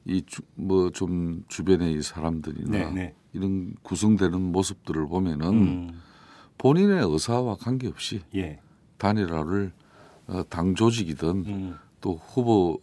이뭐좀 0.05 1.45
주변의 1.49 1.95
이 1.95 2.03
사람들이나 2.03 2.71
네, 2.71 2.91
네. 2.91 3.15
이런 3.33 3.75
구성되는 3.83 4.41
모습들을 4.41 5.07
보면은 5.07 5.49
음, 5.49 6.01
본인의 6.59 7.05
의사와 7.09 7.57
관계없이 7.57 8.23
예. 8.35 8.61
단일화를 8.99 9.73
어, 10.29 10.43
당 10.49 10.75
조직이든 10.75 11.29
음. 11.29 11.77
또 12.01 12.17
후보 12.17 12.81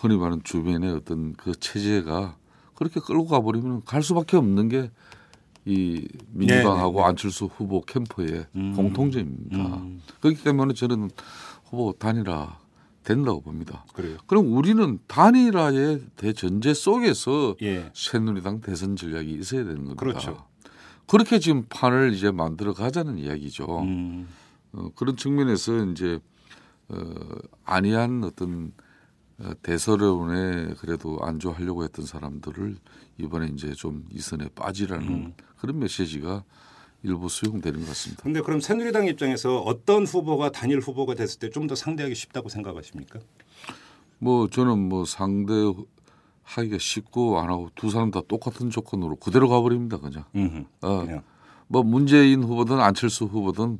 흔히 0.00 0.16
말하는 0.16 0.42
주변의 0.44 0.92
어떤 0.92 1.34
그 1.34 1.54
체제가 1.58 2.36
그렇게 2.74 3.00
끌고 3.00 3.26
가버리면 3.26 3.84
갈 3.84 4.02
수밖에 4.02 4.36
없는 4.36 4.68
게 4.68 4.90
이 5.68 6.08
민주당하고 6.30 6.92
네, 6.92 6.96
네, 6.96 7.02
네. 7.02 7.08
안철수 7.08 7.44
후보 7.44 7.82
캠프의 7.82 8.46
음. 8.56 8.72
공통점입니다. 8.74 9.58
음. 9.58 10.00
그렇기 10.20 10.42
때문에 10.42 10.72
저는 10.72 11.10
후보 11.68 11.92
단일화 11.92 12.58
된다고 13.04 13.40
봅니다. 13.40 13.84
그래요. 13.94 14.18
그럼 14.26 14.52
우리는 14.54 14.98
단일화의 15.06 16.02
대전제 16.16 16.74
속에서 16.74 17.56
예. 17.62 17.90
새누리당 17.94 18.60
대선 18.60 18.96
전략이 18.96 19.32
있어야 19.32 19.64
되는 19.64 19.76
겁니다. 19.84 20.00
그렇죠. 20.00 20.46
그렇게 21.06 21.38
지금 21.38 21.64
판을 21.68 22.12
이제 22.12 22.30
만들어 22.30 22.74
가자는 22.74 23.18
이야기죠. 23.18 23.80
음. 23.80 24.28
어, 24.72 24.90
그런 24.94 25.16
측면에서 25.16 25.84
이제 25.86 26.20
어, 26.88 27.14
안이한 27.64 28.24
어떤 28.24 28.72
어, 29.38 29.52
대서론에 29.62 30.74
그래도 30.78 31.18
안주하려고 31.22 31.84
했던 31.84 32.04
사람들을 32.04 32.76
이번에 33.18 33.46
이제 33.54 33.72
좀 33.72 34.04
이선에 34.10 34.50
빠지라는 34.54 35.08
음. 35.08 35.34
그런 35.56 35.78
메시지가 35.78 36.44
일부 37.02 37.28
수용되는 37.28 37.80
것 37.80 37.88
같습니다. 37.88 38.22
근데 38.22 38.40
그럼 38.40 38.60
새누리당 38.60 39.06
입장에서 39.06 39.58
어떤 39.60 40.04
후보가 40.04 40.50
단일 40.50 40.80
후보가 40.80 41.14
됐을 41.14 41.38
때 41.38 41.48
좀 41.50 41.66
더 41.66 41.74
상대하기 41.74 42.14
쉽다고 42.14 42.48
생각하십니까? 42.48 43.20
뭐 44.18 44.48
저는 44.48 44.78
뭐 44.88 45.04
상대 45.04 45.52
하기가 46.42 46.78
쉽고 46.80 47.38
안 47.40 47.50
하고 47.50 47.70
두 47.74 47.90
사람 47.90 48.10
다 48.10 48.20
똑같은 48.26 48.70
조건으로 48.70 49.16
그대로 49.16 49.48
가버립니다 49.48 49.98
그냥. 49.98 50.24
음. 50.34 50.64
어, 50.80 51.00
그냥 51.04 51.22
뭐 51.68 51.82
문재인 51.82 52.42
후보든 52.42 52.80
안철수 52.80 53.26
후보든 53.26 53.78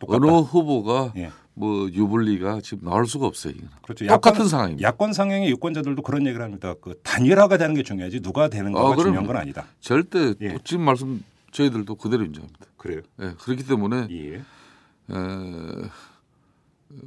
똑같다. 0.00 0.16
어느 0.26 0.26
후보가 0.40 1.12
예. 1.16 1.30
뭐 1.54 1.88
유불리가 1.90 2.60
지금 2.62 2.88
나올 2.88 3.06
수가 3.06 3.26
없어요. 3.26 3.54
그렇죠. 3.82 4.06
똑같은 4.06 4.44
야권- 4.44 4.48
상황입니다. 4.48 4.86
야권 4.88 5.12
상향의 5.12 5.48
유권자들도 5.50 6.02
그런 6.02 6.26
얘기를 6.26 6.44
합니다. 6.44 6.74
그 6.80 7.00
단일화가 7.02 7.56
되는 7.56 7.74
게 7.74 7.82
중요하지 7.82 8.20
누가 8.20 8.48
되는 8.48 8.72
거가 8.72 8.92
아. 8.92 8.96
중요한 8.96 9.26
건 9.26 9.36
아니다. 9.36 9.66
절대 9.80 10.34
예. 10.40 10.58
지금 10.64 10.84
말씀 10.84 11.22
저희들도 11.52 11.94
그대로 11.96 12.24
인정합니다. 12.24 12.66
그래요. 12.76 13.02
예, 13.20 13.34
그렇기 13.40 13.66
때문에 13.66 14.08
예. 14.10 14.34
에, 14.36 14.42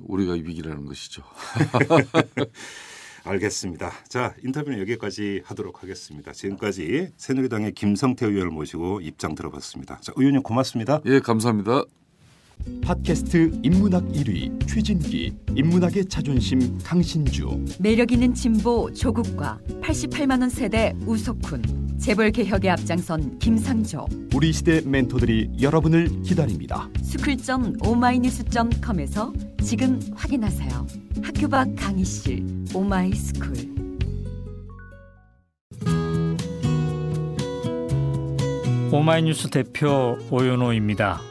우리가 0.03 0.33
위기라는 0.33 0.85
것이죠. 0.85 1.23
알겠습니다. 3.23 3.91
자 4.07 4.33
인터뷰는 4.43 4.79
여기까지 4.79 5.41
하도록 5.45 5.83
하겠습니다. 5.83 6.31
지금까지 6.31 7.09
새누리당의 7.17 7.73
김성태 7.73 8.25
의원을 8.25 8.49
모시고 8.51 9.01
입장 9.01 9.35
들어봤습니다. 9.35 9.99
자 10.01 10.11
의원님 10.15 10.41
고맙습니다. 10.41 11.01
예, 11.05 11.19
감사합니다. 11.19 11.83
팟캐스트 12.81 13.59
인문학 13.63 14.07
1위 14.09 14.67
최진기 14.67 15.33
인문학의 15.55 16.05
자존심 16.05 16.77
강신주 16.83 17.65
매력 17.79 18.11
있는 18.11 18.33
진보 18.33 18.91
조국과 18.93 19.59
88만 19.81 20.41
원 20.41 20.49
세대 20.49 20.93
우석훈, 21.05 21.97
재벌 21.99 22.31
개혁에 22.31 22.69
앞장선 22.69 23.39
김상조, 23.39 24.05
우리 24.33 24.51
시대 24.51 24.81
멘토들이 24.81 25.49
여러분을 25.61 26.21
기다립니다. 26.23 26.89
school점 27.01 27.77
오마이뉴스점com에서 27.85 29.33
지금 29.63 29.99
확인하세요. 30.15 30.87
학교 31.21 31.47
밖 31.47 31.75
강의실 31.75 32.45
오마이스쿨. 32.73 33.71
오마이뉴스 38.93 39.49
대표 39.49 40.17
오연호입니다. 40.29 41.30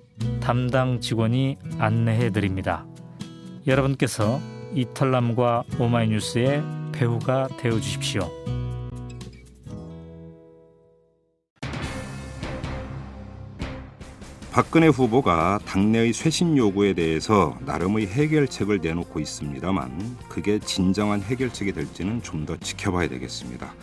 담당 0.39 0.99
직원이 0.99 1.57
안내해 1.79 2.31
드립니다. 2.31 2.85
여러분께서 3.67 4.39
이털남과 4.73 5.63
오마이뉴스의 5.79 6.63
배우가 6.93 7.47
되어 7.57 7.79
주십시오. 7.79 8.29
박근혜 14.51 14.87
후보가 14.87 15.59
당내의 15.65 16.11
쇄신 16.11 16.57
요구에 16.57 16.93
대해서 16.93 17.57
나름의 17.65 18.07
해결책을 18.07 18.79
내놓고 18.81 19.21
있습니다만 19.21 20.17
그게 20.27 20.59
진정한 20.59 21.21
해결책이 21.21 21.71
될지는 21.71 22.21
좀 22.21 22.45
더 22.45 22.57
지켜봐야 22.57 23.07
되겠습니다. 23.07 23.73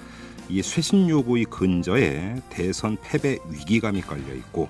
이 0.50 0.60
쇄신 0.62 1.08
요구의 1.08 1.44
근저에 1.46 2.34
대선 2.50 2.96
패배 3.02 3.38
위기감이 3.48 4.02
깔려 4.02 4.34
있고 4.34 4.68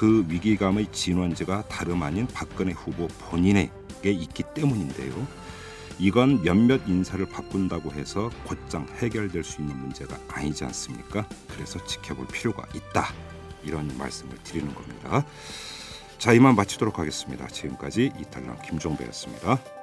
그 0.00 0.24
위기감의 0.28 0.92
진원지가 0.92 1.68
다름 1.68 2.02
아닌 2.02 2.26
박근혜 2.32 2.72
후보 2.72 3.06
본인에게 3.06 4.10
있기 4.10 4.44
때문인데요. 4.54 5.12
이건 5.98 6.40
몇몇 6.42 6.80
인사를 6.88 7.22
바꾼다고 7.26 7.92
해서 7.92 8.30
곧장 8.46 8.88
해결될 8.96 9.44
수 9.44 9.60
있는 9.60 9.76
문제가 9.76 10.16
아니지 10.28 10.64
않습니까? 10.64 11.28
그래서 11.50 11.84
지켜볼 11.84 12.28
필요가 12.28 12.66
있다. 12.74 13.12
이런 13.62 13.94
말씀을 13.98 14.38
드리는 14.42 14.74
겁니다. 14.74 15.22
자, 16.16 16.32
이만 16.32 16.56
마치도록 16.56 16.98
하겠습니다. 16.98 17.46
지금까지 17.48 18.10
이탈남 18.18 18.56
김종배였습니다. 18.62 19.79